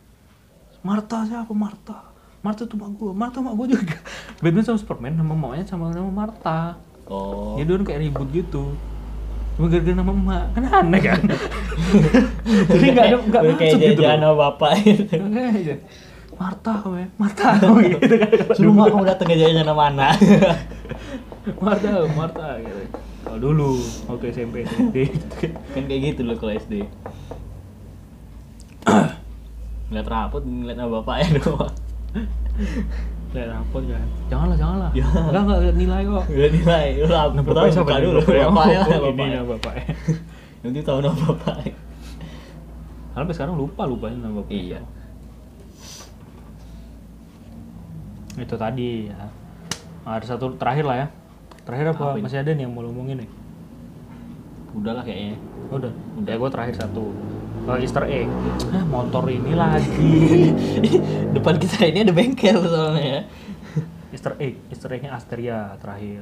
Marta 0.82 1.24
siapa? 1.24 1.52
Marta 1.54 1.96
Marta 2.42 2.66
tuh 2.66 2.74
mak 2.74 2.90
gue 2.98 3.12
Marta 3.14 3.38
mak 3.38 3.54
gue 3.54 3.66
juga. 3.78 3.96
Batman 4.42 4.64
sama 4.66 4.78
Superman 4.82 5.12
sama 5.14 5.32
mamanya 5.32 5.64
sama 5.64 5.94
nama 5.94 6.10
Marta 6.10 6.76
oh. 7.06 7.54
Jadi 7.56 7.70
orang 7.70 7.86
kayak 7.86 8.00
ribut 8.02 8.28
gitu. 8.34 8.74
Cuma 9.56 9.66
gara-gara 9.70 9.96
nama 9.96 10.12
emak. 10.12 10.44
Kan 10.52 10.62
aneh 10.68 11.00
kan? 11.00 11.20
Jadi 12.74 12.86
nggak 12.92 13.06
ada 13.08 13.16
nggak 13.22 13.42
kayak 13.56 13.72
masuk 13.72 13.80
gitu 13.80 14.00
loh. 14.02 14.10
sama 14.18 14.34
bapak 14.36 14.70
itu 14.84 15.04
Kayak 15.08 15.52
aja. 15.56 15.74
Marta 16.32 16.74
we, 16.90 17.02
Marta 17.22 17.48
gitu 17.78 18.14
kan. 18.18 18.30
Suruh 18.58 18.74
mak 18.74 18.86
kamu 18.90 19.04
datang 19.06 19.26
ke 19.30 19.36
jajan 19.38 19.62
sama 19.62 19.86
mana 19.86 20.08
Marta, 21.62 21.88
Marta 22.18 22.46
gitu. 22.58 22.82
Kalau 23.22 23.38
dulu 23.38 23.70
waktu 24.06 24.24
SMP 24.30 24.62
SD 24.62 24.96
kan. 25.38 25.82
kayak 25.86 26.00
gitu 26.04 26.20
loh 26.22 26.36
kalau 26.36 26.52
SD 26.52 26.82
ngeliat 29.88 30.08
rapot 30.08 30.42
ngeliat 30.42 30.74
sama 30.74 30.90
bapaknya 30.98 31.28
doang 31.38 31.74
Lihat 33.32 33.48
rapot 33.48 33.82
kan. 33.86 34.04
Janganlah, 34.28 34.56
janganlah. 34.56 34.90
Ya. 34.92 35.04
Enggak, 35.08 35.40
enggak 35.42 35.58
lihat 35.62 35.76
nilai 35.78 36.00
kok. 36.02 36.24
udah 36.28 36.50
nilai 36.50 36.84
lu 36.92 37.06
lah 37.06 37.24
Nah, 37.24 37.42
bapaknya 37.42 37.72
nih? 37.72 38.02
dulu 38.02 38.18
Bapaknya. 38.20 38.80
bapaknya 39.00 39.28
lah 39.32 39.46
bapaknya 39.48 39.84
nanti 40.62 40.78
tahu 40.80 40.98
nama 41.00 41.16
bapaknya 41.16 41.74
Sampai 43.12 43.32
sekarang 43.32 43.54
lupa 43.54 43.82
lupain 43.84 44.14
nama 44.14 44.34
bapaknya. 44.34 44.56
iya 44.58 44.80
Itu 48.34 48.56
tadi 48.56 49.06
ya. 49.06 49.28
Ada 50.02 50.24
satu 50.26 50.56
terakhir 50.56 50.82
lah 50.82 50.96
ya. 50.98 51.06
Terakhir 51.62 51.86
apa? 51.94 52.04
Apa? 52.16 52.22
Masih 52.22 52.38
ada 52.42 52.50
nih 52.52 52.62
yang 52.66 52.72
mau 52.74 52.82
lu 52.82 52.90
omongin 52.90 53.24
nih? 53.26 53.30
udahlah 54.72 55.04
kayaknya 55.04 55.36
Udah. 55.68 55.92
Ya 56.24 56.40
gue 56.40 56.50
terakhir 56.52 56.80
satu. 56.80 57.12
Eh, 57.68 57.78
Easter 57.84 58.04
egg. 58.08 58.28
Ah, 58.72 58.84
motor 58.88 59.28
ini 59.28 59.52
lagi. 59.52 60.48
depan 61.36 61.60
kita 61.60 61.92
ini 61.92 62.08
ada 62.08 62.12
bengkel 62.12 62.56
soalnya 62.64 63.04
ya 63.04 63.22
Easter 64.12 64.36
egg, 64.36 64.60
Easter 64.68 64.92
eggnya 64.92 65.16
Asteria 65.16 65.72
terakhir. 65.80 66.20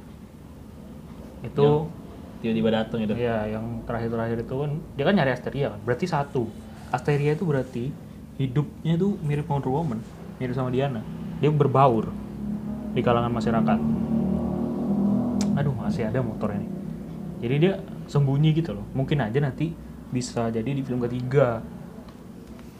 Itu 1.42 1.90
tiba-tiba 2.38 2.70
datang 2.70 3.02
itu 3.02 3.12
Iya, 3.18 3.58
yang 3.58 3.82
terakhir-terakhir 3.82 4.46
itu 4.46 4.54
kan 4.54 4.70
dia 4.94 5.04
kan 5.04 5.14
nyari 5.18 5.30
Asteria 5.34 5.66
kan. 5.74 5.80
Berarti 5.82 6.06
satu. 6.06 6.46
Asteria 6.94 7.34
itu 7.34 7.42
berarti 7.42 7.90
hidupnya 8.38 8.94
tuh 8.94 9.18
mirip 9.26 9.50
Wonder 9.50 9.74
Woman, 9.74 9.98
mirip 10.38 10.54
sama 10.54 10.70
Diana. 10.70 11.02
Dia 11.42 11.50
berbaur 11.50 12.14
di 12.94 13.02
kalangan 13.02 13.34
masyarakat. 13.34 13.78
Aduh, 15.56 15.74
masih 15.74 16.06
ada 16.06 16.20
motor 16.22 16.52
ini. 16.54 16.68
jadi 17.40 17.54
dia 17.56 17.72
sembunyi 18.04 18.52
gitu 18.52 18.76
loh. 18.76 18.84
Mungkin 18.92 19.16
aja 19.24 19.40
nanti 19.40 19.72
bisa 20.12 20.52
jadi 20.52 20.66
di 20.66 20.82
film 20.84 21.00
ketiga. 21.00 21.64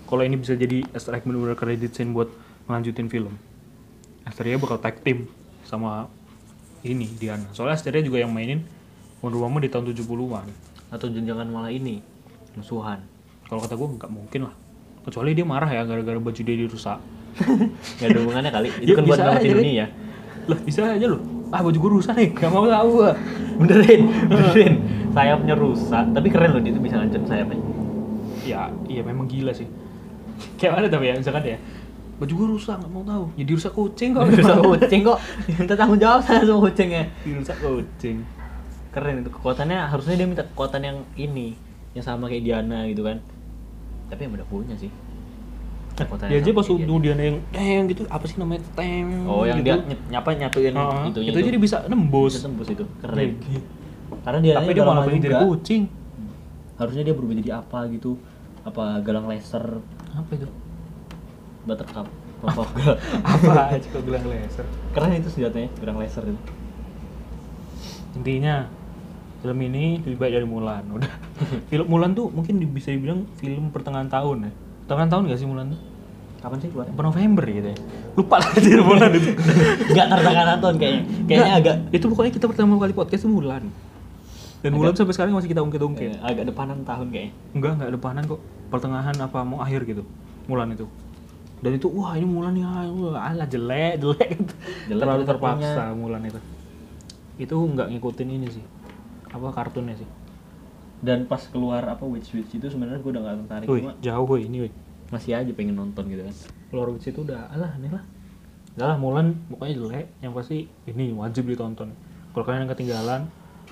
Kalau 0.05 0.23
ini 0.27 0.37
bisa 0.37 0.59
jadi 0.59 0.83
Easter 0.91 1.15
egg 1.15 1.23
bener-bener 1.25 1.55
credit 1.55 1.95
scene 1.95 2.11
buat 2.11 2.29
ngelanjutin 2.67 3.09
film. 3.09 3.33
Asteria 4.27 4.59
bakal 4.61 4.77
tag 4.83 5.01
team 5.01 5.31
sama 5.65 6.11
ini 6.83 7.07
Diana. 7.17 7.47
Soalnya 7.57 7.79
Asteria 7.79 8.03
juga 8.03 8.21
yang 8.21 8.29
mainin 8.35 8.67
Wonder 9.23 9.41
Woman 9.41 9.63
di 9.65 9.71
tahun 9.71 9.91
70-an 9.95 10.47
atau 10.91 11.07
jangan 11.09 11.47
malah 11.49 11.71
ini 11.71 12.03
musuhan. 12.59 13.01
Kalau 13.47 13.63
kata 13.63 13.79
gue 13.79 13.89
nggak 13.97 14.11
mungkin 14.11 14.41
lah. 14.51 14.55
Kecuali 15.01 15.33
dia 15.33 15.47
marah 15.47 15.71
ya 15.71 15.87
gara-gara 15.89 16.19
baju 16.21 16.41
dia 16.45 16.57
dirusak. 16.59 17.01
Nggak 17.97 18.09
ada 18.11 18.19
hubungannya 18.21 18.51
kali. 18.53 18.69
Itu 18.85 18.91
Ya, 18.93 18.95
kan 18.99 19.05
buat 19.07 19.17
nyelamatin 19.17 19.51
dunia 19.57 19.73
ya. 19.73 19.87
Lah 20.51 20.59
bisa 20.61 20.81
aja 20.85 21.07
loh 21.09 21.23
ah 21.51 21.61
baju 21.61 21.79
gue 21.79 21.91
rusak 21.99 22.15
nih. 22.15 22.31
Gak 22.35 22.51
mau 22.51 22.67
tahu 22.67 22.89
gua. 23.03 23.13
Benerin 23.59 24.03
benerin. 24.31 24.75
Sayapnya 25.11 25.55
rusak. 25.59 26.05
Tapi 26.15 26.29
keren 26.31 26.51
loh 26.55 26.63
dia 26.63 26.73
tuh 26.75 26.83
bisa 26.83 26.97
ngancem 26.99 27.23
sayapnya. 27.27 27.59
Ya 28.47 28.71
iya 28.87 29.03
memang 29.03 29.27
gila 29.27 29.51
sih. 29.51 29.67
Kayak 30.57 30.73
mana 30.79 30.87
tapi 30.89 31.11
ya 31.11 31.15
misalkan 31.19 31.45
ya. 31.45 31.59
Baju 32.21 32.33
gue 32.37 32.49
rusak 32.57 32.77
nggak 32.79 32.93
mau 32.93 33.05
tahu. 33.05 33.25
Jadi 33.35 33.51
rusak 33.57 33.73
kucing 33.75 34.09
kok. 34.13 34.25
Rusak 34.31 34.57
kucing 34.61 35.01
kok. 35.03 35.19
Minta 35.57 35.75
tanggung 35.75 36.01
jawab 36.01 36.21
saya 36.23 36.45
sama 36.45 36.61
kucingnya. 36.69 37.09
Dirusak 37.25 37.57
kucing. 37.65 38.17
Keren 38.93 39.25
itu. 39.25 39.31
Kekuatannya 39.33 39.79
harusnya 39.89 40.15
dia 40.21 40.29
minta 40.29 40.45
kekuatan 40.45 40.81
yang 40.85 40.99
ini. 41.17 41.57
Yang 41.97 42.05
sama 42.07 42.29
kayak 42.29 42.45
Diana 42.45 42.85
gitu 42.87 43.03
kan. 43.03 43.25
Tapi 44.13 44.21
yang 44.29 44.37
udah 44.37 44.49
punya 44.49 44.77
sih 44.77 44.93
Yang 46.31 46.41
aja 46.41 46.51
pas 46.57 46.67
udah 46.71 46.97
dia 47.03 47.15
yang 47.17 47.39
teng 47.53 47.83
gitu. 47.91 48.03
Apa 48.09 48.25
sih 48.25 48.37
namanya? 48.41 48.63
Teng 48.73 49.07
Oh, 49.29 49.45
yang 49.45 49.61
gitu. 49.61 49.67
dia 49.73 49.77
nyapa 50.09 50.29
nyatuin 50.37 50.75
Heeh, 50.75 51.03
itunya 51.13 51.31
itu 51.33 51.41
jadi 51.53 51.59
bisa 51.61 51.77
nembus. 51.87 52.33
Bisa 52.39 52.47
tembus 52.49 52.69
itu 52.73 52.85
keren. 53.03 53.19
Iya. 53.21 53.61
karena 54.21 54.39
dia 54.43 54.53
tapi 54.59 54.75
dia 54.75 54.85
malah 54.85 55.03
pengen 55.07 55.23
jadi 55.23 55.37
kucing. 55.47 55.83
Harusnya 56.77 57.03
dia 57.07 57.15
berubah 57.15 57.35
jadi 57.39 57.51
apa 57.63 57.79
gitu. 57.93 58.19
Apa 58.65 59.01
galang 59.01 59.27
laser. 59.29 59.81
Apa 60.13 60.31
itu? 60.35 60.49
Buttercup. 61.65 62.09
Apa 62.41 62.63
apa? 63.25 63.53
Aja 63.77 63.87
kok 63.87 64.03
gelang 64.05 64.25
laser? 64.29 64.67
Keren 64.93 65.13
itu 65.17 65.29
senjatanya 65.29 65.69
galang 65.79 65.99
laser 66.01 66.25
itu. 66.25 66.41
Intinya 68.17 68.67
film 69.41 69.59
ini 69.63 70.03
lebih 70.05 70.19
baik 70.21 70.33
dari 70.41 70.47
Mulan. 70.49 70.85
Udah. 70.97 71.13
Film 71.71 71.87
Mulan 71.89 72.13
tuh 72.13 72.29
mungkin 72.29 72.61
bisa 72.73 72.93
dibilang 72.93 73.25
film 73.41 73.71
pertengahan 73.73 74.09
tahun 74.11 74.51
ya. 74.51 74.53
Pertengahan 74.85 75.11
tahun 75.13 75.23
gak 75.31 75.39
sih 75.39 75.49
Mulan 75.49 75.73
tuh 75.73 75.81
kapan 76.41 76.57
sih 76.65 76.69
keluar? 76.73 76.89
November 76.89 77.45
gitu 77.45 77.69
ya? 77.71 77.77
Lupa 78.17 78.41
lah 78.41 78.51
dari 78.57 78.81
Mulan 78.81 79.11
itu. 79.13 79.31
Nggak 79.93 80.07
tertekan 80.09 80.47
nonton 80.57 80.75
kayaknya. 80.81 81.03
Kayaknya 81.29 81.53
agak 81.53 81.77
itu 81.93 82.05
pokoknya 82.09 82.33
kita 82.33 82.47
pertama 82.49 82.81
kali 82.81 82.93
podcast 82.97 83.23
itu 83.25 83.31
Mulan. 83.31 83.65
Dan 84.61 84.71
Mulan 84.77 84.93
sampai 84.97 85.15
sekarang 85.17 85.37
masih 85.37 85.53
kita 85.53 85.61
ungkit-ungkit. 85.61 86.17
Eh, 86.17 86.21
agak 86.25 86.49
depanan 86.49 86.85
tahun 86.85 87.13
kayaknya. 87.13 87.33
Enggak 87.53 87.73
enggak 87.77 87.91
depanan 87.93 88.23
kok. 88.25 88.41
Pertengahan 88.73 89.17
apa 89.21 89.39
mau 89.45 89.61
akhir 89.61 89.85
gitu 89.85 90.03
Mulan 90.49 90.73
itu. 90.73 90.89
Dan 91.61 91.77
itu 91.77 91.87
wah 91.93 92.17
ini 92.17 92.25
Mulan 92.25 92.57
ya 92.57 92.69
wah, 92.89 93.21
alah 93.21 93.45
jelek 93.45 94.01
jelek. 94.01 94.29
Jelek 94.89 95.01
terlalu 95.05 95.23
terpaksa 95.29 95.93
Mulan 95.93 96.25
itu. 96.25 96.41
Itu 97.37 97.57
nggak 97.57 97.93
ngikutin 97.93 98.29
ini 98.33 98.49
sih. 98.49 98.65
Apa 99.29 99.53
kartunnya 99.53 99.93
sih. 99.97 100.09
Dan 101.01 101.25
pas 101.25 101.41
keluar 101.49 101.85
apa 101.85 102.05
Witch 102.05 102.33
Witch 102.37 102.61
itu 102.61 102.67
sebenarnya 102.69 103.01
gue 103.01 103.13
udah 103.13 103.23
nggak 103.25 103.37
tertarik. 103.45 103.67
Wih, 103.69 103.81
cuma 103.85 103.93
jauh 104.01 104.25
woi 104.25 104.45
ini 104.45 104.59
woi 104.69 104.73
masih 105.11 105.35
aja 105.35 105.51
pengen 105.51 105.75
nonton 105.75 106.07
gitu 106.07 106.23
kan 106.23 106.35
keluar 106.69 106.89
Witch 106.89 107.07
itu 107.07 107.21
udah 107.21 107.51
alah 107.51 107.71
aneh 107.75 107.91
lah 107.91 108.05
Udah 108.71 108.87
lah 108.87 108.97
Mulan 108.97 109.35
pokoknya 109.47 109.75
jelek 109.77 110.07
yang 110.21 110.31
pasti 110.31 110.65
ini 110.85 111.11
wajib 111.13 111.45
ditonton 111.45 111.91
kalau 112.31 112.45
kalian 112.45 112.65
yang 112.65 112.71
ketinggalan 112.71 113.27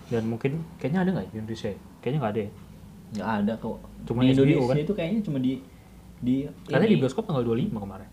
dan 0.09 0.23
mungkin 0.25 0.51
kayaknya 0.77 1.01
ada 1.01 1.11
nggak 1.13 1.27
di 1.27 1.35
Indonesia 1.39 1.69
ya? 1.69 1.79
kayaknya 1.99 2.19
nggak 2.19 2.33
ada 2.33 2.41
ya 2.41 2.51
nggak 3.09 3.29
ada 3.39 3.53
kok 3.57 3.79
Cuma 4.05 4.19
di 4.21 4.27
HBO 4.27 4.35
Indonesia 4.35 4.67
kan? 4.67 4.77
itu 4.79 4.93
kayaknya 4.93 5.21
cuma 5.23 5.39
di 5.39 5.53
di 6.19 6.35
karena 6.67 6.85
ini. 6.85 6.93
di 6.93 6.99
bioskop 6.99 7.25
tanggal 7.25 7.45
25 7.47 7.71
kemarin 7.79 8.09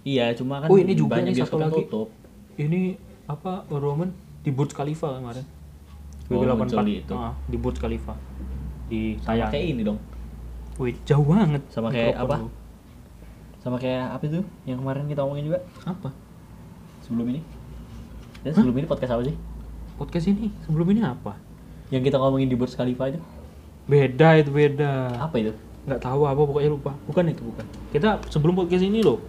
iya 0.00 0.26
cuma 0.32 0.54
kan 0.58 0.68
Oh, 0.70 0.78
ini 0.78 0.92
juga 0.94 1.12
banyak 1.12 1.26
nih, 1.26 1.36
bioskop 1.36 1.50
satu 1.50 1.60
yang 1.60 1.72
lagi. 1.72 1.82
tutup 1.84 2.08
ini 2.56 2.80
apa 3.26 3.52
Woman 3.68 4.10
di 4.40 4.50
Burj 4.50 4.70
Khalifa 4.70 5.18
kemarin 5.18 5.44
Oh, 6.30 6.38
WB84 6.38 6.54
muncul 6.54 6.78
di 6.84 6.94
itu. 6.96 7.12
Ah, 7.12 7.34
di 7.42 7.56
Burj 7.58 7.76
Khalifa 7.76 8.14
di 8.86 9.00
sama 9.16 9.26
tayang 9.26 9.50
kayak 9.50 9.66
ini 9.68 9.82
dong 9.82 9.98
wih 10.78 10.94
jauh 11.02 11.26
banget 11.26 11.62
Sama 11.68 11.90
kayak 11.90 12.14
apa? 12.16 12.34
lu. 12.38 12.48
Sama 13.60 13.76
kayak 13.76 14.16
apa 14.16 14.24
itu 14.24 14.40
yang 14.64 14.80
kemarin 14.80 15.04
kita 15.04 15.20
omongin 15.20 15.52
juga? 15.52 15.60
Apa? 15.84 16.08
Sebelum 17.04 17.28
ini. 17.28 17.40
Dan 18.40 18.56
sebelum 18.56 18.76
ini 18.80 18.86
podcast 18.88 19.12
apa 19.12 19.22
sih? 19.28 19.36
Podcast 20.00 20.26
ini? 20.32 20.48
Sebelum 20.64 20.88
ini 20.96 21.04
apa? 21.04 21.36
Yang 21.92 22.08
kita 22.08 22.16
ngomongin 22.16 22.48
di 22.48 22.56
Burj 22.56 22.72
Khalifa 22.72 23.12
itu. 23.12 23.20
Beda 23.84 24.40
itu 24.40 24.48
beda. 24.48 25.12
Apa 25.20 25.36
itu? 25.36 25.52
Nggak 25.84 26.00
tahu 26.00 26.24
apa 26.24 26.40
pokoknya 26.40 26.72
lupa. 26.72 26.96
Bukan 27.04 27.28
itu 27.28 27.44
bukan. 27.44 27.64
Kita 27.92 28.16
sebelum 28.32 28.56
podcast 28.56 28.80
ini 28.80 29.04
loh. 29.04 29.20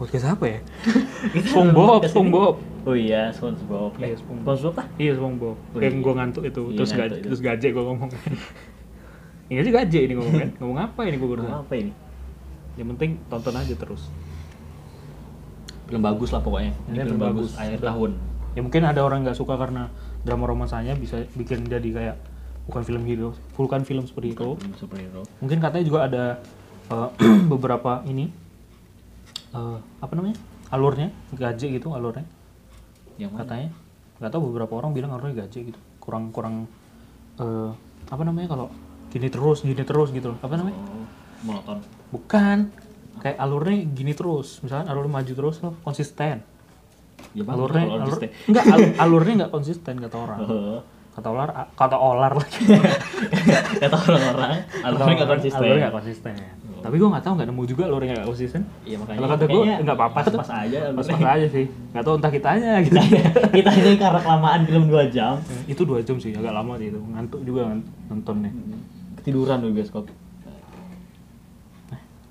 Podcast 0.00 0.24
apa 0.24 0.44
ya? 0.48 0.58
SpongeBob 1.52 2.00
ini. 2.00 2.08
SpongeBob. 2.08 2.54
Oh 2.88 2.96
iya 2.96 3.28
SpongeBob. 3.28 3.92
Iya, 4.00 4.08
eh, 4.08 4.16
SpongeBob. 4.16 4.56
SpongeBob 4.56 4.74
ah 4.80 4.86
iya 4.96 5.12
SpongeBob. 5.12 5.56
Oh, 5.76 5.80
yang 5.84 6.00
iya. 6.00 6.04
gue 6.04 6.12
ngantuk 6.16 6.42
itu 6.48 6.62
Iya, 6.72 6.76
terus 6.80 6.92
gaje 6.96 7.16
itu. 7.20 7.26
terus 7.28 7.40
gaje 7.44 7.66
gue 7.76 7.84
ngomong. 7.84 8.10
Iya 9.44 9.60
sih 9.60 9.76
gaje 9.76 10.00
ini 10.00 10.16
ngomong 10.16 10.36
kan. 10.40 10.50
Ngomong 10.56 10.78
apa 10.80 11.00
ini 11.04 11.16
gue 11.20 11.28
Ngomong 11.36 11.60
apa 11.68 11.74
ini 11.76 11.92
yang 12.74 12.90
penting 12.94 13.20
tonton 13.30 13.54
aja 13.54 13.74
terus. 13.74 14.10
Film 15.86 16.02
bagus 16.02 16.32
lah 16.32 16.40
pokoknya. 16.40 16.72
Ini 16.88 16.90
Ini 16.90 16.96
film 16.96 17.08
film 17.08 17.20
bagus 17.20 17.50
bagus. 17.52 17.60
akhir 17.60 17.78
tahun. 17.84 18.10
Ya 18.54 18.60
mungkin 18.62 18.82
ada 18.86 19.00
orang 19.02 19.26
nggak 19.26 19.38
suka 19.38 19.54
karena 19.58 19.90
drama 20.22 20.44
romansanya 20.46 20.94
bisa 20.96 21.26
bikin 21.34 21.66
jadi 21.66 21.88
kayak 21.90 22.16
bukan 22.64 22.80
film 22.80 23.02
hero 23.04 23.36
bukan 23.54 23.84
film 23.84 24.04
seperti 24.08 24.32
itu. 24.32 24.48
Film 24.56 24.74
superhero 24.78 25.22
mungkin 25.42 25.58
katanya 25.60 25.84
juga 25.84 26.00
ada 26.08 26.24
eh, 26.88 27.08
beberapa 27.52 28.00
ini 28.08 28.30
eh, 29.52 29.78
apa 30.00 30.12
namanya? 30.16 30.38
Alurnya 30.72 31.12
gaje 31.36 31.68
gitu 31.68 31.92
alurnya. 31.92 32.26
Yang 33.20 33.30
mana? 33.36 33.40
Katanya. 33.46 33.70
Nggak 34.18 34.30
tahu 34.30 34.42
beberapa 34.50 34.72
orang 34.80 34.90
bilang 34.96 35.10
alurnya 35.12 35.44
gaje 35.46 35.68
gitu. 35.68 35.80
Kurang 36.00 36.32
kurang 36.32 36.66
eh, 37.38 37.70
apa 38.08 38.22
namanya 38.24 38.48
kalau 38.50 38.66
gini 39.12 39.30
terus 39.30 39.62
gini 39.62 39.84
terus 39.84 40.10
gitu 40.10 40.34
apa 40.42 40.54
namanya? 40.58 40.74
Oh, 40.78 41.06
monoton 41.44 41.78
bukan. 42.14 42.58
Kayak 43.18 43.36
alurnya 43.40 43.76
gini 43.88 44.12
terus. 44.12 44.60
Misalnya 44.60 44.86
alurnya 44.86 45.12
maju 45.12 45.32
terus 45.32 45.56
loh 45.60 45.74
konsisten. 45.82 46.44
Ya 47.32 47.42
alurnya 47.42 47.84
alur, 47.84 47.98
konsisten. 48.04 48.28
enggak 48.46 48.64
al- 48.68 48.94
alurnya 49.04 49.34
nggak 49.42 49.52
konsisten 49.52 49.94
kata 49.98 50.16
orang. 50.16 50.38
Oh. 50.44 50.80
kata 51.14 51.30
olar 51.30 51.48
kata 51.78 51.94
olar 51.94 52.32
lagi. 52.34 52.58
Kata 53.82 53.96
orang-orang 53.96 54.66
alurnya 54.82 55.14
nggak 55.14 55.30
konsisten. 55.30 55.62
alurnya 55.62 55.82
nggak 55.86 55.94
konsisten. 55.94 56.34
Tapi 56.84 56.94
gue 57.00 57.08
nggak 57.08 57.24
tahu 57.24 57.32
nggak 57.38 57.48
nemu 57.48 57.62
juga 57.64 57.82
alurnya 57.86 58.12
nggak 58.18 58.28
konsisten. 58.28 58.62
Iya 58.82 58.96
makanya 58.98 59.18
kalau 59.22 59.30
kata 59.30 59.44
gue 59.46 59.62
nggak 59.78 59.96
apa-apa 59.96 60.18
tuh 60.26 60.40
pas 60.42 60.52
aja 60.58 60.78
pas 60.90 61.06
alurnya. 61.06 61.30
aja 61.38 61.46
sih. 61.48 61.64
Nggak 61.94 62.02
tahu 62.02 62.14
entah 62.18 62.32
kitanya 62.34 62.72
gitu. 62.82 62.98
Kita 63.54 63.70
ini 63.72 63.92
karena 63.94 64.20
kelamaan 64.20 64.60
film 64.66 64.84
2 64.90 65.14
jam. 65.14 65.34
Itu 65.70 65.86
dua 65.86 66.02
jam 66.02 66.18
sih 66.18 66.34
agak 66.34 66.50
lama 66.50 66.74
sih 66.76 66.90
itu. 66.90 66.98
Ngantuk 66.98 67.40
juga 67.46 67.70
kan 67.70 67.78
nontonnya. 68.10 68.50
Ketiduran 69.22 69.62
di 69.62 69.70
bioskop 69.70 70.10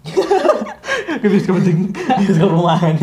di 1.22 1.28
bioskop 1.32 1.56
penting 1.63 1.96
bioskop 1.96 2.50
rumahan. 2.52 2.96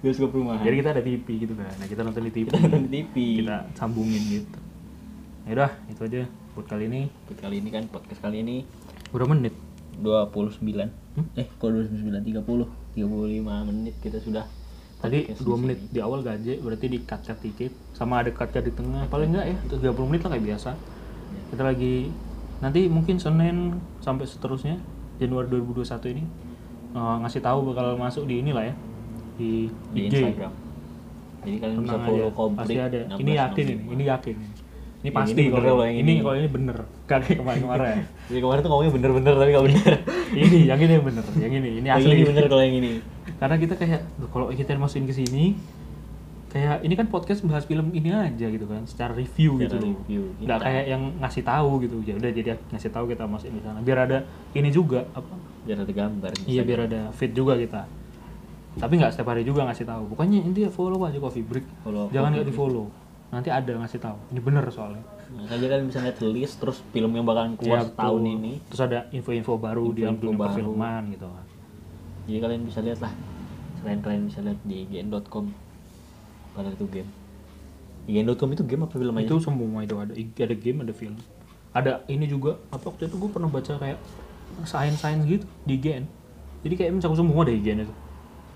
Bioskop 0.00 0.30
rumahan. 0.34 0.64
Jadi 0.64 0.76
kita 0.82 0.90
ada 0.96 1.02
TV 1.04 1.26
gitu 1.46 1.54
kan 1.54 1.70
nah 1.78 1.86
kita 1.86 2.00
nonton 2.02 2.22
di 2.26 2.32
TV 2.32 2.46
kita 2.50 2.58
nonton 2.66 2.82
di 2.86 2.90
TV 2.90 3.14
kita 3.44 3.56
sambungin 3.78 4.22
gitu. 4.26 4.58
Ya 5.46 5.52
udah 5.56 5.72
itu 5.86 6.00
aja 6.02 6.22
buat 6.58 6.66
kali 6.66 6.90
ini. 6.90 7.00
Buat 7.30 7.38
kali 7.38 7.56
ini 7.62 7.68
kan 7.70 7.84
podcast 7.86 8.20
kali 8.20 8.42
ini. 8.42 8.66
Berapa 9.14 9.30
menit? 9.30 9.54
29 10.00 10.62
eh 11.36 11.46
kok 11.58 11.68
29 11.68 12.00
30 12.00 12.40
35 12.96 13.68
menit 13.68 13.94
kita 14.00 14.22
sudah 14.22 14.46
tadi 15.02 15.26
podcast 15.28 15.44
dua 15.44 15.56
di 15.58 15.62
menit 15.66 15.78
sini. 15.82 15.92
di 15.92 16.00
awal 16.00 16.20
gaje 16.22 16.54
berarti 16.62 16.86
di 16.90 16.98
cut 17.06 17.20
cut 17.22 17.38
dikit. 17.38 17.72
Sama 17.94 18.24
ada 18.24 18.34
cut 18.34 18.50
cut 18.50 18.64
di 18.66 18.72
tengah. 18.74 19.06
Paling 19.06 19.30
enggak 19.30 19.46
ya 19.46 19.56
terus 19.70 19.80
30 19.84 20.10
menit 20.10 20.20
lah 20.26 20.30
kayak 20.34 20.44
biasa. 20.54 20.70
Kita 21.54 21.62
lagi 21.62 22.10
nanti 22.60 22.90
mungkin 22.90 23.16
Senin 23.22 23.78
sampai 24.02 24.26
seterusnya 24.28 24.76
Januari 25.20 25.46
2021 25.52 26.14
ini 26.16 26.24
eh, 26.96 27.16
ngasih 27.20 27.40
tahu 27.44 27.58
bakal 27.70 27.94
masuk 27.94 28.24
di 28.24 28.40
inilah 28.40 28.64
ya 28.66 28.74
di, 29.36 29.50
di 29.92 30.00
IG. 30.08 30.14
Instagram. 30.20 30.52
Jadi 31.40 31.56
kalian 31.56 31.76
bisa 31.80 31.88
Tenang 31.88 32.04
follow 32.04 32.28
aja, 32.28 32.36
komplit 32.36 32.60
pasti 32.60 32.76
ada. 32.76 32.98
16, 33.16 33.22
ini 33.24 33.32
yakin 33.32 33.64
65. 33.64 33.72
ini 33.72 33.84
ini 33.94 34.04
yakin 34.04 34.34
ini. 34.36 34.48
Yang 35.00 35.14
pasti 35.16 35.40
ini 35.40 35.48
kalau 35.48 35.80
yang 35.80 35.96
ini 35.96 36.12
ini. 36.12 36.20
kalau 36.20 36.36
ini 36.36 36.48
bener. 36.52 36.76
Gak 37.08 37.18
kayak 37.24 37.38
kemarin 37.40 37.60
kemarin 37.64 37.84
jadi 38.28 38.40
kemarin 38.44 38.60
tuh 38.60 38.70
ngomongnya 38.70 38.92
bener-bener 38.92 39.34
tapi 39.36 39.50
gak 39.50 39.64
bener. 39.64 39.94
Ini 40.30 40.58
yang 40.70 40.78
ini 40.78 40.92
yang 40.94 41.02
bener 41.02 41.24
yang 41.42 41.52
ini 41.58 41.68
ini 41.82 41.86
yang 41.90 41.98
asli. 41.98 42.14
ini 42.14 42.22
bener 42.22 42.44
kalau 42.46 42.62
yang 42.62 42.76
ini. 42.78 43.02
Karena 43.34 43.56
kita 43.58 43.74
kayak 43.74 44.06
"Duh, 44.14 44.30
kalau 44.30 44.46
kita 44.54 44.78
masukin 44.78 45.10
ke 45.10 45.14
sini 45.16 45.58
kayak 46.50 46.82
ini 46.82 46.94
kan 46.94 47.06
podcast 47.06 47.40
bahas 47.42 47.62
film 47.62 47.88
ini 47.90 48.10
aja 48.10 48.46
gitu 48.46 48.66
kan 48.66 48.82
secara 48.82 49.14
review 49.14 49.54
Secara 49.54 49.62
gitu 49.62 49.76
loh. 49.76 49.90
review, 49.94 50.22
nggak 50.40 50.58
kita. 50.58 50.66
kayak 50.66 50.84
yang 50.84 51.02
ngasih 51.16 51.42
tahu 51.42 51.70
gitu. 51.80 51.96
Ya 52.02 52.14
udah 52.16 52.30
jadi 52.30 52.48
ngasih 52.68 52.90
tahu 52.90 53.04
kita 53.06 53.24
masukin 53.24 53.54
di 53.54 53.62
sana 53.62 53.78
biar 53.78 53.98
ada 54.02 54.18
ini 54.52 54.68
juga 54.68 55.06
apa? 55.12 55.30
Biar 55.62 55.78
ada 55.78 55.92
gambar 55.92 56.30
di 56.34 56.42
iya 56.48 56.62
biar 56.62 56.80
ada 56.84 57.00
fit 57.10 57.30
juga 57.30 57.54
kita. 57.54 57.86
Tapi 58.72 58.92
nggak 58.96 59.10
setiap 59.12 59.28
hari 59.28 59.42
juga 59.42 59.62
ngasih 59.64 59.82
tahu. 59.84 60.02
Pokoknya 60.10 60.38
intinya 60.40 60.68
follow 60.68 60.98
aja 61.00 61.18
coffee 61.18 61.42
break. 61.42 61.66
Follow 61.80 62.06
jangan 62.08 62.30
nggak 62.32 62.44
di 62.44 62.54
follow 62.54 62.86
nanti 63.30 63.46
ada 63.46 63.70
ngasih 63.76 63.98
tahu. 63.98 64.18
Ini 64.28 64.40
bener 64.40 64.66
soalnya. 64.68 65.06
Makanya 65.30 65.66
kalian 65.70 65.86
bisa 65.86 66.02
lihat 66.02 66.18
list 66.20 66.58
terus 66.58 66.82
film 66.90 67.14
yang 67.14 67.22
bakalan 67.22 67.54
keluar 67.54 67.86
Ya, 67.86 67.94
tahun 67.94 68.22
ini. 68.28 68.52
Terus 68.66 68.82
ada 68.82 69.06
info-info 69.10 69.54
baru 69.54 69.94
di 69.94 70.02
dalam 70.02 70.18
Info-info 70.18 70.26
dunia 70.26 70.34
baru. 70.36 70.46
perfilman 70.50 71.02
gitu. 71.14 71.28
Jadi 72.26 72.38
kalian 72.38 72.62
bisa 72.66 72.80
lihat 72.82 72.98
lah. 72.98 73.12
Selain 73.78 74.02
kalian 74.02 74.22
bisa 74.26 74.42
lihat 74.42 74.58
di 74.60 74.76
ign.com. 74.84 75.69
Padahal 76.54 76.74
itu 76.74 76.86
game. 76.90 77.10
ign.com 78.10 78.50
itu 78.50 78.64
game 78.66 78.82
apa 78.88 78.94
film 78.98 79.14
aja? 79.14 79.26
Itu 79.28 79.38
semua 79.38 79.86
itu 79.86 79.94
ada 80.00 80.12
ada 80.16 80.54
game, 80.56 80.78
ada 80.82 80.92
film. 80.96 81.16
Ada 81.70 82.02
ini 82.10 82.26
juga 82.26 82.58
apa 82.74 82.90
waktu 82.90 83.06
itu 83.06 83.16
gue 83.20 83.30
pernah 83.30 83.46
baca 83.46 83.78
kayak 83.78 83.98
science-science 84.66 85.22
gitu 85.30 85.46
di 85.62 85.78
IGN. 85.78 86.04
Jadi 86.66 86.74
kayak 86.74 86.90
mencakup 86.98 87.16
semua 87.16 87.46
deh 87.46 87.54
IGN 87.54 87.86
itu. 87.86 87.94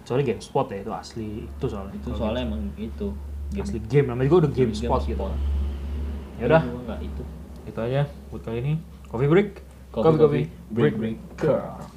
Soalnya 0.05 0.35
game 0.35 0.43
spot 0.43 0.67
ya 0.75 0.79
itu 0.83 0.93
asli 0.93 1.29
itu 1.47 1.67
soalnya. 1.71 1.95
itu 1.97 2.09
soalnya 2.13 2.43
emang 2.45 2.63
itu 2.77 3.15
game 3.55 3.65
asli 3.65 3.79
game 3.87 4.07
namanya 4.11 4.27
juga 4.27 4.39
udah 4.45 4.53
game, 4.53 4.73
Game 4.75 4.75
spot, 4.75 5.03
gitu. 5.07 5.25
Ya 6.43 6.45
udah, 6.51 6.63
itu 6.99 7.23
itu 7.65 7.79
aja 7.79 8.03
buat 8.29 8.43
kali 8.43 8.59
ini. 8.61 8.75
Coffee 9.09 9.31
break. 9.31 9.51
Coffee, 9.95 10.19
coffee, 10.19 10.19
coffee, 10.19 10.45
break, 10.75 10.95
break. 10.99 11.17
break. 11.39 11.94